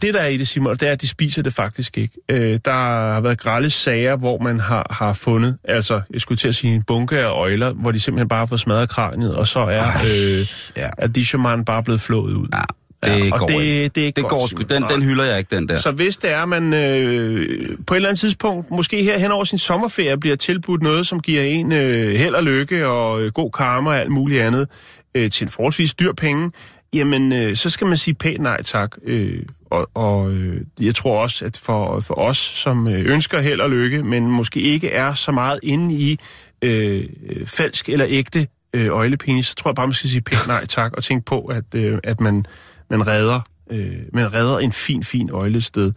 det, 0.02 0.14
der 0.14 0.20
er 0.20 0.26
i 0.26 0.36
det, 0.36 0.48
Simon, 0.48 0.76
det 0.76 0.88
er, 0.88 0.92
at 0.92 1.00
de 1.02 1.08
spiser 1.08 1.42
det 1.42 1.54
faktisk 1.54 1.98
ikke. 1.98 2.14
Øh, 2.28 2.60
der 2.64 2.72
har 2.72 3.20
været 3.20 3.38
grælde 3.38 3.70
sager, 3.70 4.16
hvor 4.16 4.38
man 4.38 4.60
har, 4.60 4.86
har 4.90 5.12
fundet, 5.12 5.58
altså, 5.64 6.00
jeg 6.12 6.20
skulle 6.20 6.38
til 6.38 6.48
at 6.48 6.54
sige 6.54 6.74
en 6.74 6.82
bunke 6.82 7.18
af 7.18 7.30
øjler, 7.30 7.72
hvor 7.72 7.90
de 7.90 8.00
simpelthen 8.00 8.28
bare 8.28 8.38
har 8.38 8.46
fået 8.46 8.60
smadret 8.60 8.88
kraniet, 8.88 9.36
og 9.36 9.48
så 9.48 9.58
er 9.60 9.86
øh, 9.86 10.46
ja. 10.76 10.88
Additionman 10.98 11.64
bare 11.64 11.82
blevet 11.82 12.00
flået 12.00 12.34
ud. 12.34 12.46
Ja, 12.52 13.14
det 13.14 13.32
og 13.32 13.38
går 13.38 13.46
det, 13.46 13.62
ikke. 13.62 13.88
det, 13.88 14.00
er 14.00 14.06
ikke 14.06 14.16
Det 14.16 14.28
går 14.28 14.46
sgu. 14.46 14.62
Den, 14.62 14.82
den 14.82 15.02
hylder 15.02 15.24
jeg 15.24 15.38
ikke, 15.38 15.56
den 15.56 15.68
der. 15.68 15.76
Så 15.76 15.90
hvis 15.90 16.16
det 16.16 16.30
er, 16.30 16.46
man 16.46 16.74
øh, 16.74 17.68
på 17.86 17.94
et 17.94 17.96
eller 17.96 18.08
andet 18.08 18.20
tidspunkt, 18.20 18.70
måske 18.70 19.02
her 19.02 19.18
hen 19.18 19.30
over 19.30 19.44
sin 19.44 19.58
sommerferie, 19.58 20.18
bliver 20.18 20.36
tilbudt 20.36 20.82
noget, 20.82 21.06
som 21.06 21.20
giver 21.20 21.42
en 21.42 21.72
øh, 21.72 22.14
held 22.14 22.34
og 22.34 22.42
lykke 22.42 22.86
og 22.86 23.22
øh, 23.22 23.32
god 23.32 23.50
karma 23.50 23.90
og 23.90 23.98
alt 23.98 24.10
muligt 24.10 24.42
andet, 24.42 24.68
øh, 25.14 25.30
til 25.30 25.44
en 25.44 25.48
forholdsvis 25.50 25.94
dyr 25.94 26.12
penge, 26.12 26.50
jamen 26.94 27.32
øh, 27.32 27.56
så 27.56 27.70
skal 27.70 27.86
man 27.86 27.96
sige 27.96 28.14
pænt 28.14 28.40
nej 28.40 28.62
tak. 28.62 28.96
Øh, 29.02 29.42
og 29.70 29.90
og 29.94 30.32
øh, 30.32 30.60
jeg 30.80 30.94
tror 30.94 31.22
også, 31.22 31.44
at 31.44 31.56
for, 31.56 32.00
for 32.00 32.14
os, 32.14 32.38
som 32.38 32.88
øh, 32.88 33.04
ønsker 33.06 33.40
held 33.40 33.60
og 33.60 33.70
lykke, 33.70 34.02
men 34.02 34.26
måske 34.26 34.60
ikke 34.60 34.90
er 34.90 35.14
så 35.14 35.32
meget 35.32 35.60
inde 35.62 35.94
i 35.94 36.18
øh, 36.62 37.04
falsk 37.46 37.88
eller 37.88 38.06
ægte 38.08 38.46
øh, 38.72 38.88
øjlepenis, 38.96 39.46
så 39.46 39.54
tror 39.54 39.70
jeg 39.70 39.74
bare, 39.74 39.86
man 39.86 39.94
skal 39.94 40.10
sige 40.10 40.22
pænt 40.22 40.46
nej 40.46 40.66
tak, 40.66 40.92
og 40.92 41.04
tænke 41.04 41.24
på, 41.24 41.40
at, 41.40 41.64
øh, 41.74 41.98
at 42.04 42.20
man, 42.20 42.46
man 42.90 43.06
redder 43.06 43.40
øh, 43.70 43.98
man 44.12 44.34
redder 44.34 44.58
en 44.58 44.72
fin, 44.72 45.04
fin 45.04 45.30
øjlested. 45.30 45.92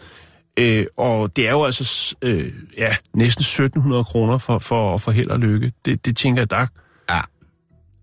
Øh, 0.58 0.86
og 0.97 1.36
det 1.36 1.47
er 1.47 1.51
jo 1.51 1.63
altså 1.63 2.15
øh, 2.21 2.54
ja, 2.77 2.95
næsten 3.13 3.41
1700 3.41 4.04
kroner 4.04 4.38
for, 4.38 4.60
for, 4.60 4.97
for 4.97 5.12
held 5.12 5.30
og 5.30 5.39
lykke. 5.39 5.71
Det, 5.86 6.06
det 6.06 6.17
tænker 6.17 6.41
jeg, 6.41 6.49
der 6.49 6.67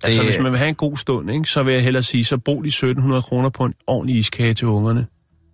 Altså, 0.05 0.23
hvis 0.23 0.39
man 0.39 0.53
vil 0.53 0.59
have 0.59 0.69
en 0.69 0.75
god 0.75 0.97
stund, 0.97 1.31
ikke, 1.31 1.49
så 1.51 1.63
vil 1.63 1.75
jeg 1.75 1.83
hellere 1.83 2.03
sige, 2.03 2.25
så 2.25 2.39
brug 2.39 2.65
de 2.65 2.69
1700 2.69 3.23
kroner 3.23 3.49
på 3.49 3.65
en 3.65 3.75
ordentlig 3.87 4.17
iskage 4.19 4.55
til 4.55 4.67
ungerne. 4.67 5.07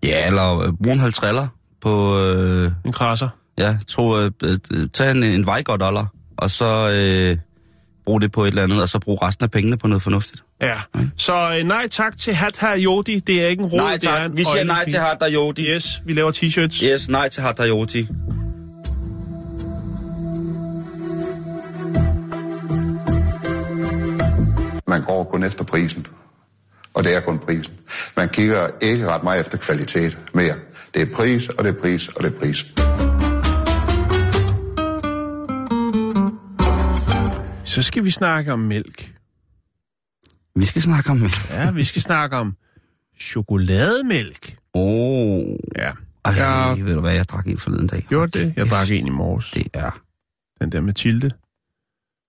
Ja, 0.04 0.26
eller 0.26 0.58
øh, 0.58 0.72
brug 0.82 0.92
en 0.92 0.98
halv 1.00 1.12
triller 1.12 1.46
på... 1.82 2.18
Øh, 2.20 2.70
En 2.84 2.92
krasser. 2.92 3.28
ja, 3.58 3.76
tro, 3.88 4.18
øh, 4.18 4.30
øh, 4.44 4.58
tag 4.92 5.10
en, 5.10 5.22
en 5.22 5.46
Vejgaard-dollar, 5.46 6.06
og 6.38 6.50
så 6.50 6.88
øh, 6.90 7.36
brug 8.06 8.20
det 8.20 8.32
på 8.32 8.42
et 8.44 8.48
eller 8.48 8.62
andet, 8.62 8.82
og 8.82 8.88
så 8.88 8.98
brug 8.98 9.22
resten 9.22 9.44
af 9.44 9.50
pengene 9.50 9.76
på 9.76 9.88
noget 9.88 10.02
fornuftigt. 10.02 10.44
Ja. 10.60 10.74
Så 11.16 11.56
øh, 11.58 11.66
nej 11.66 11.88
tak 11.90 12.16
til 12.16 12.34
Hatha 12.34 12.76
Yodi. 12.78 13.18
Det 13.18 13.42
er 13.42 13.46
ikke 13.46 13.62
en 13.62 13.68
råd, 13.68 13.78
nej 13.78 13.96
det 13.96 14.04
er 14.04 14.10
tak. 14.16 14.30
en 14.30 14.36
Vi 14.36 14.44
siger 14.44 14.64
nej 14.64 14.84
til 14.88 14.98
Hatta 14.98 15.30
Yodi. 15.30 15.62
Yes, 15.74 16.02
vi 16.06 16.12
laver 16.14 16.32
t-shirts. 16.32 16.84
Yes, 16.84 17.08
nej 17.08 17.28
til 17.28 17.42
Hatta 17.42 17.68
Yodi. 17.68 18.08
Man 24.94 25.02
går 25.02 25.24
kun 25.24 25.42
efter 25.42 25.64
prisen. 25.64 26.06
Og 26.94 27.04
det 27.04 27.16
er 27.16 27.20
kun 27.20 27.38
prisen. 27.38 27.74
Man 28.16 28.28
kigger 28.28 28.68
ikke 28.82 29.06
ret 29.08 29.22
meget 29.22 29.40
efter 29.40 29.58
kvalitet 29.58 30.18
mere. 30.34 30.54
Det 30.94 31.02
er 31.02 31.06
pris, 31.16 31.48
og 31.48 31.64
det 31.64 31.76
er 31.76 31.80
pris, 31.80 32.08
og 32.08 32.22
det 32.24 32.34
er 32.34 32.38
pris. 32.38 32.64
Så 37.64 37.82
skal 37.82 38.04
vi 38.04 38.10
snakke 38.10 38.52
om 38.52 38.58
mælk. 38.58 39.14
Vi 40.56 40.64
skal 40.64 40.82
snakke 40.82 41.10
om... 41.10 41.22
Ja, 41.50 41.70
vi 41.70 41.84
skal 41.84 42.02
snakke 42.02 42.36
om 42.36 42.56
chokolademælk. 43.20 44.56
Åh, 44.74 44.82
oh, 44.82 45.56
Ja. 45.76 45.92
ej, 46.24 46.32
Ja. 46.36 46.74
ved 46.82 46.94
du 46.94 47.00
hvad, 47.00 47.12
jeg 47.14 47.28
drak 47.28 47.46
en 47.46 47.58
forleden 47.58 47.86
dag. 47.86 48.06
Gjorde 48.08 48.38
det? 48.38 48.54
Jeg 48.56 48.66
drak 48.66 48.90
en 48.90 49.06
i 49.06 49.10
morges. 49.10 49.50
Det 49.50 49.66
er... 49.74 50.00
Den 50.60 50.72
der 50.72 50.80
Mathilde. 50.80 51.30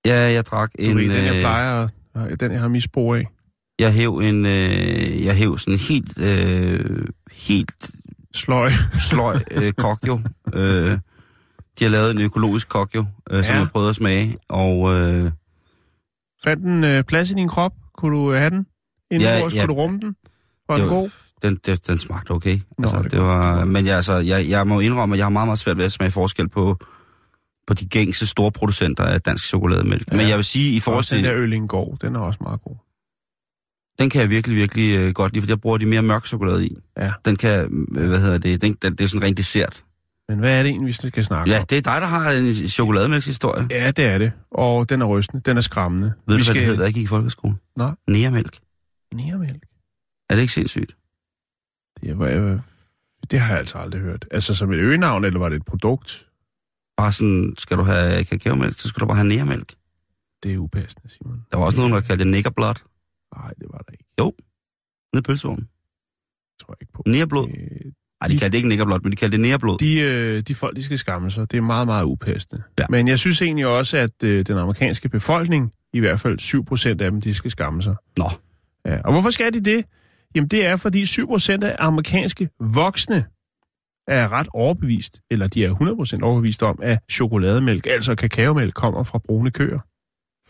Ja, 0.06 0.16
jeg 0.32 0.46
drak 0.46 0.72
Du 0.74 0.82
en... 0.82 0.98
ved, 0.98 1.04
den 1.04 1.26
jeg 1.26 1.36
øh, 1.36 1.42
plejer, 1.42 1.84
at- 1.84 1.90
den 2.40 2.52
jeg 2.52 2.62
har 2.62 2.68
misbrug 2.68 3.16
af. 3.16 3.28
Jeg 3.80 3.94
hæv 3.94 4.18
en... 4.18 4.46
Øh, 4.46 5.26
jeg 5.26 5.36
hæv 5.36 5.58
sådan 5.58 5.80
helt... 5.80 6.20
Øh, 6.20 7.06
helt 7.32 7.92
Sløj. 8.34 8.72
sløj 9.10 9.40
øh, 9.52 9.74
kokjo. 9.74 10.20
Øh, 10.54 10.92
de 11.80 11.84
har 11.84 11.90
lavet 11.90 12.12
en 12.12 12.22
økologisk 12.22 12.70
kokjo, 12.70 13.06
øh, 13.32 13.44
som 13.44 13.54
Ja. 13.54 13.60
jeg 13.60 13.70
prøvede 13.72 13.90
at 13.90 13.96
smage, 13.96 14.36
og... 14.50 14.94
Øh, 14.94 15.32
Fandt 16.44 16.64
den 16.64 16.84
øh, 16.84 17.04
plads 17.04 17.32
i 17.32 17.34
din 17.34 17.48
krop? 17.48 17.72
Kunne 17.98 18.18
du 18.18 18.32
øh, 18.34 18.38
have 18.38 18.50
den? 18.50 18.66
Inden 19.12 19.28
Ja, 19.28 19.38
ja. 19.38 19.50
Kunne 19.50 19.68
du 19.68 19.74
rumme 19.74 20.00
den? 20.00 20.16
Var 20.70 20.78
den 20.78 20.88
god? 20.88 21.10
den, 21.42 21.56
den, 21.66 21.78
den 21.88 22.00
smagte 22.00 22.32
okay. 22.32 22.60
Nå, 22.78 22.88
altså, 22.88 23.02
det 23.02 23.12
det 23.12 23.22
var, 23.22 23.66
men 23.66 23.86
jeg, 23.86 23.96
altså, 23.96 24.14
jeg, 24.14 24.50
jeg 24.50 24.68
må 24.68 24.80
indrømme, 24.80 25.16
at 25.16 25.18
jeg 25.18 25.26
har 25.26 25.30
meget, 25.30 25.48
meget 25.48 25.60
svært 25.60 25.78
ved 25.78 25.86
at 25.86 25.92
smage 25.92 26.12
forskel 26.12 26.50
på, 26.50 26.78
på 27.68 27.74
de 27.74 27.86
gængse 27.88 28.28
store 28.28 28.52
producenter 28.52 29.04
af 29.04 29.22
dansk 29.22 29.46
chokolademælk. 29.46 30.12
Ja. 30.12 30.18
Men 30.18 30.30
jeg 30.30 30.38
vil 30.38 30.46
sige, 30.46 30.76
i 30.76 30.80
forhold 30.80 31.00
Også 31.00 31.16
den 31.16 31.24
til... 31.24 31.32
der 31.32 31.40
Ølingård, 31.40 31.98
den 32.02 32.16
er 32.16 32.20
også 32.20 32.40
meget 32.42 32.62
god. 32.62 32.76
Den 34.00 34.10
kan 34.10 34.22
jeg 34.22 34.30
virkelig, 34.30 34.58
virkelig 34.58 34.96
øh, 34.98 35.14
godt 35.14 35.34
lide, 35.34 35.42
for 35.44 35.52
jeg 35.52 35.62
bruger 35.62 35.78
de 35.78 35.86
mere 35.86 36.02
mørk 36.02 36.26
chokolade 36.26 36.66
i. 36.68 36.76
Ja. 36.98 37.12
Den 37.26 37.36
kan, 37.36 37.88
øh, 37.98 38.08
hvad 38.08 38.22
hedder 38.22 38.38
det, 38.38 38.62
den, 38.62 38.74
den, 38.74 38.96
det 38.96 39.02
er 39.02 39.08
sådan 39.08 39.24
rent 39.28 39.38
dessert. 39.38 39.84
Men 40.30 40.40
hvad 40.40 40.60
er 40.60 40.64
det 40.64 40.70
egentlig, 40.70 40.88
vi 40.88 40.94
skal 40.94 41.26
snakke 41.26 41.52
Ja, 41.52 41.60
om? 41.60 41.66
det 41.66 41.78
er 41.78 41.82
dig, 41.82 42.02
der 42.02 42.08
har 42.08 42.32
en 42.32 42.54
chokolademælkshistorie. 42.54 43.68
Ja, 43.72 43.92
det 43.92 44.06
er 44.06 44.18
det. 44.18 44.32
Og 44.52 44.90
den 44.90 45.02
er 45.02 45.06
rystende. 45.06 45.42
Den 45.46 45.58
er 45.58 45.62
skræmmende. 45.62 46.14
Ved 46.28 46.38
vi 46.38 46.44
du, 46.44 46.52
hvad 46.52 46.62
det 46.62 46.66
hed, 46.70 46.78
da 46.78 46.84
jeg 46.84 46.94
gik 46.94 47.04
i 47.04 47.08
folkeskole? 47.08 47.56
Nå. 47.76 47.92
Nærmælk. 48.08 48.58
Nærmælk. 49.14 49.64
Er 50.30 50.36
det 50.36 50.42
ikke 50.42 50.54
sindssygt? 50.54 50.96
Det, 52.02 52.20
var, 52.20 52.28
øh, 52.28 52.60
det 53.32 53.40
har 53.40 53.50
jeg 53.50 53.58
altså 53.60 53.78
aldrig 53.78 54.02
hørt. 54.02 54.26
Altså 54.32 54.56
som 54.56 54.72
et 54.72 54.78
øgenavn, 54.78 55.26
eller 55.26 55.40
var 55.40 55.50
det 55.50 55.56
et 55.56 55.66
produkt? 55.66 56.26
Bare 56.98 57.12
sådan, 57.12 57.54
skal 57.58 57.78
du 57.78 57.84
have 57.84 58.24
kakaomælk, 58.24 58.80
så 58.80 58.88
skal 58.88 59.02
du 59.02 59.06
bare 59.06 59.18
have 59.18 59.28
nærmælk. 59.28 59.74
Det 60.44 60.54
er 60.54 60.58
upassende, 60.58 61.10
Simon. 61.10 61.42
Der 61.52 61.58
var 61.58 61.66
også 61.66 61.78
nogen, 61.78 61.94
der 61.94 62.02
kaldte 62.02 62.24
det 62.24 62.32
niggerblod. 62.32 62.74
Nej, 63.38 63.48
det 63.60 63.68
var 63.72 63.78
der 63.78 63.92
ikke. 63.92 64.06
Nede 65.14 65.20
i 65.20 65.22
pølsevognen. 65.22 65.66
Det 65.66 66.66
tror 66.66 66.74
jeg 66.74 66.78
ikke 66.82 66.94
på. 66.94 67.04
Nærblod. 67.06 67.48
Øh, 67.48 67.92
Nej, 68.22 68.28
de 68.28 68.38
kaldte 68.38 68.46
det 68.52 68.58
ikke 68.58 68.68
niggerblod, 68.68 69.00
men 69.04 69.12
de 69.12 69.16
kaldte 69.18 69.38
det 69.38 69.42
nærblod. 69.42 69.78
de, 69.78 70.00
øh, 70.00 70.42
de 70.42 70.56
folk, 70.56 70.76
de 70.76 70.84
skal 70.84 70.98
skamme 70.98 71.32
sig. 71.32 71.52
Det 71.52 71.58
er 71.58 71.62
meget, 71.62 71.88
meget 71.88 72.04
upassende. 72.06 72.64
Ja. 72.80 72.86
Men 72.90 73.08
jeg 73.08 73.20
synes 73.20 73.42
egentlig 73.42 73.68
også, 73.68 73.98
at 73.98 74.24
øh, 74.24 74.46
den 74.46 74.58
amerikanske 74.58 75.10
befolkning, 75.10 75.72
i 75.94 76.00
hvert 76.00 76.20
fald 76.20 76.40
7% 76.40 76.90
af 76.90 76.98
dem, 76.98 77.22
de 77.22 77.34
skal 77.34 77.52
skamme 77.52 77.82
sig. 77.82 77.96
Nå. 78.18 78.30
Ja. 78.86 79.02
Og 79.02 79.12
hvorfor 79.12 79.30
skal 79.30 79.54
de 79.54 79.60
det? 79.60 79.86
Jamen 80.36 80.48
det 80.48 80.66
er, 80.66 80.76
fordi 80.76 81.04
7% 81.04 81.52
af 81.64 81.76
amerikanske 81.80 82.50
voksne 82.60 83.26
er 84.08 84.32
ret 84.32 84.48
overbevist, 84.54 85.22
eller 85.32 85.48
de 85.48 85.66
er 85.66 85.74
100% 86.20 86.24
overbevist 86.24 86.64
om, 86.64 86.80
at 86.84 87.00
chokolademælk, 87.12 87.88
altså 87.88 88.16
kakaomælk, 88.16 88.74
kommer 88.74 89.04
fra 89.04 89.20
brune 89.20 89.52
køer. 89.52 89.80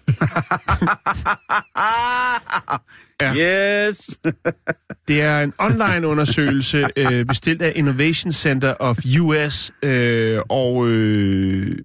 Yes! 3.22 4.20
Det 5.08 5.22
er 5.22 5.42
en 5.42 5.54
online-undersøgelse 5.60 6.86
øh, 6.98 7.26
bestilt 7.26 7.62
af 7.62 7.74
Innovation 7.76 8.32
Center 8.32 8.74
of 8.80 8.98
US, 9.20 9.72
øh, 9.82 10.42
og 10.50 10.88
øh, 10.88 11.78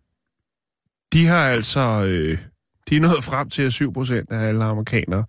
de 1.12 1.26
har 1.26 1.48
altså 1.48 2.04
øh, 2.04 2.38
de 2.90 2.96
er 2.96 3.00
nået 3.00 3.24
frem 3.24 3.50
til, 3.50 3.62
at 3.62 3.72
7% 3.72 4.24
af 4.30 4.48
alle 4.48 4.64
amerikanere, 4.64 5.24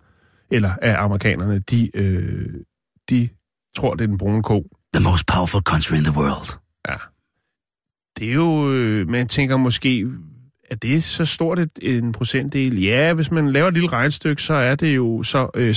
eller 0.50 0.74
af 0.82 1.02
amerikanerne, 1.02 1.58
de, 1.58 1.96
øh, 1.96 2.54
de 3.10 3.28
tror, 3.76 3.94
det 3.94 4.04
er 4.04 4.06
den 4.06 4.18
brune 4.18 4.42
ko. 4.42 4.66
The 4.94 5.02
most 5.02 5.26
powerful 5.26 5.60
country 5.60 5.96
in 5.96 6.04
the 6.04 6.12
world. 6.16 6.58
Ja. 6.88 6.94
Det 8.18 8.28
er 8.28 8.34
jo, 8.34 8.72
øh, 8.72 9.08
man 9.08 9.28
tænker 9.28 9.56
måske, 9.56 10.06
er 10.70 10.74
det 10.74 11.04
så 11.04 11.24
stort 11.24 11.58
et, 11.58 11.70
en 11.82 12.12
procentdel? 12.12 12.82
Ja, 12.82 13.12
hvis 13.12 13.30
man 13.30 13.52
laver 13.52 13.68
et 13.68 13.74
lille 13.74 13.88
regnstykke, 13.88 14.42
så 14.42 14.54
er 14.54 14.74
det 14.74 14.96
jo 14.96 15.22
så 15.22 15.50
øh, 15.54 15.70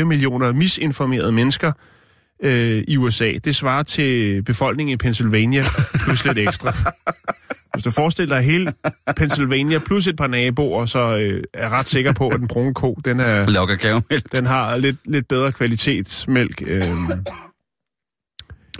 16,4 0.00 0.04
millioner 0.04 0.52
misinformerede 0.52 1.32
mennesker 1.32 1.72
øh, 2.42 2.84
i 2.88 2.96
USA. 2.96 3.32
Det 3.44 3.56
svarer 3.56 3.82
til 3.82 4.42
befolkningen 4.42 4.92
i 4.92 4.96
Pennsylvania 4.96 5.62
plus 6.04 6.24
lidt 6.24 6.38
ekstra. 6.38 6.72
Hvis 7.74 7.84
du 7.84 7.90
forestiller 7.90 8.36
dig 8.36 8.44
hele 8.44 8.72
Pennsylvania 9.16 9.78
plus 9.78 10.06
et 10.06 10.16
par 10.16 10.26
naboer, 10.26 10.86
så 10.86 10.98
øh, 11.16 11.42
er 11.54 11.62
jeg 11.62 11.70
ret 11.70 11.86
sikker 11.86 12.12
på, 12.12 12.28
at 12.28 12.40
den 12.40 12.48
brune 12.48 12.74
ko, 12.74 12.98
den, 13.04 13.20
er, 13.20 13.46
den 14.32 14.46
har 14.46 14.76
lidt, 14.76 14.96
lidt 15.04 15.28
bedre 15.28 15.52
kvalitetsmælk. 15.52 16.62
Øh, 16.66 16.90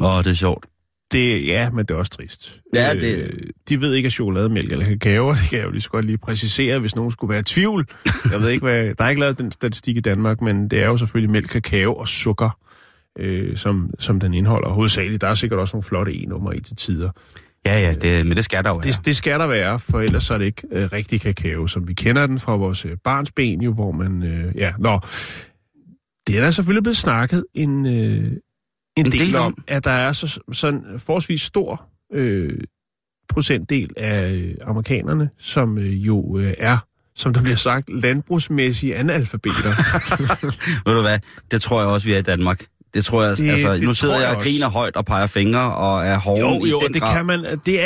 Åh, 0.01 0.15
oh, 0.17 0.25
det 0.25 0.31
er 0.31 0.35
sjovt. 0.35 0.67
det, 1.13 1.47
ja, 1.47 1.71
men 1.71 1.79
det 1.87 1.91
er 1.95 1.99
også 1.99 2.11
trist. 2.13 2.61
Ja, 2.75 2.95
det- 2.95 3.17
Øh, 3.23 3.41
de 3.69 3.81
ved 3.81 3.95
ikke, 3.95 4.07
at 4.07 4.13
chokolademælk 4.13 4.73
eller 4.73 4.85
kakao, 4.87 5.31
det 5.43 5.49
kan 5.51 5.59
jeg 5.59 5.67
jo 5.67 5.71
lige 5.71 5.83
så 5.83 5.91
godt 5.91 6.05
lige 6.05 6.19
præcisere, 6.19 6.79
hvis 6.79 6.97
nogen 6.97 7.13
skulle 7.13 7.31
være 7.31 7.41
i 7.41 7.43
tvivl. 7.43 7.87
Jeg 8.33 8.41
ved 8.41 8.49
ikke, 8.51 8.63
hvad, 8.65 8.95
der 8.95 9.05
er 9.05 9.09
ikke 9.09 9.21
lavet 9.21 9.39
den 9.39 9.53
statistik 9.53 9.97
i 9.97 10.01
Danmark, 10.01 10.41
men 10.41 10.69
det 10.69 10.83
er 10.83 10.87
jo 10.87 10.97
selvfølgelig 10.97 11.31
mælk, 11.31 11.49
kakao 11.49 11.95
og 11.95 12.09
sukker, 12.09 12.59
øh, 13.19 13.57
som, 13.57 13.91
som 13.99 14.21
den 14.21 14.35
indeholder 14.35 14.69
hovedsageligt. 14.69 15.21
Der 15.21 15.29
er 15.29 15.35
sikkert 15.35 15.61
også 15.61 15.77
nogle 15.77 15.83
flotte 15.85 16.23
e-nummer 16.23 16.53
i 16.53 16.61
til 16.61 16.77
tider. 16.77 17.11
Ja, 17.67 17.81
ja, 17.81 17.95
det, 17.95 18.27
men 18.27 18.37
det 18.37 18.45
skal 18.45 18.65
der 18.65 18.71
jo 18.71 18.75
være. 18.77 18.83
Det, 18.93 19.07
det 19.07 19.17
skal 19.17 19.41
der 19.41 19.47
være, 19.47 19.79
for 19.81 20.01
ellers 20.01 20.25
så 20.25 20.35
er 20.35 20.39
det 20.39 20.45
ikke 20.45 20.63
øh, 20.73 20.89
rigtig 20.93 21.21
kakao, 21.21 21.67
som 21.67 21.89
vi 21.89 21.95
kender 21.95 22.27
den 22.27 22.41
fra 22.41 22.57
vores 22.57 22.85
øh, 22.85 22.97
barns 23.05 23.33
ben, 23.33 23.63
jo, 23.63 23.73
hvor 23.75 23.93
man... 23.93 24.23
Øh, 24.23 24.57
ja, 24.57 24.73
nå. 24.79 25.01
Det 26.27 26.37
er 26.37 26.41
der 26.41 26.51
selvfølgelig 26.51 26.83
blevet 26.83 26.97
snakket 26.97 27.45
en, 27.55 27.87
øh, 27.87 28.33
en, 28.97 29.07
en 29.07 29.13
del, 29.13 29.21
del 29.21 29.37
om, 29.37 29.43
om. 29.47 29.65
at 29.69 29.85
der 29.85 29.91
er 29.91 30.13
så, 30.13 30.41
sådan 30.53 30.83
forholdsvis 30.99 31.43
stor 31.43 31.87
øh, 32.15 32.59
procentdel 33.29 33.91
af 33.97 34.31
øh, 34.31 34.55
amerikanerne, 34.67 35.31
som 35.39 35.79
øh, 35.79 36.07
jo 36.07 36.39
øh, 36.39 36.55
er, 36.59 36.79
som 37.17 37.35
der 37.35 37.43
bliver 37.43 37.57
sagt, 37.57 37.89
landbrugsmæssige 38.03 38.97
analfabeter. 38.97 39.71
Ved 40.89 40.95
du 40.95 41.01
hvad, 41.01 41.19
det 41.51 41.63
tror 41.63 41.81
jeg 41.81 41.89
også, 41.89 42.07
vi 42.07 42.13
er 42.15 42.19
i 42.19 42.23
Danmark. 42.23 42.65
Det 42.95 43.05
tror 43.05 43.23
jeg, 43.23 43.31
Det- 43.31 43.39
det, 43.39 43.51
altså, 43.51 43.73
det 43.75 43.83
nu 43.83 43.95
sidder 43.95 44.15
jeg 44.15 44.29
jeg 44.29 44.37
og 44.37 44.43
griner 44.43 44.69
højt 44.69 44.97
og 44.97 45.05
peger 45.05 45.27
fingre 45.27 45.75
og 45.75 46.07
er 46.07 46.19
hård 46.19 46.39
Jo, 46.41 46.65
i 46.65 46.71
jo, 46.71 46.81
den 46.81 46.95
det 46.95 47.03
grad. 47.03 47.17
kan 47.17 47.27
man. 47.27 47.45
Det 47.67 47.81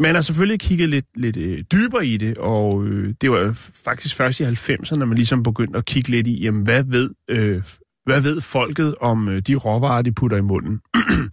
Man 0.00 0.14
har 0.14 0.22
selvfølgelig 0.22 0.60
kigget 0.60 0.88
lidt, 0.88 1.06
lidt 1.14 1.36
øh, 1.36 1.64
dybere 1.72 2.06
i 2.06 2.16
det, 2.16 2.38
og 2.38 2.84
øh, 2.84 3.14
det 3.20 3.30
var 3.30 3.52
faktisk 3.84 4.16
først 4.16 4.40
i 4.40 4.44
90'erne, 4.44 4.96
man 4.96 5.14
ligesom 5.14 5.42
begyndte 5.42 5.78
at 5.78 5.84
kigge 5.84 6.08
lidt 6.10 6.26
i, 6.26 6.42
jamen, 6.42 6.62
hvad 6.62 6.84
ved, 6.84 7.10
øh, 7.28 7.62
hvad 8.04 8.20
ved 8.20 8.40
folket 8.40 8.94
om 9.00 9.28
øh, 9.28 9.42
de 9.42 9.54
råvarer, 9.54 10.02
de 10.02 10.12
putter 10.12 10.36
i 10.36 10.40
munden. 10.40 10.80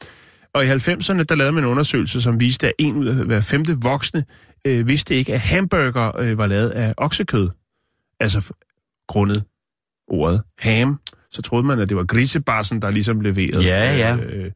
og 0.56 0.66
i 0.66 0.68
90'erne, 0.68 1.24
der 1.24 1.36
lavede 1.36 1.52
man 1.52 1.64
en 1.64 1.70
undersøgelse, 1.70 2.22
som 2.22 2.40
viste, 2.40 2.68
at 2.68 2.74
en 2.80 2.96
ud 2.96 3.06
af 3.06 3.16
hver 3.16 3.42
femte 3.42 3.78
voksne 3.82 4.26
øh, 4.68 4.88
vidste 4.88 5.16
ikke, 5.16 5.34
at 5.34 5.40
hamburger 5.40 6.20
øh, 6.20 6.38
var 6.38 6.48
lavet 6.48 6.70
af 6.70 6.94
oksekød. 6.98 7.50
Altså 8.20 8.54
grundet 9.08 9.44
ordet 10.08 10.42
ham, 10.60 11.00
så 11.32 11.42
troede 11.42 11.68
man, 11.68 11.80
at 11.80 11.90
det 11.90 11.98
var 11.98 12.04
grisebarsen, 12.04 12.82
der 12.82 12.92
ligesom 12.92 13.22
leverede. 13.22 13.64
Ja, 13.64 13.98
ja. 13.98 14.18
Øh, 14.18 14.52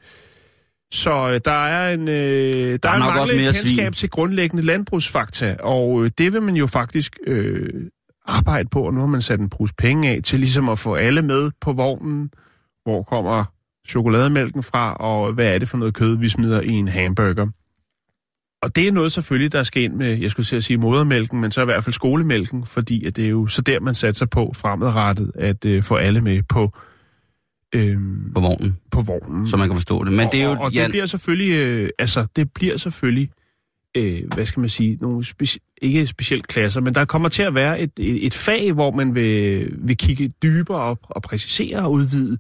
så 0.92 1.30
øh, 1.30 1.42
der 1.46 1.52
er 1.52 1.94
en, 1.94 2.08
øh, 2.08 2.14
der, 2.14 2.78
der 2.78 2.90
er 2.90 2.94
en 2.94 3.00
nok 3.00 3.16
også 3.16 3.34
mere 3.34 3.54
kendskab 3.54 3.78
svin. 3.78 3.94
til 3.94 4.10
grundlæggende 4.10 4.64
landbrugsfakta, 4.64 5.56
og 5.60 6.04
øh, 6.04 6.12
det 6.18 6.34
vil 6.34 6.42
man 6.42 6.56
jo 6.56 6.68
faktisk 6.68 7.18
øh, 7.28 7.70
arbejde 8.26 8.70
på, 8.70 8.82
og 8.82 8.94
nu 8.94 9.00
har 9.00 9.08
man 9.08 9.22
sat 9.22 9.40
en 9.40 9.50
brus 9.50 9.74
penge 9.74 10.10
af 10.10 10.24
til 10.24 10.40
ligesom 10.40 10.70
at 10.70 10.80
få 10.80 10.94
alle 10.96 11.22
med 11.22 11.52
på 11.62 11.74
vognen. 11.74 12.32
Hvor 12.84 13.04
kommer 13.04 13.46
chokolademælken 13.88 14.64
fra, 14.64 14.94
og 14.94 15.34
hvad 15.34 15.54
er 15.54 15.58
det 15.58 15.70
for 15.70 15.78
noget 15.78 15.94
kød, 15.94 16.18
vi 16.18 16.30
smider 16.30 16.62
i 16.62 16.72
en 16.72 16.88
hamburger? 16.88 17.48
Og 18.62 18.76
det 18.76 18.88
er 18.88 18.92
noget 18.92 19.12
selvfølgelig, 19.12 19.52
der 19.52 19.64
skal 19.64 19.84
ind 19.84 19.94
med, 19.94 20.18
jeg 20.18 20.32
skulle 20.32 20.62
sige 20.62 20.78
modermælken, 20.78 21.42
men 21.42 21.52
så 21.52 21.62
i 21.62 21.66
hvert 21.66 21.84
fald 21.84 21.94
skolemælken, 21.94 22.66
fordi 22.66 23.06
at 23.06 23.16
det 23.16 23.26
er 23.26 23.30
jo 23.30 23.48
så 23.48 23.62
der, 23.62 23.80
man 23.80 23.96
satser 23.96 24.26
på 24.26 24.52
fremadrettet, 24.56 25.32
at 25.36 25.66
øh, 25.66 25.84
få 25.84 25.96
alle 25.96 26.22
med 26.22 26.44
på, 26.50 26.74
øh, 27.76 27.97
På 28.36 28.41
vognen, 28.41 28.78
på 28.91 29.01
vognen. 29.01 29.47
så 29.47 29.57
man 29.57 29.67
kan 29.70 29.76
forstå 29.76 30.03
det. 30.03 30.13
Men 30.13 30.28
det 30.32 30.41
er 30.41 30.45
jo... 30.45 30.51
og, 30.51 30.57
og 30.59 30.72
ja, 30.74 30.84
det 30.84 30.89
bliver 30.91 31.05
selvfølgelig, 31.05 31.53
øh, 31.53 31.89
altså, 31.99 32.26
det 32.36 32.51
bliver 32.53 32.78
selvfølgelig, 32.78 33.30
øh, 33.97 34.20
hvad 34.36 34.45
skal 34.45 34.59
man 34.59 34.70
sige, 34.70 34.97
nogle 35.01 35.26
speci- 35.26 35.76
ikke 35.82 36.07
specielt 36.07 36.47
klasser, 36.47 36.82
men 36.82 36.95
der 36.95 37.05
kommer 37.05 37.30
til 37.30 37.43
at 37.43 37.55
være 37.55 37.80
et, 37.82 37.91
et, 37.99 38.26
et 38.26 38.34
fag, 38.34 38.74
hvor 38.74 38.91
man 38.91 39.15
vil, 39.15 39.70
vil 39.78 39.97
kigge 39.97 40.30
dybere 40.43 40.78
op 40.82 40.99
og 41.03 41.22
præcisere 41.22 41.80
og 41.80 41.91
udvide 41.91 42.38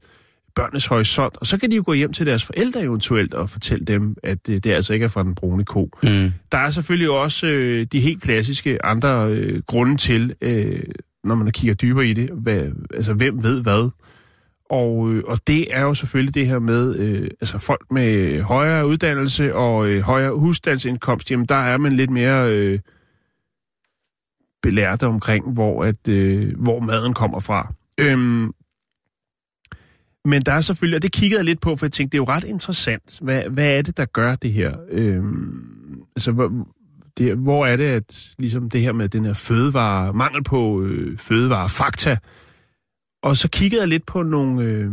børnenes 0.55 0.85
horisont, 0.85 1.37
og 1.37 1.47
så 1.47 1.57
kan 1.57 1.71
de 1.71 1.75
jo 1.75 1.83
gå 1.85 1.93
hjem 1.93 2.13
til 2.13 2.25
deres 2.25 2.43
forældre 2.43 2.81
eventuelt 2.83 3.33
og 3.33 3.49
fortælle 3.49 3.85
dem, 3.85 4.15
at 4.23 4.49
øh, 4.49 4.55
det 4.55 4.65
altså 4.71 4.93
ikke 4.93 5.03
er 5.03 5.09
fra 5.09 5.23
den 5.23 5.35
brune 5.35 5.65
ko. 5.65 5.89
mm, 6.03 6.31
Der 6.51 6.57
er 6.57 6.69
selvfølgelig 6.69 7.09
også 7.09 7.47
øh, 7.47 7.87
de 7.91 7.99
helt 7.99 8.21
klassiske 8.23 8.85
andre 8.85 9.29
øh, 9.31 9.61
grunde 9.67 9.97
til, 9.97 10.33
øh, 10.41 10.83
når 11.23 11.35
man 11.35 11.51
kigger 11.51 11.73
dybere 11.73 12.07
i 12.07 12.13
det, 12.13 12.29
hvad, 12.33 12.63
altså 12.93 13.13
hvem 13.13 13.43
ved 13.43 13.61
hvad. 13.61 13.89
Og, 14.69 15.13
øh, 15.13 15.23
og 15.27 15.39
det 15.47 15.75
er 15.75 15.81
jo 15.81 15.93
selvfølgelig 15.93 16.35
det 16.35 16.47
her 16.47 16.59
med, 16.59 16.95
øh, 16.95 17.29
altså 17.41 17.57
folk 17.57 17.91
med 17.91 18.41
højere 18.41 18.87
uddannelse 18.87 19.55
og 19.55 19.89
øh, 19.89 20.01
højere 20.01 20.31
husstandsindkomst, 20.31 21.31
jamen 21.31 21.45
der 21.45 21.55
er 21.55 21.77
man 21.77 21.91
lidt 21.91 22.09
mere 22.09 22.51
øh, 22.51 22.79
belærte 24.61 25.07
omkring, 25.07 25.53
hvor, 25.53 25.83
at, 25.83 26.07
øh, 26.07 26.59
hvor 26.59 26.79
maden 26.79 27.13
kommer 27.13 27.39
fra. 27.39 27.73
Øhm, 27.97 28.51
men 30.25 30.41
der 30.41 30.53
er 30.53 30.61
selvfølgelig, 30.61 30.95
og 30.95 31.03
det 31.03 31.11
kiggede 31.11 31.39
jeg 31.39 31.45
lidt 31.45 31.61
på, 31.61 31.75
for 31.75 31.85
jeg 31.85 31.91
tænkte, 31.91 32.11
det 32.11 32.23
er 32.23 32.25
jo 32.27 32.35
ret 32.35 32.43
interessant. 32.43 33.19
Hvad, 33.21 33.43
hvad 33.43 33.77
er 33.77 33.81
det, 33.81 33.97
der 33.97 34.05
gør 34.05 34.35
det 34.35 34.53
her? 34.53 34.73
Øhm, 34.91 36.03
altså, 36.15 36.31
hvor, 36.31 36.67
det, 37.17 37.37
hvor 37.37 37.65
er 37.65 37.77
det, 37.77 37.85
at 37.85 38.29
ligesom 38.37 38.69
det 38.69 38.81
her 38.81 38.93
med 38.93 39.09
den 39.09 39.25
her 39.25 39.33
fødevare, 39.33 40.13
mangel 40.13 40.43
på 40.43 40.81
øh, 40.83 41.17
fødevare, 41.17 41.69
fakta, 41.69 42.17
og 43.23 43.37
så 43.37 43.49
kiggede 43.49 43.81
jeg 43.81 43.89
lidt 43.89 44.05
på 44.05 44.23
nogle, 44.23 44.63
øh, 44.63 44.91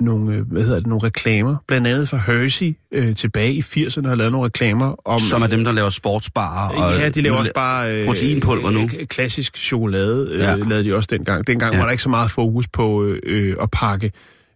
nogle, 0.00 0.36
øh, 0.36 0.42
hvad 0.52 0.62
hedder 0.62 0.76
det, 0.78 0.86
nogle 0.86 1.02
reklamer, 1.06 1.56
blandt 1.68 1.86
andet 1.86 2.08
fra 2.08 2.16
Hershey 2.26 2.76
øh, 2.92 3.16
tilbage 3.16 3.52
i 3.54 3.60
80'erne 3.60 4.08
har 4.08 4.14
lavet 4.14 4.32
nogle 4.32 4.46
reklamer 4.46 4.94
om... 5.08 5.18
som 5.18 5.42
er 5.42 5.46
dem, 5.46 5.64
der 5.64 5.72
laver 5.72 5.88
sportsbarer. 5.88 6.68
Og, 6.68 7.00
ja, 7.00 7.08
de 7.08 7.20
laver 7.20 7.36
også 7.36 7.52
bare... 7.54 7.96
Øh, 8.00 8.06
proteinpulver 8.06 8.70
nu. 8.70 8.80
øh, 8.98 9.06
Klassisk 9.06 9.56
chokolade 9.56 10.28
øh, 10.32 10.38
Ja. 10.40 10.56
lavede 10.56 10.84
de 10.84 10.94
også 10.94 11.08
dengang. 11.12 11.46
Dengang 11.46 11.72
Ja. 11.72 11.78
var 11.78 11.84
der 11.84 11.90
ikke 11.90 12.02
så 12.02 12.08
meget 12.08 12.30
fokus 12.30 12.68
på 12.68 13.04
øh, 13.04 13.20
øh, 13.24 13.56
at 13.62 13.70
pakke 13.70 14.12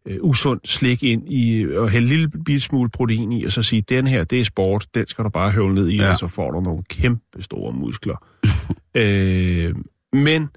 øh, 0.08 0.16
usund 0.20 0.60
slik 0.64 1.02
ind 1.02 1.32
i, 1.32 1.66
og 1.76 1.90
hælde 1.90 2.04
en 2.04 2.10
lille 2.10 2.28
bit 2.44 2.62
smule 2.62 2.90
protein 2.90 3.32
i, 3.32 3.44
og 3.44 3.52
så 3.52 3.62
sige, 3.62 3.82
den 3.88 4.06
her, 4.06 4.24
det 4.24 4.40
er 4.40 4.44
sport, 4.44 4.86
den 4.94 5.06
skal 5.06 5.24
du 5.24 5.28
bare 5.30 5.50
høvle 5.50 5.74
ned 5.74 5.88
i, 5.88 5.96
ja. 5.96 6.10
og 6.10 6.18
så 6.18 6.26
får 6.26 6.50
du 6.50 6.60
nogle 6.60 6.82
kæmpe 6.90 7.42
store 7.42 7.72
muskler. 7.72 8.24
øh, 8.94 9.74
men 10.12 10.48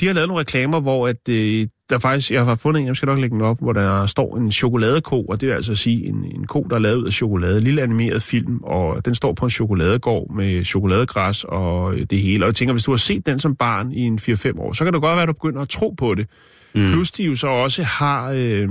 de 0.00 0.06
har 0.06 0.14
lavet 0.14 0.28
nogle 0.28 0.40
reklamer, 0.40 0.80
hvor 0.80 1.08
at, 1.08 1.28
øh, 1.28 1.66
der 1.90 1.98
faktisk, 1.98 2.30
jeg 2.30 2.44
har 2.44 2.54
fundet 2.54 2.80
en, 2.80 2.86
jeg 2.86 2.96
skal 2.96 3.06
nok 3.06 3.18
lægge 3.18 3.34
den 3.34 3.42
op, 3.42 3.60
hvor 3.60 3.72
der 3.72 4.06
står 4.06 4.36
en 4.36 4.52
chokoladeko, 4.52 5.24
og 5.24 5.40
det 5.40 5.48
vil 5.48 5.54
altså 5.54 5.76
sige 5.76 6.06
en, 6.06 6.24
en 6.24 6.46
ko, 6.46 6.66
der 6.70 6.76
er 6.76 6.80
lavet 6.80 6.96
ud 6.96 7.06
af 7.06 7.12
chokolade, 7.12 7.60
lille 7.60 7.82
animeret 7.82 8.22
film, 8.22 8.60
og 8.62 9.04
den 9.04 9.14
står 9.14 9.32
på 9.32 9.44
en 9.44 9.50
chokoladegård 9.50 10.34
med 10.34 10.64
chokoladegræs 10.64 11.44
og 11.44 11.94
øh, 11.94 12.06
det 12.10 12.18
hele. 12.18 12.44
Og 12.44 12.46
jeg 12.46 12.54
tænker, 12.54 12.72
hvis 12.72 12.84
du 12.84 12.90
har 12.90 12.96
set 12.96 13.26
den 13.26 13.38
som 13.38 13.56
barn 13.56 13.92
i 13.92 14.00
en 14.00 14.18
4-5 14.22 14.60
år, 14.60 14.72
så 14.72 14.84
kan 14.84 14.92
det 14.92 15.02
godt 15.02 15.14
være, 15.14 15.22
at 15.22 15.28
du 15.28 15.32
begynder 15.32 15.62
at 15.62 15.68
tro 15.68 15.90
på 15.90 16.14
det. 16.14 16.26
Mm. 16.74 16.90
Plus 16.92 17.10
de 17.10 17.24
jo 17.24 17.36
så 17.36 17.48
også 17.48 17.82
har... 17.82 18.30
Øh, 18.36 18.68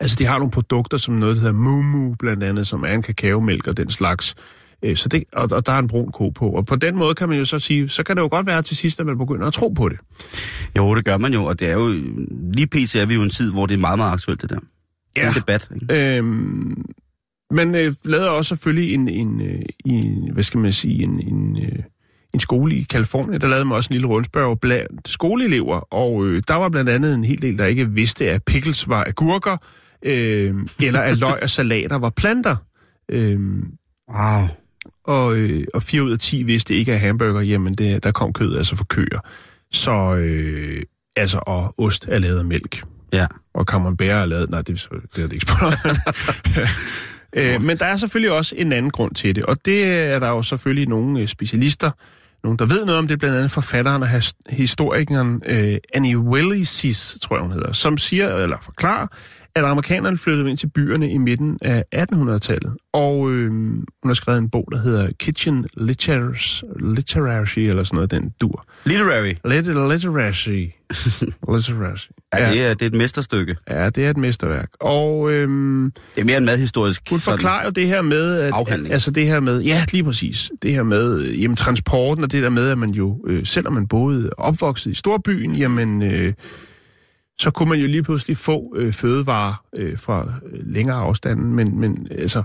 altså, 0.00 0.16
de 0.18 0.24
har 0.24 0.38
nogle 0.38 0.50
produkter, 0.50 0.96
som 0.96 1.14
noget, 1.14 1.36
der 1.36 1.42
hedder 1.42 1.54
Mumu, 1.54 2.14
blandt 2.14 2.44
andet, 2.44 2.66
som 2.66 2.82
er 2.82 2.92
en 2.92 3.02
kakaomælk 3.02 3.66
og 3.66 3.76
den 3.76 3.90
slags. 3.90 4.34
Øh, 4.86 4.96
Så 4.96 5.08
det, 5.08 5.24
og, 5.32 5.48
og 5.52 5.66
der 5.66 5.72
er 5.72 5.78
en 5.78 5.88
brun 5.88 6.12
ko 6.12 6.28
på. 6.30 6.50
Og 6.50 6.66
på 6.66 6.76
den 6.76 6.96
måde 6.96 7.14
kan 7.14 7.28
man 7.28 7.38
jo 7.38 7.44
så 7.44 7.58
sige, 7.58 7.88
så 7.88 8.02
kan 8.02 8.16
det 8.16 8.22
jo 8.22 8.28
godt 8.30 8.46
være 8.46 8.62
til 8.62 8.76
sidst, 8.76 9.00
at 9.00 9.06
man 9.06 9.18
begynder 9.18 9.46
at 9.46 9.52
tro 9.52 9.68
på 9.68 9.88
det. 9.88 9.98
Jo, 10.76 10.94
det 10.94 11.04
gør 11.04 11.16
man 11.16 11.32
jo, 11.32 11.44
og 11.44 11.60
det 11.60 11.68
er 11.68 11.72
jo... 11.72 11.88
Lige 12.52 12.66
pt. 12.66 12.94
er 12.94 13.06
vi 13.06 13.14
jo 13.14 13.22
en 13.22 13.30
tid, 13.30 13.52
hvor 13.52 13.66
det 13.66 13.74
er 13.74 13.78
meget, 13.78 13.98
meget 13.98 14.12
aktuelt, 14.12 14.42
det 14.42 14.50
der. 14.50 14.58
Ja. 15.16 15.28
En 15.28 15.34
debat, 15.34 15.70
ikke? 15.74 16.16
Øhm, 16.16 16.84
man 17.50 17.74
øh, 17.74 17.94
lavede 18.04 18.30
også 18.30 18.48
selvfølgelig 18.48 18.94
en, 18.94 19.08
en, 19.08 19.40
øh, 19.40 19.62
en, 19.84 20.32
hvad 20.32 20.42
skal 20.44 20.60
man 20.60 20.72
sige, 20.72 21.02
en, 21.02 21.20
en, 21.20 21.56
øh, 21.62 21.78
en 22.34 22.40
skole 22.40 22.74
i 22.74 22.82
Kalifornien. 22.82 23.40
Der 23.40 23.48
lavede 23.48 23.64
man 23.64 23.76
også 23.76 23.88
en 23.90 23.94
lille 23.94 24.06
rundspørg 24.06 24.60
blandt 24.60 25.08
skoleelever, 25.08 25.76
og 25.94 26.26
øh, 26.26 26.42
der 26.48 26.54
var 26.54 26.68
blandt 26.68 26.90
andet 26.90 27.14
en 27.14 27.24
hel 27.24 27.42
del, 27.42 27.58
der 27.58 27.66
ikke 27.66 27.90
vidste, 27.90 28.30
at 28.30 28.44
pickles 28.44 28.88
var 28.88 29.04
agurker, 29.06 29.56
øh, 30.02 30.54
eller 30.80 31.00
at 31.00 31.18
løg 31.18 31.42
og 31.42 31.50
salater 31.50 31.98
var 31.98 32.10
planter. 32.10 32.56
Øhm, 33.10 33.64
Wow. 34.10 34.48
Og, 35.06 35.36
øh, 35.36 35.64
og 35.74 35.82
4 35.82 36.02
ud 36.02 36.12
af 36.12 36.18
10 36.18 36.42
vidste 36.42 36.74
ikke 36.74 36.92
af 36.92 37.00
hamburger, 37.00 37.40
jamen 37.40 37.74
det, 37.74 38.04
der 38.04 38.12
kom 38.12 38.32
kød 38.32 38.56
altså 38.56 38.76
fra 38.76 38.84
køer. 38.84 39.20
Så, 39.72 40.14
øh, 40.14 40.82
altså, 41.16 41.38
og 41.46 41.74
ost 41.78 42.08
er 42.08 42.18
lavet 42.18 42.38
af 42.38 42.44
mælk. 42.44 42.84
Ja. 43.12 43.26
Og 43.54 43.64
camembert 43.64 44.10
er 44.10 44.26
lavet... 44.26 44.50
Nej, 44.50 44.62
det, 44.62 44.88
er 44.90 44.96
det 45.16 45.24
er 45.24 45.28
det 45.28 45.32
ikke 45.32 45.46
øh, 47.54 47.62
men 47.62 47.76
der 47.76 47.86
er 47.86 47.96
selvfølgelig 47.96 48.32
også 48.32 48.54
en 48.58 48.72
anden 48.72 48.90
grund 48.90 49.14
til 49.14 49.34
det, 49.34 49.44
og 49.44 49.64
det 49.64 49.86
er 49.86 50.18
der 50.18 50.28
jo 50.28 50.42
selvfølgelig 50.42 50.88
nogle 50.88 51.20
øh, 51.20 51.28
specialister, 51.28 51.90
nogen, 52.44 52.58
der 52.58 52.66
ved 52.66 52.84
noget 52.84 52.98
om 52.98 53.08
det, 53.08 53.18
blandt 53.18 53.36
andet 53.36 53.50
forfatteren 53.50 54.02
og 54.02 54.08
historikeren 54.48 55.42
øh, 55.46 55.78
Annie 55.94 56.18
Willisis, 56.18 57.16
tror 57.22 57.36
jeg 57.36 57.42
hun 57.42 57.52
hedder, 57.52 57.72
som 57.72 57.98
siger, 57.98 58.36
eller 58.36 58.56
forklarer, 58.62 59.06
at 59.56 59.64
amerikanerne 59.64 60.18
flyttede 60.18 60.50
ind 60.50 60.58
til 60.58 60.66
byerne 60.66 61.10
i 61.10 61.18
midten 61.18 61.58
af 61.62 61.84
1800-tallet. 61.96 62.72
Og 62.92 63.30
øh, 63.32 63.50
hun 63.50 63.84
har 64.06 64.14
skrevet 64.14 64.38
en 64.38 64.50
bog, 64.50 64.68
der 64.72 64.78
hedder 64.78 65.08
Kitchen 65.20 65.66
Literacy, 65.76 66.62
Literacy 66.80 67.58
eller 67.58 67.84
sådan 67.84 67.96
noget, 67.96 68.10
den 68.10 68.30
dur. 68.40 68.66
Literary. 68.84 69.32
Lit- 69.44 69.88
Literacy. 69.92 70.48
Literacy. 71.52 72.06
Ja, 72.38 72.50
det, 72.52 72.66
er, 72.66 72.74
det 72.74 72.82
er 72.82 72.86
et 72.86 72.94
mesterstykke. 72.94 73.56
Ja, 73.70 73.90
det 73.90 74.06
er 74.06 74.10
et 74.10 74.16
mesterværk. 74.16 74.68
Og 74.80 75.32
øhm, 75.32 75.92
Det 76.14 76.20
er 76.20 76.24
mere 76.24 76.38
en 76.38 76.44
madhistorisk. 76.44 77.02
hun 77.10 77.20
forklarer 77.20 77.64
jo 77.64 77.70
det 77.70 77.86
her 77.86 78.02
med... 78.02 78.40
At, 78.40 78.52
Afhandling. 78.52 78.92
Altså 78.92 79.10
det 79.10 79.26
her 79.26 79.40
med... 79.40 79.62
Ja, 79.62 79.84
lige 79.92 80.04
præcis. 80.04 80.50
Det 80.62 80.72
her 80.72 80.82
med 80.82 81.20
øh, 81.22 81.42
jamen, 81.42 81.56
transporten 81.56 82.24
og 82.24 82.32
det 82.32 82.42
der 82.42 82.50
med, 82.50 82.68
at 82.68 82.78
man 82.78 82.90
jo, 82.90 83.20
øh, 83.26 83.46
selvom 83.46 83.72
man 83.72 83.86
boede 83.88 84.30
opvokset 84.38 84.90
i 84.90 84.94
storbyen, 84.94 85.54
jamen... 85.54 86.02
Øh, 86.02 86.32
så 87.38 87.50
kunne 87.50 87.68
man 87.68 87.78
jo 87.78 87.86
lige 87.86 88.02
pludselig 88.02 88.36
få 88.36 88.74
øh, 88.76 88.92
fødevarer 88.92 89.64
øh, 89.76 89.98
fra 89.98 90.32
øh, 90.46 90.60
længere 90.66 90.96
afstanden, 90.96 91.54
men, 91.54 91.80
men 91.80 92.08
altså, 92.10 92.42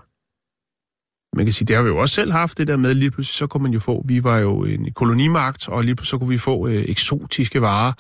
man 1.36 1.46
kan 1.46 1.54
sige, 1.54 1.66
det 1.66 1.76
har 1.76 1.84
vi 1.84 1.90
jo 1.90 1.98
også 1.98 2.16
selv 2.16 2.32
haft, 2.32 2.58
det 2.58 2.68
der 2.68 2.78
med, 2.78 2.94
lige 2.94 3.12
pludselig 3.12 3.36
så 3.36 3.48
kunne 3.48 3.64
man 3.64 3.74
jo 3.74 3.80
få, 3.80 4.04
vi 4.06 4.24
var 4.24 4.38
jo 4.38 4.64
en 4.64 4.94
kolonimagt, 4.94 5.70
og 5.70 5.84
lige 5.84 5.96
pludselig 5.96 6.10
så 6.10 6.18
kunne 6.18 6.30
vi 6.30 6.38
få 6.38 6.68
øh, 6.68 6.86
eksotiske 6.88 7.62
varer, 7.62 7.94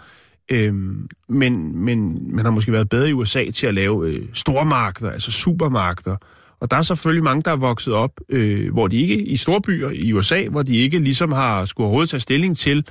øhm, 0.51 1.09
men, 1.29 1.77
men 1.77 2.27
man 2.35 2.45
har 2.45 2.51
måske 2.51 2.71
været 2.71 2.89
bedre 2.89 3.09
i 3.09 3.13
USA 3.13 3.51
til 3.51 3.67
at 3.67 3.73
lave 3.73 4.07
øh, 4.07 4.27
stormarkeder, 4.33 5.11
altså 5.11 5.31
supermarkeder, 5.31 6.15
og 6.59 6.71
der 6.71 6.77
er 6.77 6.81
selvfølgelig 6.81 7.23
mange, 7.23 7.41
der 7.41 7.51
er 7.51 7.55
vokset 7.55 7.93
op, 7.93 8.11
øh, 8.29 8.73
hvor 8.73 8.87
de 8.87 9.01
ikke, 9.01 9.21
i 9.21 9.37
storbyer 9.37 9.89
i 9.89 10.13
USA, 10.13 10.47
hvor 10.47 10.63
de 10.63 10.77
ikke 10.77 10.99
ligesom 10.99 11.31
har 11.31 11.65
skulle 11.65 11.85
overhovedet 11.85 12.09
tage 12.09 12.21
stilling 12.21 12.57
til, 12.57 12.87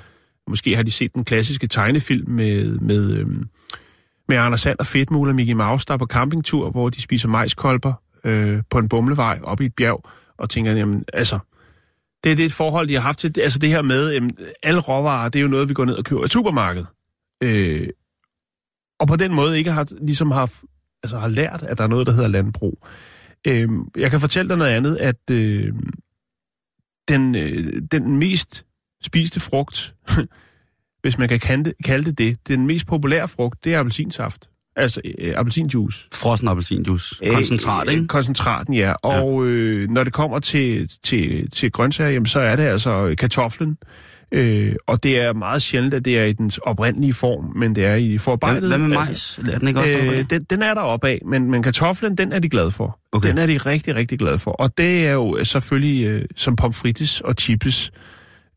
måske 0.49 0.77
har 0.77 0.83
de 0.83 0.91
set 0.91 1.15
den 1.15 1.25
klassiske 1.25 1.67
tegnefilm 1.67 2.31
med, 2.31 2.79
med, 2.79 3.17
øhm, 3.17 3.49
med 4.31 4.39
Anders 4.39 4.61
Sand 4.61 4.79
og 4.79 4.87
Fedtmul 4.87 5.29
og 5.29 5.35
Mickey 5.35 5.53
Mouse, 5.53 5.87
der 5.89 5.95
er 5.95 5.99
på 5.99 6.07
campingtur, 6.07 6.71
hvor 6.71 6.89
de 6.89 7.01
spiser 7.01 7.29
majskolber 7.29 7.93
øh, 8.25 8.63
på 8.71 8.79
en 8.79 8.89
bumlevej 8.89 9.41
op 9.43 9.61
i 9.61 9.65
et 9.65 9.75
bjerg, 9.75 10.09
og 10.39 10.51
tænker, 10.51 10.73
jamen, 10.73 11.05
altså, 11.13 11.39
det 12.25 12.33
er 12.33 12.37
det 12.37 12.53
forhold, 12.53 12.89
de 12.89 12.95
har 12.95 13.01
haft 13.01 13.19
til, 13.19 13.41
altså 13.41 13.59
det 13.59 13.69
her 13.69 13.83
med, 13.83 14.13
jamen, 14.13 14.37
alle 14.63 14.81
råvarer, 14.81 15.29
det 15.29 15.39
er 15.39 15.43
jo 15.43 15.49
noget, 15.49 15.69
vi 15.69 15.75
går 15.75 15.85
ned 15.85 15.95
og 15.95 16.05
køber 16.05 16.25
i 16.25 16.29
supermarkedet. 16.29 16.87
Øh, 17.43 17.89
og 19.01 19.09
på 19.09 19.17
den 19.17 19.35
måde 19.35 19.59
ikke 19.59 19.71
har, 19.71 19.87
ligesom 20.01 20.31
har, 20.31 20.53
altså 21.03 21.19
har 21.19 21.29
lært, 21.29 21.63
at 21.63 21.79
der 21.79 21.85
er 21.85 21.89
noget, 21.89 22.07
der 22.07 22.13
hedder 22.13 22.29
landbrug. 22.29 22.87
Øh, 23.47 23.69
jeg 23.97 24.11
kan 24.11 24.21
fortælle 24.21 24.49
dig 24.49 24.57
noget 24.59 24.71
andet, 24.71 24.97
at 24.97 25.31
øh, 25.31 25.73
den, 27.09 27.35
øh, 27.35 27.83
den 27.93 28.19
mest 28.19 28.67
spiste 29.03 29.41
frugt, 29.41 29.95
hvis 31.03 31.19
man 31.19 31.29
kan 31.29 31.41
kalde 31.41 31.65
det, 31.65 31.73
kalde 31.85 32.05
det 32.05 32.19
det, 32.19 32.37
den 32.49 32.67
mest 32.67 32.87
populære 32.87 33.29
frugt, 33.29 33.65
det 33.65 33.75
er 33.75 33.79
appelsinsaft. 33.81 34.47
Altså 34.77 35.01
øh, 35.19 35.33
appelsinjuice. 35.37 36.09
Frossen 36.15 36.49
appelsinjuice. 36.49 37.15
Koncentrat, 37.31 37.87
Øh, 37.89 37.93
ikke? 37.93 38.03
øh, 38.03 38.09
Koncentraten, 38.09 38.75
ja. 38.75 38.93
Og 38.93 39.47
øh, 39.47 39.91
når 39.91 40.05
det 40.05 40.13
kommer 40.13 40.39
til, 40.39 40.91
til, 41.05 41.51
til 41.51 41.73
grøntsager, 41.73 42.11
jamen, 42.11 42.27
så 42.27 42.41
er 42.41 42.57
det 42.57 42.63
altså 42.63 43.15
kartoflen. 43.19 43.77
Øh, 44.33 44.75
og 44.87 45.03
det 45.03 45.21
er 45.21 45.33
meget 45.33 45.63
sjældent, 45.63 45.95
at 45.95 46.05
det 46.05 46.19
er 46.19 46.25
i 46.25 46.33
dens 46.33 46.59
oprindelige 46.59 47.15
form, 47.15 47.45
men 47.57 47.75
det 47.75 47.85
er 47.85 47.95
i 47.95 48.19
forarbejdet. 48.19 48.69
Hvad, 48.69 48.79
med 48.79 48.97
Altså, 48.99 49.05
majs? 49.45 49.55
Er 49.55 49.59
den 49.59 49.69
ikke 49.69 49.81
også 49.81 49.93
af? 49.93 50.19
Øh, 50.19 50.25
den, 50.31 50.45
den 50.45 50.63
er 50.63 50.75
der 50.75 50.81
opad, 50.81 51.19
men, 51.27 51.51
men 51.51 51.63
kartoflen, 51.63 52.19
den 52.19 52.33
er 52.33 52.39
de 52.39 52.49
glade 52.49 52.71
for. 52.71 52.99
Okay. 53.13 53.29
Den 53.29 53.39
er 53.39 53.47
de 53.47 53.57
rigtig, 53.59 53.95
rigtig 53.95 54.19
glade 54.19 54.39
for. 54.39 54.51
Og 54.51 54.79
det 54.79 55.07
er 55.07 55.13
jo 55.13 55.45
selvfølgelig 55.45 56.07
øh, 56.07 56.25
som 56.37 56.57
pomfrites 56.57 57.21
og 57.21 57.35
chips. 57.41 57.91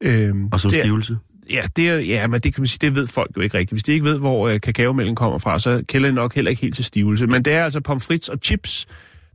Øh, 0.04 0.34
Og 0.52 0.60
som 0.60 0.72
det, 0.72 0.80
er- 0.80 0.84
stivelse? 0.84 1.18
Ja, 1.52 1.62
det 1.76 1.90
er, 1.90 1.96
ja, 2.00 2.28
men 2.28 2.42
det 2.42 2.54
kan 2.54 2.62
man 2.62 2.68
sige, 2.68 2.80
det 2.82 2.96
ved 2.96 3.08
folk 3.08 3.32
jo 3.38 3.42
ikke 3.42 3.58
rigtigt. 3.58 3.72
Hvis 3.72 3.84
de 3.84 3.92
ikke 3.92 4.06
ved, 4.06 4.20
hvor 4.20 4.48
øh, 4.48 4.62
kakaomælken 4.62 5.16
kommer 5.16 5.40
fra, 5.40 5.60
så 5.60 5.84
kælder 5.88 6.08
det 6.08 6.16
nok 6.16 6.36
heller 6.36 6.52
ikke 6.52 6.62
helt 6.62 6.76
til 6.76 6.86
stivelse. 6.86 7.28
Men 7.28 7.46
det 7.46 7.54
er 7.54 7.64
altså 7.64 7.82
pomfrits 7.82 8.30
og 8.30 8.38
chips, 8.44 8.86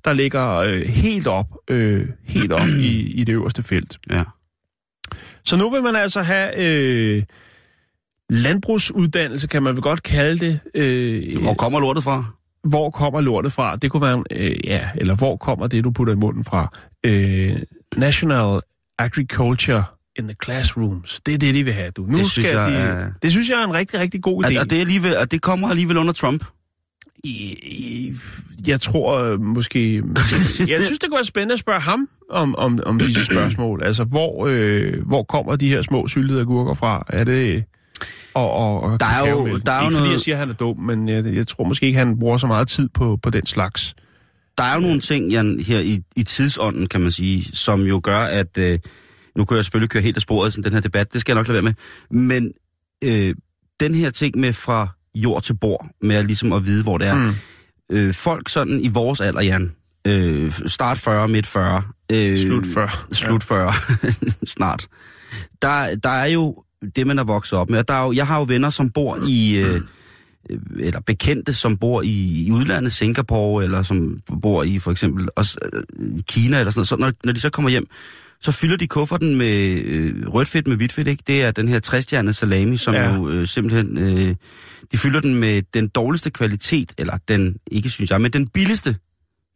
der 0.05 0.13
ligger 0.13 0.49
øh, 0.57 0.81
helt 0.81 1.27
op, 1.27 1.47
øh, 1.71 2.09
helt 2.25 2.53
op 2.53 2.69
i, 2.69 3.13
i 3.13 3.25
det 3.25 3.33
øverste 3.33 3.63
felt. 3.63 3.99
Ja. 4.11 4.25
Så 5.45 5.57
nu 5.57 5.71
vil 5.71 5.83
man 5.83 5.97
altså 5.97 6.23
have 6.23 6.59
øh, 6.59 7.23
landbrugsuddannelse, 8.31 9.47
kan 9.47 9.63
man 9.63 9.75
vel 9.75 9.83
godt 9.83 10.03
kalde 10.03 10.39
det. 10.47 10.61
Øh, 10.75 11.43
Hvor 11.43 11.55
kommer 11.55 11.81
lortet 11.81 12.05
fra? 12.05 12.25
hvor 12.65 12.91
kommer 12.91 13.21
lortet 13.21 13.53
fra? 13.53 13.77
Det 13.77 13.91
kunne 13.91 14.03
være, 14.03 14.25
øh, 14.31 14.57
ja, 14.67 14.89
eller 14.95 15.17
hvor 15.17 15.37
kommer 15.37 15.67
det, 15.67 15.85
du 15.85 15.91
putter 15.91 16.13
i 16.15 16.17
munden 16.17 16.45
fra? 16.45 16.73
Øh, 17.05 17.57
National 17.97 18.61
Agriculture 18.99 19.85
in 20.19 20.27
the 20.27 20.37
Classrooms. 20.45 21.21
Det 21.27 21.35
er 21.35 21.39
det, 21.39 21.55
de 21.55 21.65
vil 21.65 21.73
have, 21.73 21.91
du. 21.91 22.03
Nu 22.03 22.19
Det 22.19 22.27
synes 22.31 22.47
skal 22.47 22.57
jeg 22.57 22.71
de, 22.73 22.77
er- 22.77 23.11
Det 23.23 23.31
synes 23.31 23.49
jeg 23.49 23.61
er 23.61 23.65
en 23.67 23.75
rigtig, 23.75 24.01
rigtig 24.01 24.23
god 24.23 24.45
idé. 24.45 24.57
Og, 24.57 24.61
og, 24.61 24.71
det, 24.71 24.77
er 24.77 24.81
alligevel, 24.81 25.17
og 25.17 25.31
det 25.31 25.43
kommer 25.43 25.69
alligevel 25.69 25.97
under 25.97 26.13
Trump. 26.13 26.45
I, 27.25 27.29
i, 27.63 28.13
jeg 28.67 28.81
tror 28.81 29.19
øh, 29.19 29.41
måske... 29.41 29.95
jeg 30.69 30.81
synes, 30.85 30.99
det 30.99 31.09
kunne 31.09 31.17
være 31.17 31.25
spændende 31.25 31.53
at 31.53 31.59
spørge 31.61 31.81
ham 31.81 32.09
om, 32.31 32.55
om, 32.57 32.81
om 32.87 32.99
disse 32.99 33.25
spørgsmål. 33.33 33.83
Altså, 33.83 34.05
hvor, 34.05 34.47
øh, 34.51 35.07
hvor 35.07 35.23
kommer 35.23 35.57
de 35.57 35.69
her 35.69 35.83
små 35.83 36.09
syltede 36.09 36.41
agurker 36.41 36.75
fra? 36.75 37.05
Er 37.09 37.25
det... 37.25 37.65
Og, 38.35 38.51
og, 38.53 38.81
og 38.81 39.01
Der 39.01 39.07
er 39.07 39.21
jo- 39.31 39.59
der 39.59 39.73
er 39.73 39.81
jo 39.83 39.89
ikke 39.89 39.95
fordi 39.95 39.97
noget- 39.99 40.13
jeg 40.13 40.21
siger, 40.21 40.35
at 40.35 40.39
han 40.39 40.49
er 40.51 40.55
dum, 40.55 40.79
men 40.79 41.09
jeg, 41.09 41.25
jeg 41.35 41.47
tror 41.47 41.65
måske 41.65 41.87
ikke, 41.87 41.99
han 41.99 42.19
bruger 42.19 42.39
så 42.39 42.47
meget 42.47 42.69
tid 42.69 42.89
på, 42.95 43.19
på 43.23 43.31
den 43.31 43.47
slags. 43.47 43.95
Der 44.59 44.65
er 44.65 44.75
jo 44.75 44.81
nogle 44.81 45.01
ting, 45.01 45.31
Jan, 45.31 45.61
her 45.67 45.81
i, 45.81 46.01
i 46.17 46.23
tidsånden, 46.23 46.87
kan 46.87 47.01
man 47.01 47.13
sige, 47.13 47.45
som 47.45 47.81
jo 47.81 48.01
gør, 48.05 48.19
at... 48.19 48.59
Øh, 48.59 48.79
nu 49.39 49.45
kan 49.45 49.57
jeg 49.57 49.65
selvfølgelig 49.65 49.91
køre 49.91 50.03
helt 50.03 50.17
af 50.17 50.23
sporet 50.23 50.57
i 50.57 50.61
den 50.61 50.73
her 50.73 50.81
debat, 50.81 51.13
det 51.13 51.21
skal 51.21 51.33
jeg 51.33 51.37
nok 51.41 51.49
lade 51.49 51.55
være 51.55 51.63
med. 51.63 51.75
Men 52.31 52.53
øh, 53.05 53.35
den 53.81 53.95
her 53.95 54.11
ting 54.11 54.39
med 54.39 54.53
fra 54.53 54.89
jord 55.15 55.43
til 55.43 55.55
bord, 55.55 55.87
med 56.03 56.17
at, 56.17 56.27
ligesom 56.27 56.53
at 56.53 56.65
vide, 56.65 56.83
hvor 56.83 56.99
det 56.99 57.07
er. 57.07 57.15
Mm. 57.15 57.35
Øh, 57.93 58.15
folk 58.15 58.49
sådan 58.49 58.81
i 58.81 58.89
vores 58.89 59.21
alder, 59.21 59.41
Jan, 59.41 59.73
øh, 60.07 60.53
start 60.67 60.99
40, 60.99 61.29
midt 61.29 61.47
40. 61.47 61.83
Øh, 62.13 62.39
Slut 62.39 62.67
40. 62.75 62.89
Slut 63.13 63.45
40, 63.45 63.73
snart. 64.57 64.89
Der, 65.63 65.95
der 65.95 66.11
er 66.11 66.27
jo 66.27 66.63
det, 66.97 67.07
man 67.07 67.19
er 67.19 67.25
vokset 67.25 67.59
op 67.59 67.71
med. 67.71 67.79
Og 67.79 67.89
Der 67.89 67.95
er 67.95 68.05
jo, 68.05 68.13
jeg 68.13 68.27
har 68.27 68.39
jo 68.39 68.45
venner, 68.49 68.71
som 68.71 68.91
bor 68.91 69.19
i... 69.29 69.59
Øh, 69.59 69.81
øh, 70.51 70.59
eller 70.81 71.01
bekendte, 71.01 71.55
som 71.55 71.77
bor 71.77 72.03
i, 72.03 72.47
i 72.47 72.51
udlandet, 72.53 72.93
Singapore, 72.93 73.65
eller 73.65 73.83
som 73.83 74.19
bor 74.43 74.63
i 74.63 74.79
for 74.79 74.91
eksempel 74.91 75.29
også, 75.37 75.59
øh, 75.99 76.23
Kina, 76.29 76.59
eller 76.59 76.71
sådan 76.71 76.79
noget. 76.79 76.89
Så 76.89 76.97
når, 76.97 77.13
når 77.25 77.33
de 77.33 77.41
så 77.41 77.51
kommer 77.51 77.71
hjem, 77.71 77.87
så 78.41 78.53
fylder 78.53 78.77
de 78.77 78.87
kufferten 78.87 79.37
med 79.37 79.83
øh, 79.85 80.29
rødt 80.29 80.49
fedt 80.49 80.67
med 80.67 80.77
hvidt 80.77 80.93
fedt, 80.93 81.09
ikke? 81.09 81.23
Det 81.27 81.43
er 81.43 81.51
den 81.51 81.69
her 81.69 81.81
træstjernede 81.81 82.35
salami, 82.35 82.77
som 82.77 82.95
Ja. 82.95 83.15
jo 83.15 83.29
øh, 83.29 83.47
simpelthen... 83.47 83.99
Øh, 83.99 84.35
de 84.93 84.99
fylder 84.99 85.21
den 85.21 85.35
med 85.35 85.63
den 85.75 85.89
dårligste 85.89 86.31
kvalitet, 86.31 86.95
eller 86.99 87.19
den, 87.29 87.57
ikke 87.71 87.91
synes 87.91 88.11
jeg, 88.11 88.21
men 88.21 88.33
den 88.33 88.49
billigste 88.49 88.97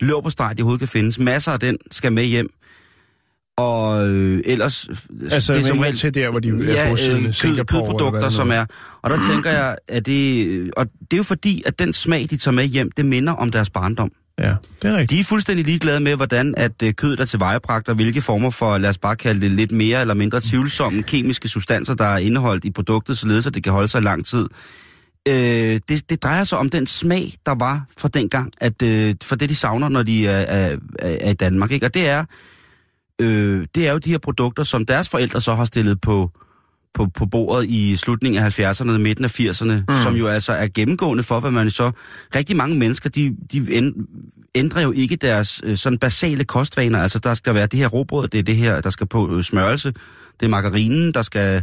løbersteg, 0.01 0.55
de 0.59 0.63
overhovedet 0.63 0.79
kan 0.79 0.89
findes. 0.89 1.19
Masser 1.19 1.53
af 1.53 1.61
den 1.61 1.79
skal 1.91 2.13
med 2.13 2.25
hjem. 2.25 2.51
Og 3.57 4.09
øh, 4.09 4.43
ellers... 4.45 4.89
Altså, 5.31 5.53
det 5.53 5.61
er 5.61 5.65
som 5.67 5.79
regel- 5.79 5.97
til 5.97 6.15
der, 6.15 6.31
hvor 6.31 6.41
de 6.41 6.49
er 6.49 6.53
ja, 6.53 6.91
øh, 6.93 7.25
kød, 7.25 7.57
kødprodukter, 7.57 8.29
som 8.29 8.51
er... 8.51 8.67
Og 9.03 9.11
der 9.11 9.17
tænker 9.33 9.51
jeg, 9.51 9.77
at 9.89 10.07
det... 10.07 10.71
Og 10.77 10.87
det 10.87 11.13
er 11.13 11.17
jo 11.17 11.23
fordi, 11.23 11.63
at 11.67 11.79
den 11.79 11.93
smag, 11.93 12.27
de 12.31 12.37
tager 12.37 12.55
med 12.55 12.65
hjem, 12.65 12.91
det 12.91 13.07
minder 13.07 13.33
om 13.33 13.51
deres 13.51 13.71
barndom. 13.71 14.13
Ja, 14.39 14.55
det 14.83 14.91
er 14.91 14.97
rigtigt. 14.97 15.11
De 15.11 15.21
er 15.21 15.25
fuldstændig 15.25 15.67
ligeglade 15.67 16.01
med, 16.01 16.17
hvordan 16.17 16.55
at 16.57 16.83
øh, 16.83 16.95
kødet 16.95 17.21
er 17.21 17.25
tilvejebragt, 17.25 17.89
og 17.89 17.95
hvilke 17.95 18.21
former 18.21 18.51
for, 18.51 18.79
lad 18.79 18.91
os 18.91 18.99
bare 18.99 19.17
kalde 19.17 19.41
det, 19.41 19.51
lidt 19.51 19.73
mere 19.73 20.01
eller 20.01 20.15
mindre 20.15 20.41
tvivlsomme 20.41 21.03
kemiske 21.03 21.49
substanser, 21.49 21.95
der 21.95 22.05
er 22.05 22.19
indeholdt 22.19 22.65
i 22.65 22.71
produktet, 22.71 23.19
således 23.19 23.47
at 23.47 23.55
det 23.55 23.65
kan 23.65 23.73
holde 23.73 23.89
sig 23.89 24.01
i 24.01 24.05
lang 24.05 24.27
tid. 24.27 24.49
Øh, 25.29 25.81
det, 25.89 26.11
det 26.11 26.23
drejer 26.23 26.45
sig 26.45 26.59
om 26.59 26.71
den 26.71 26.87
smag, 26.87 27.33
der 27.47 27.55
var 27.55 27.85
fra 27.99 28.09
dengang, 28.09 28.53
at, 28.61 28.83
øh, 28.83 29.15
for 29.23 29.37
det 29.37 29.49
de 29.49 29.55
savner, 29.55 29.89
når 29.89 30.03
de 30.03 30.27
er, 30.27 30.41
er, 30.41 30.77
er, 30.99 31.19
er 31.21 31.31
i 31.31 31.35
Danmark. 31.35 31.71
Ikke? 31.71 31.87
Og 31.87 31.95
det 31.95 32.09
er, 32.09 32.25
øh, 33.21 33.67
det 33.75 33.89
er 33.89 33.93
jo 33.93 33.99
de 33.99 34.11
her 34.11 34.19
produkter, 34.19 34.65
som 34.65 34.87
deres 34.87 35.09
forældre 35.09 35.41
så 35.41 35.55
har 35.55 35.65
stillet 35.65 36.01
på, 36.01 36.31
på, 36.95 37.07
på 37.19 37.27
bordet 37.27 37.67
i 37.69 37.97
slutningen 37.97 38.43
af 38.43 38.61
70'erne 38.61 38.91
og 38.91 39.01
midten 39.01 39.25
af 39.25 39.41
80'erne, 39.41 39.73
mm. 39.73 39.95
som 40.03 40.15
jo 40.15 40.27
altså 40.27 40.53
er 40.53 40.69
gennemgående 40.75 41.23
for, 41.23 41.41
hvad 41.41 41.51
man 41.51 41.71
så... 41.71 41.91
Rigtig 42.35 42.57
mange 42.57 42.79
mennesker, 42.79 43.11
de, 43.11 43.37
de 43.53 43.93
ændrer 44.55 44.83
jo 44.83 44.93
ikke 44.93 45.17
deres 45.17 45.61
øh, 45.65 45.77
sådan 45.77 45.99
basale 45.99 46.45
kostvaner. 46.45 46.99
Altså, 46.99 47.19
der 47.19 47.35
skal 47.35 47.55
være 47.55 47.67
det 47.67 47.79
her 47.79 47.89
råbrød, 47.89 48.29
det 48.29 48.39
er 48.39 48.43
det 48.43 48.57
her, 48.57 48.81
der 48.81 48.91
skal 48.91 49.07
på 49.07 49.37
øh, 49.37 49.43
smørelse, 49.43 49.93
det 50.41 50.47
er 50.47 50.51
margarinen, 50.51 51.15
der 51.15 51.23
skal, 51.23 51.63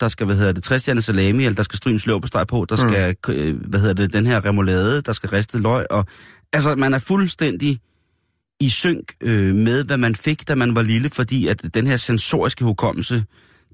der 0.00 0.08
skal, 0.08 0.26
hvad 0.26 0.36
hedder 0.36 0.52
det, 0.52 0.62
træstjerne 0.62 1.02
salami, 1.02 1.44
eller 1.44 1.56
der 1.56 1.62
skal 1.62 1.76
stryges 1.76 2.06
løbesteg 2.06 2.46
på, 2.46 2.66
der 2.68 2.76
skal, 2.76 3.16
øh, 3.28 3.56
hvad 3.68 3.80
hedder 3.80 3.94
det, 3.94 4.12
den 4.12 4.26
her 4.26 4.44
remoulade, 4.44 5.02
der 5.02 5.12
skal 5.12 5.30
ristet 5.30 5.60
løg, 5.60 5.86
og 5.90 6.06
altså, 6.52 6.74
man 6.74 6.94
er 6.94 6.98
fuldstændig 6.98 7.80
i 8.60 8.68
synk 8.68 9.14
øh, 9.20 9.54
med, 9.54 9.84
hvad 9.84 9.96
man 9.96 10.14
fik, 10.14 10.48
da 10.48 10.54
man 10.54 10.76
var 10.76 10.82
lille, 10.82 11.10
fordi 11.10 11.46
at 11.46 11.74
den 11.74 11.86
her 11.86 11.96
sensoriske 11.96 12.64
hukommelse, 12.64 13.24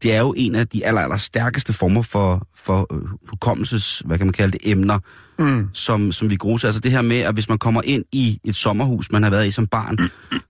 det 0.03 0.15
er 0.15 0.21
jo 0.21 0.35
en 0.37 0.55
af 0.55 0.69
de 0.69 0.87
aller, 0.87 1.01
aller 1.01 1.17
stærkeste 1.17 1.73
former 1.73 2.03
for, 2.03 2.49
for 2.57 2.95
øh, 2.95 3.03
hukommelses, 3.29 4.03
hvad 4.05 4.19
kan 4.19 4.27
man 4.27 4.33
kalde 4.33 4.53
det, 4.53 4.61
emner, 4.71 4.99
mm. 5.39 5.69
som, 5.73 6.13
som 6.13 6.31
vi 6.31 6.37
gruser. 6.37 6.69
Altså 6.69 6.81
det 6.81 6.91
her 6.91 7.03
med, 7.03 7.19
at 7.19 7.35
hvis 7.35 7.49
man 7.49 7.59
kommer 7.59 7.83
ind 7.85 8.05
i 8.13 8.41
et 8.45 8.57
sommerhus, 8.57 9.13
man 9.13 9.23
har 9.23 9.31
været 9.31 9.47
i 9.47 9.51
som 9.51 9.67
barn, 9.67 9.99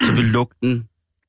så 0.02 0.12
vil 0.12 0.24
lugten 0.24 0.84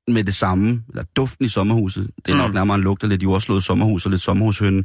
med 0.07 0.23
det 0.23 0.33
samme, 0.33 0.83
eller 0.89 1.03
duften 1.15 1.45
i 1.45 1.49
sommerhuset, 1.49 2.09
det 2.25 2.31
er 2.31 2.37
nok 2.37 2.49
Mm. 2.49 2.53
nærmere 2.53 2.75
en 2.75 2.83
lugt 2.83 3.03
af 3.03 3.09
lidt 3.09 3.23
jordslået 3.23 3.63
sommerhus 3.63 4.05
og 4.05 4.11
lidt 4.11 4.21
sommerhushønne, 4.21 4.83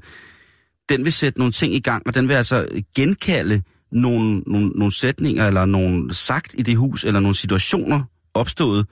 den 0.89 1.05
vil 1.05 1.13
sætte 1.13 1.39
nogle 1.39 1.53
ting 1.53 1.75
i 1.75 1.81
gang, 1.81 2.03
og 2.07 2.15
den 2.15 2.29
vil 2.29 2.35
altså 2.35 2.67
genkalde 2.97 3.63
nogle, 3.93 4.43
nogle, 4.47 4.69
nogle 4.69 4.93
sætninger, 4.93 5.47
eller 5.47 5.65
nogle 5.65 6.15
sagt 6.15 6.55
i 6.59 6.63
det 6.63 6.77
hus, 6.77 7.05
eller 7.05 7.21
nogle 7.21 7.35
situationer 7.35 8.03
opstået, 8.35 8.87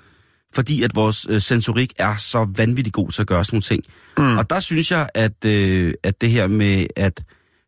fordi 0.54 0.82
at 0.82 0.94
vores 0.94 1.26
øh, 1.30 1.42
sensorik 1.42 1.92
er 1.98 2.16
så 2.16 2.48
vanvittigt 2.56 2.94
god 2.94 3.10
til 3.10 3.20
at 3.20 3.26
gøre 3.26 3.44
sådan 3.44 3.54
nogle 3.54 3.62
ting. 3.62 3.82
Mm. 4.18 4.36
Og 4.38 4.50
der 4.50 4.60
synes 4.60 4.90
jeg, 4.90 5.08
at, 5.14 5.44
øh, 5.44 5.94
at 6.02 6.20
det 6.20 6.30
her 6.30 6.46
med 6.46 6.86
at 6.96 7.24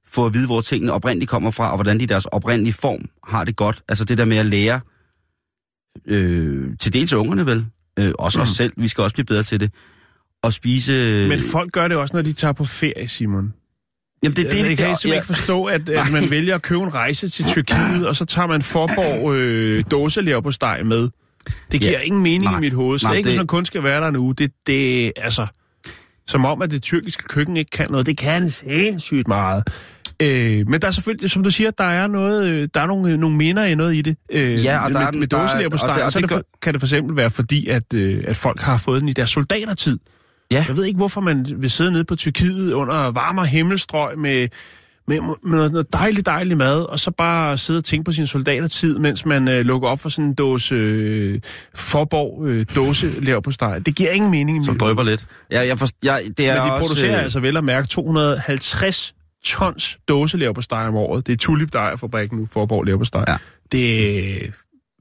få 0.06 0.26
at 0.26 0.34
vide, 0.34 0.46
hvor 0.46 0.60
tingene 0.60 0.92
oprindeligt 0.92 1.30
kommer 1.30 1.50
fra, 1.50 1.70
og 1.70 1.76
hvordan 1.76 1.98
de 1.98 2.02
i 2.02 2.06
deres 2.06 2.24
oprindelige 2.26 2.72
form 2.74 3.08
har 3.28 3.44
det 3.44 3.56
godt, 3.56 3.82
altså 3.88 4.04
det 4.04 4.18
der 4.18 4.24
med 4.24 4.36
at 4.36 4.46
lære, 4.46 4.80
øh, 6.06 6.68
til 6.80 6.92
dels 6.92 7.12
ungerne 7.12 7.46
vel, 7.46 7.66
øh, 7.98 8.12
også 8.18 8.38
mm. 8.38 8.42
os 8.42 8.48
selv, 8.48 8.72
vi 8.76 8.88
skal 8.88 9.02
også 9.04 9.14
blive 9.14 9.24
bedre 9.26 9.42
til 9.42 9.60
det, 9.60 9.70
at 10.44 10.54
spise... 10.54 11.26
Men 11.28 11.40
folk 11.42 11.72
gør 11.72 11.88
det 11.88 11.96
også, 11.96 12.14
når 12.16 12.22
de 12.22 12.32
tager 12.32 12.52
på 12.52 12.64
ferie, 12.64 13.08
Simon. 13.08 13.54
Jamen 14.22 14.36
det, 14.36 14.44
Det, 14.44 14.52
det, 14.52 14.52
det, 14.52 14.62
det, 14.64 14.68
jeg 14.68 14.78
kan 14.78 14.90
det, 14.90 14.98
simpelthen 15.00 15.14
ikke 15.14 15.26
forstå, 15.26 15.64
at, 15.64 15.88
at 15.88 16.12
man 16.12 16.30
vælger 16.30 16.54
at 16.54 16.62
købe 16.62 16.82
en 16.82 16.94
rejse 16.94 17.28
til 17.28 17.44
Tyrkiet, 17.44 18.08
og 18.08 18.16
så 18.16 18.24
tager 18.24 18.46
man 18.48 18.62
Forborg 18.62 19.34
øh, 19.34 19.84
dåselever 19.90 20.40
på 20.40 20.50
steg 20.52 20.80
med. 20.84 21.08
Det 21.72 21.80
giver 21.80 21.92
Ja. 21.92 22.00
ingen 22.00 22.22
mening 22.22 22.42
Nej. 22.44 22.56
i 22.56 22.60
mit 22.60 22.72
hoved. 22.72 22.98
Så 22.98 23.06
Nej, 23.06 23.16
ikke, 23.16 23.26
det- 23.26 23.32
hvis 23.32 23.38
man 23.38 23.46
kun 23.46 23.64
skal 23.64 23.82
være 23.82 24.00
der 24.00 24.10
nu. 24.10 24.32
Det, 24.32 24.52
det 24.66 25.12
altså... 25.16 25.46
Som 26.28 26.44
om, 26.44 26.62
at 26.62 26.70
det 26.70 26.82
tyrkiske 26.82 27.22
køkken 27.28 27.56
ikke 27.56 27.70
kan 27.70 27.90
noget. 27.90 28.06
Det 28.06 28.16
kan 28.18 28.48
sindssygt 28.50 29.28
meget. 29.28 29.62
Øh, 30.22 30.68
men 30.68 30.80
der 30.80 30.86
er 30.86 30.90
selvfølgelig, 30.92 31.30
som 31.30 31.42
du 31.42 31.50
siger, 31.50 31.70
der 31.70 31.84
er 31.84 32.06
noget, 32.06 32.46
øh, 32.48 32.68
der 32.74 32.80
er 32.80 32.86
nogle, 32.86 33.16
nogle 33.16 33.36
minder 33.36 33.64
i 33.64 33.74
noget 33.74 33.94
i 33.94 34.02
det. 34.02 34.16
Øh, 34.32 34.64
Ja, 34.64 34.84
og 34.84 34.92
der 34.92 34.98
med, 34.98 35.06
er- 35.06 35.12
med 35.12 35.26
der 35.26 35.36
er- 35.38 35.42
dåselever 35.42 35.68
på 35.70 35.74
og 35.74 35.78
steg, 35.78 35.94
det- 35.94 36.02
og 36.04 36.12
så 36.12 36.18
det 36.20 36.28
det 36.28 36.36
for, 36.36 36.42
kan 36.62 36.74
det 36.74 36.80
for 36.80 36.86
eksempel 36.86 37.16
være 37.16 37.30
fordi, 37.30 37.68
at, 37.68 37.94
øh, 37.94 38.24
at 38.26 38.36
folk 38.36 38.60
har 38.60 38.78
fået 38.78 39.00
den 39.00 39.08
i 39.08 39.12
deres 39.12 39.30
soldatertid. 39.30 39.98
Ja. 40.50 40.64
Jeg 40.68 40.76
ved 40.76 40.84
ikke, 40.84 40.96
hvorfor 40.96 41.20
man 41.20 41.46
vil 41.56 41.70
sidde 41.70 41.92
nede 41.92 42.04
på 42.04 42.16
Tyrkiet 42.16 42.72
under 42.72 43.10
varmere 43.10 43.46
himmelstrøg 43.46 44.18
med, 44.18 44.48
med, 45.08 45.20
med 45.44 45.70
noget, 45.70 45.92
dejligt, 45.92 46.26
dejligt 46.26 46.58
mad, 46.58 46.82
og 46.82 46.98
så 46.98 47.10
bare 47.10 47.58
sidde 47.58 47.78
og 47.78 47.84
tænke 47.84 48.04
på 48.04 48.12
sin 48.12 48.26
soldatertid, 48.26 48.98
mens 48.98 49.26
man 49.26 49.48
øh, 49.48 49.60
lukker 49.60 49.88
op 49.88 50.00
for 50.00 50.08
sådan 50.08 50.24
en 50.24 50.34
dåse 50.34 50.74
øh, 50.74 51.40
forborg 51.74 52.46
øh, 52.46 52.66
dåse 52.76 53.20
lever 53.20 53.40
på 53.40 53.50
steg. 53.50 53.86
Det 53.86 53.94
giver 53.94 54.10
ingen 54.10 54.30
mening 54.30 54.64
som 54.64 54.78
drøber 54.78 55.02
lidt. 55.02 55.26
Ja, 55.50 55.66
jeg 55.66 55.78
forst, 55.78 55.94
jeg, 56.02 56.22
det 56.36 56.48
er 56.48 56.54
Men 56.54 56.70
de 56.70 56.72
også, 56.72 56.88
producerer 56.88 57.18
øh, 57.18 57.22
altså 57.22 57.40
vel 57.40 57.56
at 57.56 57.64
mærke 57.64 57.88
250 57.88 59.14
tons 59.44 59.98
dåselever 60.08 60.52
på 60.52 60.62
steg 60.62 60.78
om 60.78 60.96
året. 60.96 61.26
Det 61.26 61.32
er 61.32 61.36
Tulip 61.36 61.72
fabrikken 61.96 62.38
nu, 62.38 62.46
Forborg 62.46 62.82
lever 62.82 62.98
på 62.98 63.04
steg. 63.04 63.24
Ja. 63.28 63.36
Det, 63.72 64.54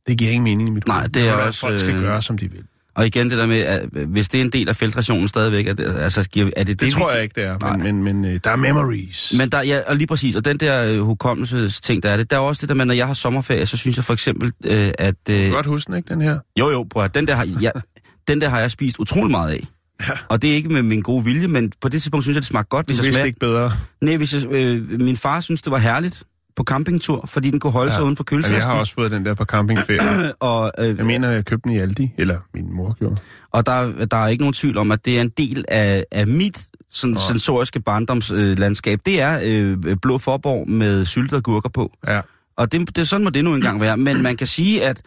det 0.07 0.17
giver 0.17 0.31
ingen 0.31 0.43
mening 0.43 0.69
i 0.69 0.71
mit 0.71 0.87
Nej, 0.87 1.07
det 1.07 1.27
er 1.27 1.33
også, 1.33 1.59
Folk 1.59 1.79
skal 1.79 1.95
øh, 1.95 2.01
gøre, 2.01 2.21
som 2.21 2.37
de 2.37 2.51
vil. 2.51 2.63
Og 2.97 3.05
igen 3.07 3.29
det 3.29 3.37
der 3.37 3.45
med, 3.45 3.59
at 3.59 3.85
hvis 4.07 4.29
det 4.29 4.37
er 4.37 4.45
en 4.45 4.49
del 4.51 4.69
af 4.69 4.75
feltrationen 4.75 5.27
stadigvæk, 5.27 5.67
er 5.67 5.73
det, 5.73 5.95
altså, 5.99 6.19
er 6.19 6.43
det 6.43 6.67
det, 6.67 6.79
Det, 6.79 6.93
tror 6.93 7.11
jeg 7.11 7.23
ikke, 7.23 7.41
det 7.41 7.43
er. 7.43 7.77
Men, 7.77 7.83
men, 7.83 8.03
men 8.03 8.25
øh, 8.25 8.39
der 8.43 8.51
er 8.51 8.55
memories. 8.55 9.33
Men 9.37 9.49
der, 9.49 9.61
ja, 9.61 9.79
og 9.87 9.95
lige 9.95 10.07
præcis, 10.07 10.35
og 10.35 10.45
den 10.45 10.57
der 10.57 10.93
øh, 10.93 10.99
hukommelsesting, 10.99 12.03
der 12.03 12.09
er 12.09 12.17
det, 12.17 12.31
der 12.31 12.35
er 12.35 12.41
også 12.41 12.61
det 12.61 12.69
der 12.69 12.75
med, 12.75 12.85
når 12.85 12.93
jeg 12.93 13.07
har 13.07 13.13
sommerferie, 13.13 13.65
så 13.65 13.77
synes 13.77 13.97
jeg 13.97 14.03
for 14.03 14.13
eksempel, 14.13 14.51
øh, 14.65 14.91
at... 14.97 15.15
Øh, 15.29 15.51
Godt 15.51 15.65
huske 15.65 15.87
den, 15.87 15.97
ikke, 15.97 16.13
den 16.13 16.21
her? 16.21 16.39
jo, 16.59 16.69
jo, 16.69 16.83
prøv 16.91 17.03
at, 17.03 17.15
den 17.15 17.27
der, 17.27 17.35
har, 17.35 17.47
ja, 17.61 17.71
den 18.27 18.41
der 18.41 18.49
har 18.49 18.59
jeg 18.59 18.71
spist 18.71 18.99
utrolig 18.99 19.31
meget 19.31 19.51
af. 19.51 19.63
Ja. 20.07 20.13
Og 20.29 20.41
det 20.41 20.49
er 20.51 20.55
ikke 20.55 20.69
med 20.69 20.81
min 20.81 21.01
gode 21.01 21.23
vilje, 21.23 21.47
men 21.47 21.71
på 21.81 21.89
det 21.89 22.01
tidspunkt 22.01 22.23
synes 22.23 22.35
jeg, 22.35 22.41
det 22.41 22.47
smagte 22.47 22.69
godt, 22.69 22.87
Du 22.87 22.89
hvis 22.89 22.97
jeg 22.97 23.03
vidste 23.05 23.15
smager. 23.15 23.25
ikke 23.25 23.39
bedre. 23.39 23.71
Nej, 24.01 24.17
hvis 24.17 24.33
jeg, 24.33 24.45
øh, 24.51 25.01
min 25.01 25.17
far 25.17 25.41
synes, 25.41 25.61
det 25.61 25.71
var 25.71 25.77
herligt 25.77 26.23
på 26.57 26.63
campingtur, 26.63 27.25
fordi 27.27 27.51
den 27.51 27.59
kunne 27.59 27.73
holde 27.73 27.91
ja. 27.91 27.95
sig 27.97 28.03
uden 28.03 28.17
for 28.17 28.25
Ja, 28.31 28.35
jeg 28.35 28.43
køletasken. 28.43 28.71
har 28.71 28.79
også 28.79 28.93
fået 28.93 29.11
den 29.11 29.25
der 29.25 29.33
på 29.33 29.45
campingferie. 29.45 30.33
Og, 30.39 30.71
øh, 30.79 30.97
Jeg 30.97 31.05
mener, 31.05 31.31
jeg 31.31 31.45
købte 31.45 31.63
den 31.69 31.77
i 31.77 31.79
Aldi, 31.79 32.11
eller 32.17 32.37
min 32.53 32.75
mor 32.75 32.95
gjorde. 32.99 33.15
Og 33.51 33.65
der, 33.65 34.05
der 34.05 34.17
er 34.17 34.27
ikke 34.27 34.41
nogen 34.43 34.53
tvivl 34.53 34.77
om, 34.77 34.91
at 34.91 35.05
det 35.05 35.17
er 35.17 35.21
en 35.21 35.29
del 35.37 35.65
af, 35.67 36.03
af 36.11 36.27
mit 36.27 36.59
sådan, 36.91 37.13
Nå. 37.13 37.19
sensoriske 37.27 37.79
barndomslandskab. 37.79 38.99
Øh, 38.99 39.13
det 39.13 39.21
er 39.21 39.39
øh, 39.43 39.77
blå 40.01 40.17
forborg 40.17 40.69
med 40.69 41.05
syltede 41.05 41.41
gurker 41.41 41.69
på. 41.69 41.91
Ja. 42.07 42.21
Og 42.57 42.71
det, 42.71 42.95
det, 42.95 43.07
sådan 43.07 43.23
må 43.23 43.29
det 43.29 43.43
nu 43.43 43.55
engang 43.55 43.81
være. 43.81 43.97
Men 43.97 44.23
man 44.23 44.37
kan 44.37 44.47
sige, 44.47 44.85
at, 44.85 45.01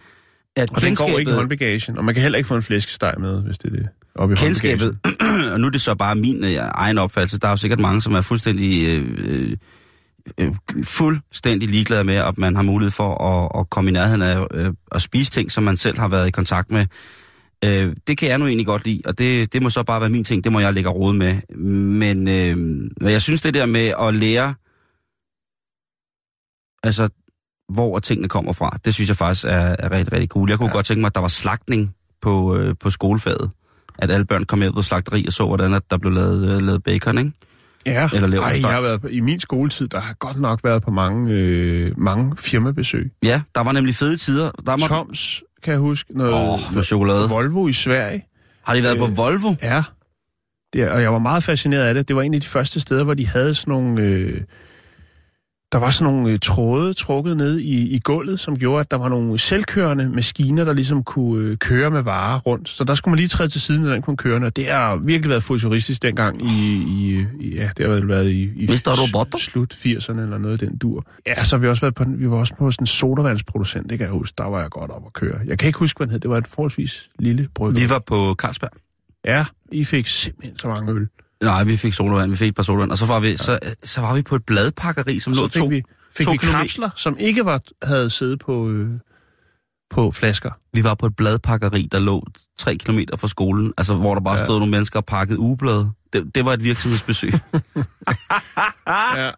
at 0.57 0.70
Og 0.70 0.82
den 0.82 0.94
går 0.94 1.05
ikke 1.05 1.12
i 1.12 1.14
kendskabet, 1.14 1.34
håndbagagen, 1.34 1.98
og 1.98 2.05
man 2.05 2.14
kan 2.14 2.22
heller 2.22 2.36
ikke 2.36 2.48
få 2.48 2.57
en 2.57 2.62
flæskesteg 2.62 3.14
med, 3.18 3.42
hvis 3.46 3.59
det 3.59 3.72
er 3.72 3.76
det. 3.76 3.88
Op 4.14 4.32
i 4.32 4.34
kendskabet 4.34 4.98
og 5.53 5.61
nu 5.61 5.66
er 5.66 5.70
det 5.70 5.80
så 5.80 5.94
bare 5.94 6.14
min 6.14 6.44
øh, 6.44 6.51
egen 6.74 6.98
opfattelse, 6.98 7.38
der 7.38 7.48
er 7.48 7.53
jo 7.53 7.57
sikkert 7.57 7.80
mange, 7.80 8.03
som 8.03 8.14
er 8.14 8.20
fuldstændig... 8.20 8.88
Øh, 8.88 9.57
øh, 10.38 10.54
fuldstændig 10.84 11.68
ligeglade 11.68 12.04
med, 12.04 12.14
at 12.14 12.38
man 12.38 12.56
har 12.56 12.62
mulighed 12.62 12.90
for 12.90 13.24
at, 13.24 13.60
at 13.60 13.70
komme 13.70 13.90
i 13.90 13.92
nærheden 13.92 14.22
af 14.22 14.46
øh, 14.50 14.72
at 14.92 15.02
spise 15.02 15.30
ting, 15.30 15.52
som 15.52 15.64
man 15.64 15.76
selv 15.76 15.98
har 15.98 16.08
været 16.08 16.28
i 16.28 16.30
kontakt 16.30 16.70
med. 16.70 16.86
Øh, 17.64 17.96
det 18.06 18.18
kan 18.18 18.28
jeg 18.28 18.38
nu 18.38 18.46
egentlig 18.46 18.66
godt 18.66 18.84
lide, 18.84 19.02
og 19.04 19.18
det, 19.18 19.52
det 19.52 19.62
må 19.62 19.70
så 19.70 19.82
bare 19.82 20.00
være 20.00 20.10
min 20.10 20.24
ting, 20.24 20.44
det 20.44 20.52
må 20.52 20.60
jeg 20.60 20.74
lægge 20.74 20.90
råd 20.90 21.12
med. 21.12 21.56
Men 21.56 22.28
øh, 22.28 22.90
jeg 23.12 23.22
synes 23.22 23.40
det 23.40 23.54
der 23.54 23.66
med 23.66 23.92
at 24.00 24.14
lære, 24.14 24.54
altså 26.82 27.08
hvor 27.72 27.98
tingene 27.98 28.28
kommer 28.28 28.52
fra, 28.52 28.78
det 28.84 28.94
synes 28.94 29.08
jeg 29.08 29.16
faktisk 29.16 29.44
er, 29.44 29.76
er 29.78 29.92
rigtig, 29.92 30.12
rigtig 30.12 30.28
cool. 30.28 30.50
Jeg 30.50 30.58
kunne. 30.58 30.68
Ja. 30.68 30.72
godt 30.72 30.86
tænke 30.86 31.00
mig, 31.00 31.06
at 31.06 31.14
der 31.14 31.20
var 31.20 31.28
slagtning 31.28 31.94
på, 32.22 32.56
øh, 32.56 32.74
på 32.80 32.90
skolefaget. 32.90 33.50
At 33.98 34.10
alle 34.10 34.26
børn 34.26 34.44
kom 34.44 34.58
med 34.58 34.72
på 34.72 34.82
slagteri 34.82 35.26
og 35.26 35.32
så, 35.32 35.46
hvordan 35.46 35.74
at 35.74 35.82
der 35.90 35.96
blev 35.96 36.12
lavet, 36.12 36.50
øh, 36.50 36.62
lavet 36.62 36.82
bacon, 36.82 37.18
ikke? 37.18 37.32
Ja, 37.87 38.09
Eller 38.12 38.28
lever 38.28 38.43
Ej, 38.43 38.53
på 38.53 38.68
jeg 38.68 38.74
har 38.74 38.81
været 38.81 39.01
på, 39.01 39.07
i 39.07 39.20
min 39.20 39.41
skoletid, 39.41 39.89
der 39.89 40.01
har 40.01 40.14
godt 40.14 40.41
nok 40.41 40.61
været 40.64 40.83
på 40.83 40.91
mange, 40.91 41.35
øh, 41.35 41.93
mange 41.99 42.37
firmabesøg. 42.37 43.11
Ja, 43.22 43.43
der 43.55 43.61
var 43.61 43.72
nemlig 43.72 43.95
fede 43.95 44.16
tider. 44.16 44.51
Der 44.66 44.76
må... 44.76 44.87
Toms, 44.87 45.43
kan 45.62 45.72
jeg 45.72 45.81
huske, 45.81 46.18
noget 46.18 46.35
Åh, 46.35 46.74
med 46.74 46.83
chokolade. 46.83 47.28
Volvo 47.28 47.68
i 47.68 47.72
Sverige. 47.72 48.24
Har 48.66 48.74
de 48.74 48.83
været 48.83 48.99
på 48.99 49.07
Øh, 49.07 49.16
Volvo? 49.16 49.55
Ja, 49.62 49.83
det, 50.72 50.89
og 50.89 51.03
jeg 51.03 51.12
var 51.12 51.18
meget 51.18 51.45
fascineret 51.45 51.83
af 51.83 51.95
det. 51.95 52.09
Det 52.09 52.16
var 52.16 52.22
en 52.22 52.35
af 52.35 52.41
de 52.41 52.47
første 52.47 52.81
steder, 52.81 53.05
hvor 53.05 53.14
de 53.14 53.26
havde 53.26 53.55
sådan 53.55 53.72
nogle... 53.72 54.03
Øh, 54.03 54.41
der 55.72 55.78
var 55.78 55.90
sådan 55.90 56.14
nogle 56.14 56.30
øh, 56.30 56.38
tråde 56.38 56.94
trukket 56.94 57.36
ned 57.36 57.58
i, 57.58 57.94
i 57.94 57.98
gulvet, 57.98 58.40
som 58.40 58.58
gjorde, 58.58 58.80
at 58.80 58.90
der 58.90 58.96
var 58.96 59.08
nogle 59.08 59.38
selvkørende 59.38 60.08
maskiner, 60.08 60.64
der 60.64 60.72
ligesom 60.72 61.04
kunne 61.04 61.44
øh, 61.44 61.56
køre 61.56 61.90
med 61.90 62.02
varer 62.02 62.38
rundt. 62.38 62.68
Så 62.68 62.84
der 62.84 62.94
skulle 62.94 63.12
man 63.12 63.16
lige 63.16 63.28
træde 63.28 63.48
til 63.48 63.60
siden, 63.60 63.82
når 63.82 63.92
den 63.92 64.02
kunne 64.02 64.16
køre. 64.16 64.44
Og 64.44 64.56
det 64.56 64.70
har 64.70 64.96
virkelig 64.96 65.30
været 65.30 65.42
futuristisk 65.42 66.02
dengang 66.02 66.42
i, 66.42 66.84
i, 66.88 67.26
i 67.40 67.54
ja, 67.54 67.70
det 67.76 67.86
har 67.86 67.94
vel 67.94 68.08
været 68.08 68.30
i, 68.30 68.42
i 68.56 68.76
slut 69.38 69.74
80'erne 69.74 70.20
eller 70.20 70.38
noget 70.38 70.62
af 70.62 70.68
den 70.68 70.78
dur. 70.78 71.06
Ja, 71.26 71.44
så 71.44 71.56
har 71.56 71.60
vi 71.60 71.68
også 71.68 71.80
været 71.80 71.94
på, 71.94 72.04
vi 72.08 72.30
var 72.30 72.36
også 72.36 72.54
på 72.54 72.70
sådan 72.70 72.82
en 72.82 72.86
sodavandsproducent, 72.86 73.90
det 73.90 73.98
kan 73.98 74.06
jeg 74.06 74.14
huske. 74.14 74.34
Der 74.38 74.44
var 74.44 74.60
jeg 74.60 74.70
godt 74.70 74.90
op 74.90 75.02
at 75.06 75.12
køre. 75.12 75.40
Jeg 75.46 75.58
kan 75.58 75.66
ikke 75.66 75.78
huske, 75.78 75.98
hvad 75.98 76.06
den 76.06 76.12
hed. 76.12 76.20
Det 76.20 76.30
var 76.30 76.36
et 76.36 76.46
forholdsvis 76.46 77.10
lille 77.18 77.48
bryggeri. 77.54 77.82
Vi 77.82 77.90
var 77.90 77.98
på 77.98 78.34
Carlsberg. 78.38 78.70
Ja, 79.24 79.44
I 79.72 79.84
fik 79.84 80.06
simpelthen 80.06 80.56
så 80.56 80.68
mange 80.68 80.92
øl. 80.92 81.08
Nej, 81.43 81.64
vi 81.64 81.76
fik 81.76 81.93
sodavand, 81.93 82.30
vi 82.30 82.36
fik 82.36 82.49
et 82.49 82.55
par 82.55 82.62
sodavand, 82.62 82.91
og 82.91 82.99
så 82.99 83.07
var 83.07 83.20
vi, 83.20 83.36
så, 83.36 83.59
så 83.84 84.01
var 84.01 84.14
vi 84.14 84.22
på 84.22 84.34
et 84.36 84.45
bladpakkeri, 84.47 85.18
som 85.18 85.32
lå 85.32 85.49
to, 85.49 85.64
vi, 85.66 85.82
fik 86.16 86.26
to 86.26 86.32
vi 86.32 86.36
kilometer- 86.36 86.59
kapsler, 86.62 86.91
som 86.97 87.16
ikke 87.18 87.45
var, 87.45 87.61
havde 87.82 88.11
siddet 88.11 88.38
på, 88.38 88.68
øh, 88.70 88.88
på 89.91 90.11
flasker. 90.11 90.51
vi 90.72 90.84
var 90.84 90.95
på 90.95 91.07
et 91.07 91.16
bladpakkeri, 91.16 91.88
der 91.93 91.99
lå 91.99 92.24
tre 92.59 92.76
kilometer 92.76 93.16
fra 93.16 93.28
skolen, 93.28 93.72
altså 93.78 93.95
hvor 93.95 94.14
der 94.14 94.20
bare 94.20 94.38
Ja. 94.38 94.45
stod 94.45 94.59
nogle 94.59 94.70
mennesker 94.70 94.99
og 94.99 95.07
pakkede 95.07 95.38
ugeblade. 95.38 95.91
Det, 96.12 96.34
det 96.34 96.45
var 96.45 96.53
et 96.53 96.64
virksomhedsbesøg. 96.64 97.32
Ja, 99.16 99.30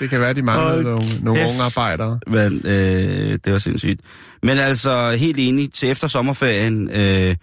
det 0.00 0.10
kan 0.10 0.20
være, 0.20 0.32
de 0.34 0.42
manglede 0.42 0.72
Hold 0.72 0.84
nogle, 0.84 1.24
nogle 1.24 1.40
unge 1.48 1.62
arbejdere. 1.62 2.20
Men 2.26 2.60
øh, 2.64 3.38
det 3.44 3.52
var 3.52 3.58
sindssygt. 3.58 4.00
Men 4.42 4.58
altså, 4.58 5.10
helt 5.18 5.36
enig, 5.38 5.72
til 5.72 5.90
efter 5.90 6.08
sommerferien, 6.08 6.90
øh, 6.90 7.36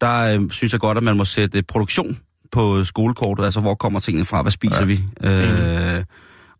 der 0.00 0.20
øh, 0.40 0.50
synes 0.50 0.72
jeg 0.72 0.80
godt, 0.80 0.98
at 0.98 1.04
man 1.04 1.16
må 1.16 1.24
sætte 1.24 1.62
produktion 1.62 2.18
på 2.54 2.84
skolekortet, 2.84 3.44
altså 3.44 3.60
hvor 3.60 3.74
kommer 3.74 4.00
tingene 4.00 4.24
fra, 4.24 4.42
hvad 4.42 4.52
spiser 4.52 4.78
ja. 4.80 4.84
vi? 4.84 5.00
Øh, 5.24 6.04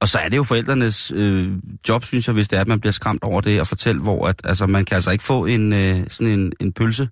og 0.00 0.08
så 0.08 0.18
er 0.18 0.28
det 0.28 0.36
jo 0.36 0.42
forældrenes 0.42 1.12
øh, 1.16 1.52
job, 1.88 2.04
synes 2.04 2.26
jeg, 2.26 2.32
hvis 2.34 2.48
det 2.48 2.56
er, 2.56 2.60
at 2.60 2.68
man 2.68 2.80
bliver 2.80 2.92
skræmt 2.92 3.22
over 3.22 3.40
det, 3.40 3.60
og 3.60 3.66
fortælle, 3.66 4.00
hvor 4.02 4.26
at, 4.28 4.40
altså, 4.44 4.66
man 4.66 4.84
kan 4.84 4.94
altså 4.94 5.10
ikke 5.10 5.24
få 5.24 5.44
en, 5.46 5.72
øh, 5.72 6.06
sådan 6.10 6.32
en, 6.32 6.52
en 6.60 6.72
pølse, 6.72 7.08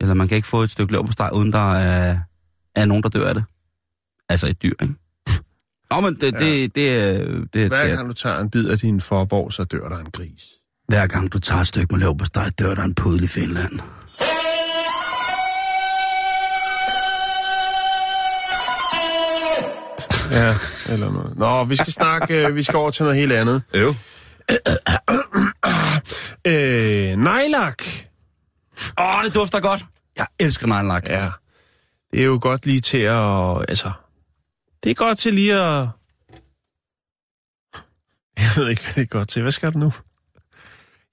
eller 0.00 0.14
man 0.14 0.28
kan 0.28 0.36
ikke 0.36 0.48
få 0.48 0.62
et 0.62 0.70
stykke 0.70 0.92
leverpostej, 0.92 1.30
uden 1.32 1.52
der 1.52 1.72
er, 1.74 2.18
er 2.76 2.84
nogen, 2.84 3.02
der 3.02 3.08
dør 3.08 3.28
af 3.28 3.34
det. 3.34 3.44
Altså 4.28 4.46
et 4.46 4.62
dyr, 4.62 4.72
ikke? 4.82 4.94
Nå, 5.90 6.00
men 6.00 6.14
det, 6.14 6.22
Ja. 6.22 6.38
det, 6.38 6.74
det, 6.74 6.94
er- 6.98 7.18
det, 7.24 7.54
det, 7.54 7.68
Hver 7.68 7.86
det, 7.86 7.96
gang 7.96 8.08
du 8.08 8.12
tager 8.14 8.38
en 8.40 8.50
bid 8.50 8.66
af 8.68 8.78
din 8.78 9.00
forborg, 9.00 9.52
så 9.52 9.64
dør 9.64 9.88
der 9.88 9.98
en 9.98 10.10
gris. 10.12 10.44
hver 10.88 11.06
gang 11.06 11.32
du 11.32 11.38
tager 11.38 11.60
et 11.60 11.66
stykke 11.66 11.94
med 11.94 12.00
leverpostej, 12.00 12.50
dør 12.58 12.74
der 12.74 12.82
en 12.84 12.94
pudel 12.94 13.24
i 13.24 13.26
Finland. 13.26 13.78
Ja, 20.30 20.54
eller 20.88 21.10
noget. 21.10 21.36
Nå, 21.36 21.64
vi 21.64 21.76
skal 21.76 21.92
snakke, 21.92 22.46
øh, 22.46 22.54
vi 22.54 22.62
skal 22.62 22.76
over 22.76 22.90
til 22.90 23.02
noget 23.02 23.18
helt 23.18 23.32
andet. 23.32 23.62
Øv. 23.74 23.94
Øh, 26.44 27.16
nejlak. 27.16 27.82
Åh, 28.98 29.24
det 29.24 29.34
dufter 29.34 29.60
godt. 29.60 29.84
Jeg 30.16 30.26
elsker 30.38 30.66
nejlak. 30.66 31.08
Ja. 31.08 31.30
Det 32.12 32.20
er 32.20 32.24
jo 32.24 32.38
godt 32.42 32.66
lige 32.66 32.80
til 32.80 32.98
at... 32.98 33.64
Altså, 33.68 33.92
det 34.84 34.90
er 34.90 34.94
godt 34.94 35.18
til 35.18 35.34
lige 35.34 35.54
at... 35.54 35.88
Jeg 38.38 38.50
ved 38.56 38.68
ikke, 38.68 38.82
hvad 38.82 38.94
det 38.94 39.02
er 39.02 39.06
godt 39.06 39.28
til. 39.28 39.42
Hvad 39.42 39.52
skal 39.52 39.72
du 39.72 39.78
nu? 39.78 39.92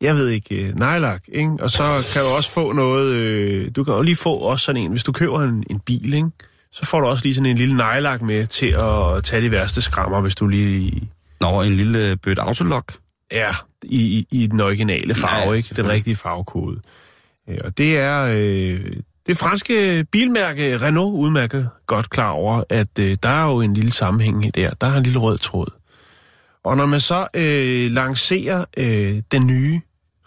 Jeg 0.01 0.15
ved 0.15 0.27
ikke. 0.27 0.69
Uh, 0.69 0.79
nejlak, 0.79 1.23
ikke? 1.27 1.51
Og 1.59 1.71
så 1.71 2.09
kan 2.13 2.21
du 2.21 2.27
også 2.27 2.51
få 2.51 2.71
noget... 2.71 3.13
Øh, 3.13 3.71
du 3.75 3.83
kan 3.83 3.93
jo 3.93 4.01
lige 4.01 4.15
få 4.15 4.33
også 4.33 4.65
sådan 4.65 4.81
en... 4.81 4.91
Hvis 4.91 5.03
du 5.03 5.11
køber 5.11 5.41
en, 5.41 5.63
en 5.69 5.79
bil, 5.79 6.13
ikke? 6.13 6.29
Så 6.71 6.85
får 6.85 6.99
du 7.01 7.07
også 7.07 7.23
lige 7.23 7.35
sådan 7.35 7.49
en 7.51 7.57
lille 7.57 7.77
nejlak 7.77 8.21
med 8.21 8.47
til 8.47 8.67
at 8.67 9.23
tage 9.23 9.41
de 9.41 9.51
værste 9.51 9.81
skrammer, 9.81 10.21
hvis 10.21 10.35
du 10.35 10.47
lige... 10.47 11.09
Nå, 11.41 11.61
en 11.61 11.73
lille 11.73 12.17
bødt 12.17 12.39
autolok. 12.39 12.93
Ja, 13.31 13.49
i, 13.83 14.01
i, 14.01 14.27
i 14.31 14.47
den 14.47 14.61
originale 14.61 15.15
farve, 15.15 15.49
Ja, 15.49 15.53
ikke? 15.53 15.75
Den 15.75 15.89
rigtige 15.89 16.15
farvekode. 16.15 16.79
Øh, 17.49 17.57
Og 17.63 17.77
det 17.77 17.97
er 17.97 18.21
øh, 18.31 18.85
det 19.27 19.37
franske 19.37 20.05
bilmærke 20.11 20.77
Renault 20.81 21.13
udmærket 21.15 21.69
godt 21.87 22.09
klar 22.09 22.29
over, 22.29 22.63
at 22.69 22.99
øh, 22.99 23.17
der 23.23 23.29
er 23.29 23.45
jo 23.45 23.61
en 23.61 23.73
lille 23.73 23.91
sammenhæng 23.91 24.55
der. 24.55 24.69
Der 24.73 24.87
er 24.87 24.97
en 24.97 25.03
lille 25.03 25.19
rød 25.19 25.37
tråd. 25.37 25.67
Og 26.63 26.77
når 26.77 26.85
man 26.85 26.99
så 26.99 27.27
øh, 27.33 27.91
lancerer 27.91 28.65
øh, 28.77 29.21
den 29.31 29.47
nye 29.47 29.81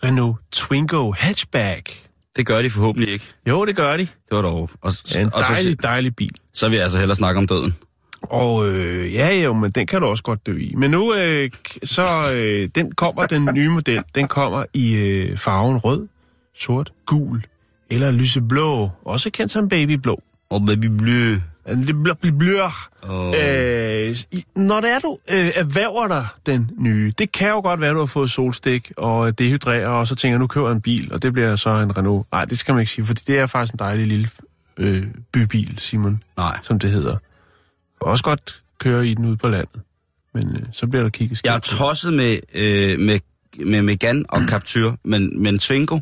Renault 0.04 0.36
Twingo 0.52 1.12
hatchback, 1.12 2.09
Det 2.36 2.46
gør 2.46 2.62
de 2.62 2.70
forhåbentlig 2.70 3.12
ikke. 3.12 3.24
jo, 3.48 3.64
det 3.66 3.76
gør 3.76 3.96
de. 3.96 4.02
Det 4.02 4.10
var 4.30 4.42
dog... 4.42 4.70
Og, 4.80 4.92
en 5.18 5.26
og 5.34 5.40
så, 5.40 5.52
dejlig, 5.52 5.82
dejlig 5.82 6.16
bil. 6.16 6.34
så 6.54 6.68
vil 6.68 6.76
jeg 6.76 6.82
altså 6.82 6.98
hellere 6.98 7.16
snakke 7.16 7.38
om 7.38 7.46
døden. 7.46 7.74
Og 8.22 8.68
øh, 8.68 9.14
ja, 9.14 9.34
jo, 9.34 9.52
men 9.52 9.70
den 9.70 9.86
kan 9.86 10.00
du 10.00 10.06
også 10.06 10.22
godt 10.22 10.46
dø 10.46 10.58
i. 10.58 10.74
Men 10.76 10.90
nu, 10.90 11.14
øh, 11.14 11.50
så 11.84 12.32
øh, 12.34 12.68
den 12.74 12.92
kommer, 12.92 13.26
den 13.26 13.48
nye 13.54 13.68
model, 13.68 14.02
den 14.14 14.28
kommer 14.28 14.64
i 14.74 14.94
øh, 14.94 15.38
farven 15.38 15.76
rød, 15.76 16.08
sort, 16.54 16.92
gul 17.06 17.42
eller 17.90 18.10
lyseblå, 18.10 18.90
også 19.04 19.30
kendt 19.30 19.52
som 19.52 19.68
babyblå. 19.68 20.22
Og 20.50 20.66
baby 20.66 20.86
blø. 20.86 21.36
Det 21.70 22.02
blå, 22.02 22.14
blå. 22.38 22.70
Åh. 23.02 23.26
Øh, 23.26 24.16
når 24.56 24.80
det 24.80 24.90
er, 24.90 24.98
du 24.98 25.18
øh, 25.30 25.50
erhverver 25.54 26.08
dig 26.08 26.26
den 26.46 26.70
nye, 26.78 27.12
det 27.18 27.32
kan 27.32 27.48
jo 27.48 27.60
godt 27.60 27.80
være, 27.80 27.92
du 27.94 27.98
har 27.98 28.06
fået 28.06 28.30
solstik 28.30 28.92
og 28.96 29.38
dehydrerer, 29.38 29.88
og 29.88 30.06
så 30.06 30.14
tænker, 30.14 30.38
nu 30.38 30.46
køber 30.46 30.68
jeg 30.68 30.74
en 30.74 30.80
bil, 30.80 31.12
og 31.12 31.22
det 31.22 31.32
bliver 31.32 31.56
så 31.56 31.70
en 31.70 31.96
Renault. 31.96 32.26
Nej, 32.32 32.44
det 32.44 32.58
skal 32.58 32.74
man 32.74 32.80
ikke 32.80 32.92
sige, 32.92 33.06
for 33.06 33.14
det 33.14 33.38
er 33.38 33.46
faktisk 33.46 33.74
en 33.74 33.78
dejlig 33.78 34.06
lille 34.06 34.28
øh, 34.76 35.04
bybil, 35.32 35.78
Simon, 35.78 36.22
Nej. 36.36 36.58
som 36.62 36.78
det 36.78 36.90
hedder. 36.90 37.16
Kan 38.02 38.10
også 38.10 38.24
godt 38.24 38.62
køre 38.78 39.06
i 39.06 39.14
den 39.14 39.24
ude 39.24 39.36
på 39.36 39.48
landet, 39.48 39.80
men 40.34 40.48
øh, 40.48 40.62
så 40.72 40.86
bliver 40.86 41.02
der 41.02 41.10
kigget 41.10 41.40
Jeg 41.44 41.54
er 41.54 41.58
tosset 41.58 42.12
med, 42.12 42.38
øh, 42.54 42.98
med, 43.00 43.20
med 43.66 43.82
Megane 43.82 44.24
og 44.28 44.42
Captur, 44.48 44.98
men, 45.04 45.42
men 45.42 45.58
Twingo... 45.58 45.98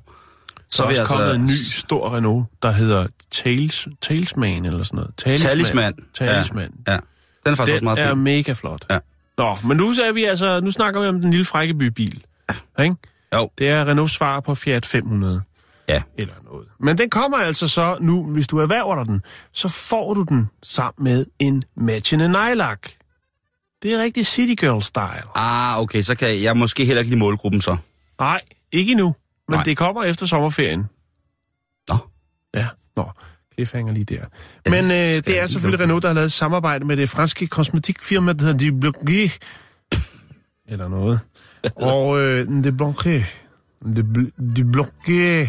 Så 0.71 0.83
er 0.83 0.87
også 0.87 1.01
jeg 1.01 1.07
kommet 1.07 1.25
altså- 1.25 1.41
en 1.41 1.47
ny 1.47 1.63
stor 1.63 2.17
Renault, 2.17 2.47
der 2.63 2.71
hedder 2.71 3.07
Tales, 3.31 3.89
Talesman 4.03 4.65
eller 4.65 4.83
sådan 4.83 4.97
noget. 4.97 5.15
Talisman. 5.17 5.95
Talisman. 6.15 6.73
Ja. 6.89 6.93
Den 6.93 7.53
er 7.53 7.55
faktisk 7.55 7.61
også 7.61 7.75
Den 7.75 7.85
meget 7.85 7.99
er 7.99 8.15
mega 8.15 8.53
flot. 8.53 8.87
Ja. 8.91 8.99
Nå, 9.39 9.57
men 9.65 9.77
nu, 9.77 9.89
er 9.89 10.13
vi 10.13 10.25
altså, 10.25 10.61
nu 10.61 10.71
snakker 10.71 11.01
vi 11.01 11.07
om 11.07 11.21
den 11.21 11.31
lille 11.31 11.45
frækkebybil. 11.45 12.25
Ikke? 12.81 12.97
Jo. 13.35 13.51
Det 13.59 13.69
er 13.69 13.85
Renault 13.85 14.11
svar 14.11 14.41
på 14.41 14.55
Fiat 14.55 14.87
500. 14.87 15.43
Ja. 15.89 16.03
Eller 16.19 16.35
noget. 16.45 16.69
Men 16.81 16.99
den 16.99 17.11
kommer 17.11 17.39
altså 17.39 17.69
så 17.69 17.97
nu, 18.01 18.33
hvis 18.33 18.47
du 18.47 18.59
erhverver 18.59 18.97
dig 18.97 19.07
den, 19.07 19.23
så 19.53 19.69
får 19.69 20.15
du 20.15 20.23
den 20.23 20.51
sammen 20.63 21.05
med 21.05 21.27
en 21.39 21.63
matchende 21.77 22.29
nejlak. 22.29 22.89
Det 23.83 23.93
er 23.93 24.03
rigtig 24.03 24.27
City 24.27 24.61
Girl 24.61 24.83
style. 24.83 25.23
Ah, 25.35 25.79
okay, 25.79 26.03
så 26.03 26.15
kan 26.15 26.43
jeg 26.43 26.57
måske 26.57 26.85
heller 26.85 27.01
ikke 27.01 27.11
lide 27.11 27.19
målgruppen 27.19 27.61
så. 27.61 27.77
Nej, 28.21 28.41
ikke 28.73 28.93
endnu. 28.93 29.15
Men 29.49 29.57
Nej. 29.57 29.63
det 29.63 29.77
kommer 29.77 30.05
efter 30.05 30.27
sommerferien. 30.27 30.85
Nå. 31.89 31.97
Ja, 32.55 32.67
nå. 32.97 33.11
Cliffhanger 33.55 33.93
lige 33.93 34.05
der. 34.05 34.25
Men 34.71 34.85
øh, 34.85 34.99
det 34.99 35.29
er 35.41 35.47
selvfølgelig 35.47 35.81
Renault, 35.81 36.03
der 36.03 36.09
har 36.09 36.15
lavet 36.15 36.27
et 36.27 36.33
samarbejde 36.33 36.85
med 36.85 36.97
det 36.97 37.11
franske 37.11 37.47
kosmetikfirma, 37.47 38.33
der 38.33 38.45
hedder 38.45 38.59
De 38.59 38.89
Bloqué. 38.89 39.39
Eller 40.69 40.89
noget. 40.89 41.21
Og 41.95 42.21
øh, 42.21 42.47
De 42.65 42.77
Bloqué. 42.83 43.25
De, 43.97 44.03
Bl- 44.19 44.55
de 44.57 44.63
Bloqué. 44.77 45.49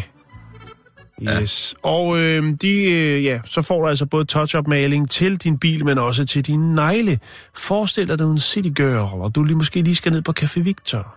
Yes. 1.22 1.74
Ja. 1.84 1.88
Og 1.88 2.18
øh, 2.18 2.54
de, 2.62 2.68
øh, 2.82 3.24
ja, 3.24 3.40
så 3.44 3.62
får 3.62 3.80
du 3.82 3.88
altså 3.88 4.06
både 4.06 4.24
touch-up-maling 4.24 5.10
til 5.10 5.36
din 5.36 5.58
bil, 5.58 5.84
men 5.84 5.98
også 5.98 6.24
til 6.24 6.46
din 6.46 6.72
negle. 6.72 7.18
Forestil 7.54 8.06
dig, 8.06 8.12
at 8.12 8.18
du 8.18 8.26
er 8.28 8.32
en 8.32 8.38
city 8.38 8.68
girl, 8.68 9.20
og 9.22 9.34
du 9.34 9.42
lige 9.44 9.56
måske 9.56 9.82
lige 9.82 9.94
skal 9.94 10.12
ned 10.12 10.22
på 10.22 10.32
Café 10.40 10.60
Victor. 10.62 11.16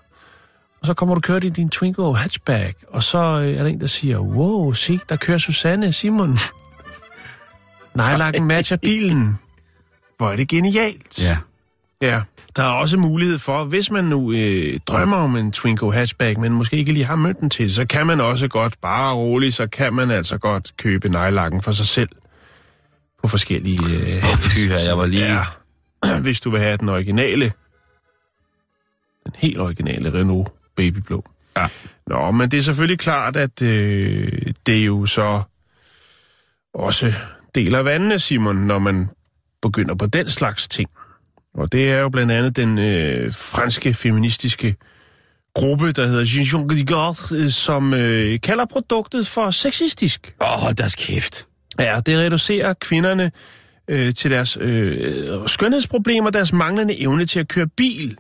Og 0.84 0.88
så 0.88 0.94
kommer 0.94 1.16
du 1.16 1.22
kørt 1.22 1.44
i 1.44 1.50
din 1.50 1.70
Twingo 1.70 2.14
hatchback, 2.14 2.78
og 2.88 3.04
så 3.04 3.18
øh, 3.18 3.48
er 3.48 3.64
der 3.64 3.66
en, 3.66 3.80
der 3.80 3.88
siger, 3.88 4.20
wow, 4.20 4.74
se, 4.74 5.00
der 5.10 5.16
kører 5.16 5.38
Susanne 5.38 5.94
Simon. 5.94 6.38
Nejlakken 7.96 8.46
matcher 8.46 8.78
bilen. 8.78 9.40
Hvor 10.18 10.32
er 10.32 10.36
det 10.36 10.48
genialt. 10.48 11.22
Ja. 11.22 11.38
Ja. 12.02 12.22
Der 12.56 12.64
er 12.64 12.72
også 12.72 12.98
mulighed 12.98 13.40
for, 13.40 13.64
hvis 13.64 13.92
man 13.92 14.04
nu 14.04 14.32
øh, 14.32 14.80
drømmer 14.88 15.18
om 15.18 15.36
en 15.36 15.52
Twingo 15.52 15.92
hatchback, 15.92 16.38
men 16.38 16.54
måske 16.54 16.78
ikke 16.78 16.94
lige 16.94 17.06
har 17.06 17.16
mønten 17.16 17.50
til, 17.50 17.74
så 17.74 17.86
kan 17.86 18.08
man 18.08 18.22
også 18.22 18.48
godt, 18.48 18.82
bare 18.82 19.14
roligt, 19.14 19.56
så 19.56 19.68
kan 19.68 19.94
man 19.94 20.12
altså 20.12 20.38
godt 20.38 20.78
købe 20.78 21.10
nejlakken 21.10 21.62
for 21.62 21.72
sig 21.72 21.86
selv 21.86 22.10
på 23.22 23.28
forskellige... 23.28 23.80
Øh, 23.86 24.24
pyha, 24.24 24.78
jeg 24.88 24.98
var 24.98 25.06
lige... 25.06 25.26
Ja. 26.06 26.20
Hvis 26.24 26.42
du 26.42 26.50
vil 26.50 26.60
have 26.60 26.78
den 26.78 26.90
originale, 26.90 27.52
den 29.26 29.34
helt 29.38 29.60
originale 29.60 30.14
Renault 30.14 30.63
Babyblå. 30.76 31.26
Ja. 31.58 31.68
Nå, 32.08 32.32
men 32.32 32.52
det 32.52 32.60
er 32.60 32.64
selvfølgelig 32.64 33.00
klart, 33.00 33.38
at 33.38 33.62
øh, 33.62 34.54
det 34.66 34.78
er 34.78 34.86
jo 34.86 35.06
så 35.06 35.42
også 36.74 37.14
deler 37.56 37.80
vandene, 37.80 38.20
Simon, 38.20 38.56
når 38.56 38.80
man 38.80 39.10
begynder 39.62 39.96
på 39.96 40.06
den 40.06 40.30
slags 40.30 40.68
ting. 40.68 40.90
Og 41.54 41.72
det 41.72 41.92
er 41.92 42.00
jo 42.00 42.10
blandt 42.10 42.32
andet 42.32 42.56
den 42.56 42.80
øh, 42.80 43.34
franske 43.34 43.94
feministiske 43.94 44.76
gruppe, 45.56 45.92
der 45.92 46.08
hedder 46.08 46.54
Jean 46.54 46.70
de 46.70 46.86
Garde, 46.86 47.44
øh, 47.44 47.52
som 47.52 47.94
øh, 47.94 48.40
kalder 48.42 48.66
produktet 48.66 49.28
for 49.28 49.52
sexistisk. 49.52 50.36
Åh, 50.42 50.54
oh, 50.54 50.60
hold 50.60 50.76
deres 50.76 50.96
kæft. 50.96 51.48
Ja, 51.80 52.00
det 52.06 52.18
reducerer 52.18 52.74
kvinderne 52.74 53.32
øh, 53.88 54.14
til 54.14 54.32
deres 54.32 54.58
øh, 54.62 55.48
skønhedsproblemer, 55.48 56.30
deres 56.30 56.54
manglende 56.54 57.02
evne 57.02 57.26
til 57.26 57.40
at 57.40 57.48
køre 57.48 57.68
bil, 57.68 58.18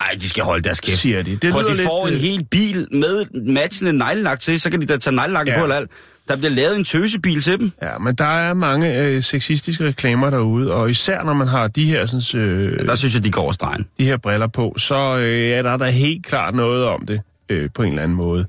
Ej, 0.00 0.14
de 0.20 0.28
skal 0.28 0.44
holde 0.44 0.62
deres 0.64 0.80
kæft. 0.80 0.98
siger 0.98 1.22
de. 1.22 1.30
Det 1.30 1.44
lyder 1.44 1.74
de 1.74 1.82
får 1.82 2.06
en 2.08 2.14
øh, 2.14 2.20
hel 2.20 2.44
bil 2.44 2.86
med 2.92 3.24
matchende 3.52 3.92
neglelak 3.92 4.40
til, 4.40 4.60
så 4.60 4.70
kan 4.70 4.80
de 4.80 4.86
da 4.86 4.96
tage 4.96 5.16
neglelakken 5.16 5.52
Ja. 5.54 5.58
på 5.60 5.64
eller 5.64 5.76
alt. 5.76 5.90
Der 6.28 6.36
bliver 6.36 6.50
lavet 6.50 6.76
en 6.76 6.84
tøsebil 6.84 7.40
til 7.40 7.58
dem. 7.58 7.72
Ja, 7.82 7.98
men 7.98 8.14
der 8.14 8.24
er 8.24 8.54
mange 8.54 8.98
øh, 9.02 9.22
sexistiske 9.22 9.84
reklamer 9.84 10.30
derude, 10.30 10.72
og 10.72 10.90
især 10.90 11.22
når 11.22 11.32
man 11.34 11.48
har 11.48 11.68
de 11.68 11.84
her, 11.84 12.06
sådan, 12.06 12.40
øh, 12.42 12.86
Der 12.86 12.94
synes 12.94 13.14
jeg, 13.14 13.24
de 13.24 13.30
går 13.30 13.42
over 13.42 13.52
stregen. 13.52 13.86
de 13.98 14.04
her 14.04 14.16
briller 14.16 14.46
på, 14.46 14.74
så 14.78 15.16
øh, 15.18 15.48
er 15.50 15.62
der, 15.62 15.76
der 15.76 15.86
helt 15.86 16.26
klart 16.26 16.54
noget 16.54 16.84
om 16.84 17.06
det 17.06 17.20
øh, 17.48 17.68
på 17.74 17.82
en 17.82 17.88
eller 17.88 18.02
anden 18.02 18.16
måde. 18.16 18.46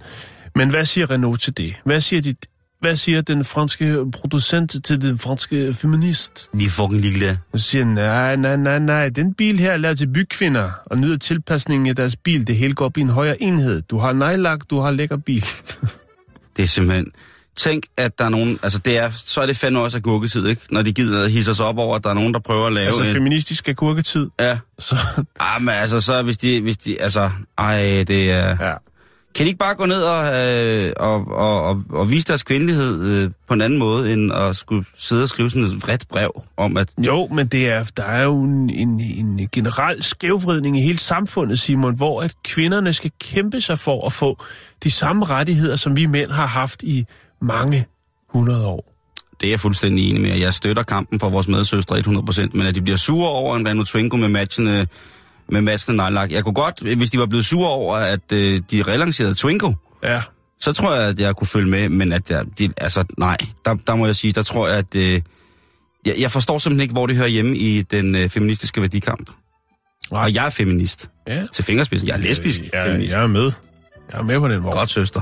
Men 0.56 0.70
hvad 0.70 0.86
siger 0.86 1.10
Renault 1.10 1.42
til 1.42 1.58
det? 1.58 1.76
Hvad 1.84 2.02
siger, 2.02 2.22
de, 2.22 2.36
hvad 2.82 2.96
siger 2.96 3.22
den 3.22 3.46
franske 3.46 4.06
producent 4.14 4.86
til 4.86 5.02
den 5.02 5.20
franske 5.20 5.74
feminist? 5.74 6.50
De 6.60 6.66
er 6.66 6.70
fucking 6.70 7.02
ligeglade. 7.02 7.38
Hun 7.52 7.60
siger, 7.60 7.86
nej, 7.86 8.36
nej, 8.36 8.56
nej, 8.56 8.80
nej, 8.80 9.10
den 9.10 9.34
bil 9.34 9.60
her 9.60 9.72
er 9.72 9.78
lavet 9.78 9.98
til 9.98 10.08
bykvinder, 10.14 10.72
og 10.86 10.98
nyder 10.98 11.18
tilpasningen 11.18 11.88
af 11.88 11.96
deres 11.96 12.16
bil. 12.16 12.48
Det 12.48 12.56
hele 12.56 12.74
går 12.74 12.86
op 12.86 12.98
i 12.98 13.02
en 13.02 13.10
højere 13.10 13.42
enhed. 13.42 13.82
Du 13.82 14.00
har 14.00 14.14
nejlak, 14.14 14.60
du 14.70 14.80
har 14.80 14.92
lækker 14.92 15.18
bil. 15.18 15.46
Det 16.58 16.64
er 16.64 16.68
simpelthen... 16.68 17.06
Tænk, 17.58 17.84
at 17.98 18.20
der 18.20 18.26
er 18.26 18.30
nogen... 18.30 18.60
Altså, 18.64 18.80
det 18.80 18.98
er, 18.98 19.12
så 19.16 19.42
er 19.42 19.46
det 19.46 19.58
fandme 19.58 19.80
også 19.80 19.98
agurketid, 19.98 20.48
ikke? 20.48 20.62
Når 20.72 20.82
de 20.82 20.94
gider 20.94 21.24
at 21.24 21.32
hisse 21.32 21.56
sig 21.56 21.66
op 21.66 21.78
over, 21.78 21.96
at 21.96 22.04
der 22.04 22.10
er 22.10 22.14
nogen, 22.14 22.34
der 22.34 22.40
prøver 22.40 22.68
at 22.68 22.74
lave 22.74 22.88
altså 22.88 23.04
en... 23.04 23.14
feministisk 23.14 23.68
agurketid. 23.70 24.30
Ja. 24.40 24.60
Så, 24.80 24.96
Ah, 25.40 25.62
men 25.62 25.74
altså, 25.74 26.00
så 26.00 26.22
hvis 26.22 26.38
de... 26.38 26.62
Hvis 26.62 26.78
de 26.78 27.02
altså, 27.02 27.30
ej, 27.58 28.04
det 28.08 28.32
er... 28.32 28.58
ja. 28.66 28.74
Kan 29.36 29.46
de 29.46 29.48
ikke 29.48 29.58
bare 29.58 29.76
gå 29.76 29.86
ned 29.86 30.02
og, 30.02 30.48
øh, 30.48 30.94
og, 30.98 31.28
og, 31.28 31.64
og, 31.64 31.84
og 31.90 32.10
vise 32.10 32.28
deres 32.28 32.44
kvindelighed 32.44 33.24
øh, 33.24 33.32
på 33.48 33.54
en 33.54 33.62
anden 33.62 33.80
måde, 33.80 34.14
end 34.14 34.34
at 34.34 34.56
skulle 34.56 34.86
sidde 34.98 35.24
og 35.24 35.30
skrive 35.30 35.50
sådan 35.50 35.64
et 35.64 35.82
vredt 35.84 36.08
brev 36.08 36.44
om, 36.58 36.78
at... 36.78 36.90
Jo, 36.98 37.28
men 37.28 37.48
det 37.48 37.70
er, 37.70 37.84
der 37.98 38.04
er 38.04 38.24
jo 38.24 38.44
en, 38.44 38.70
en, 38.70 39.00
en 39.00 39.50
generel 39.52 40.04
skævvridning 40.04 40.78
i 40.78 40.82
hele 40.82 40.98
samfundet, 40.98 41.60
Simon, 41.60 41.96
hvor 41.96 42.22
at 42.22 42.36
kvinderne 42.44 42.94
skal 42.94 43.12
kæmpe 43.20 43.62
sig 43.62 43.80
for 43.80 44.06
at 44.06 44.14
få 44.14 44.44
de 44.84 44.92
samme 44.92 45.26
rettigheder, 45.26 45.76
som 45.76 45.96
vi 45.96 46.06
mænd 46.06 46.32
har 46.32 46.48
haft 46.48 46.84
i 46.84 47.06
mange 47.42 47.86
hundrede 48.30 48.66
år. 48.66 48.90
Det 49.42 49.48
er 49.48 49.52
jeg 49.52 49.60
fuldstændig 49.60 50.10
enig 50.10 50.22
med. 50.22 50.38
Jeg 50.38 50.54
støtter 50.54 50.84
kampen 50.84 51.20
for 51.20 51.30
vores 51.30 51.48
medsøstre 51.48 51.98
100%, 51.98 52.50
men 52.54 52.68
at 52.68 52.76
de 52.76 52.82
bliver 52.82 52.98
sure 52.98 53.30
over 53.30 53.58
en 53.58 53.68
Renault 53.68 53.90
Twingo 53.90 54.18
med 54.18 54.30
matchende, 54.30 54.88
med 55.52 55.62
matchende 55.62 55.98
nejlak. 55.98 56.32
Jeg 56.32 56.44
kunne 56.44 56.54
godt, 56.54 56.80
hvis 56.98 57.10
de 57.10 57.20
var 57.20 57.26
blevet 57.26 57.46
sure 57.46 57.70
over, 57.70 57.96
at 57.96 58.32
øh, 58.32 58.62
de 58.72 58.84
relancerede 58.84 59.34
Twingo, 59.36 59.74
Ja, 60.04 60.22
så 60.60 60.74
tror 60.74 60.94
jeg, 60.96 61.04
at 61.08 61.20
jeg 61.20 61.36
kunne 61.36 61.48
følge 61.48 61.70
med, 61.70 61.90
men 61.90 62.14
at 62.14 62.32
jeg, 62.32 62.46
de, 62.60 62.74
altså, 62.78 63.04
nej, 63.18 63.38
der, 63.66 63.76
der 63.88 63.96
må 63.96 64.06
jeg 64.06 64.16
sige, 64.16 64.34
der 64.34 64.44
tror 64.44 64.68
jeg, 64.68 64.78
at 64.78 64.96
øh, 64.96 65.22
jeg, 66.06 66.16
jeg 66.20 66.32
forstår 66.32 66.58
simpelthen 66.58 66.82
ikke, 66.82 66.92
hvor 66.94 67.08
det 67.08 67.16
hører 67.16 67.28
hjemme 67.28 67.58
i 67.58 67.82
den 67.82 68.16
øh, 68.16 68.30
feministiske 68.30 68.82
værdikamp. 68.82 69.30
Og 70.12 70.34
jeg 70.34 70.46
er 70.46 70.50
feminist. 70.50 71.10
ja. 71.28 71.44
Til 71.54 71.64
fingerspidsen. 71.64 72.08
Jeg 72.08 72.14
er 72.16 72.22
lesbisk 72.22 72.62
jeg, 72.74 72.86
feminist. 72.86 73.14
jeg 73.14 73.24
er 73.24 73.28
med. 73.28 73.52
Jeg 74.12 74.20
er 74.20 74.24
med 74.24 74.40
på 74.40 74.48
den 74.48 74.64
vogn. 74.64 74.76
Godt, 74.76 74.90
søster. 74.90 75.22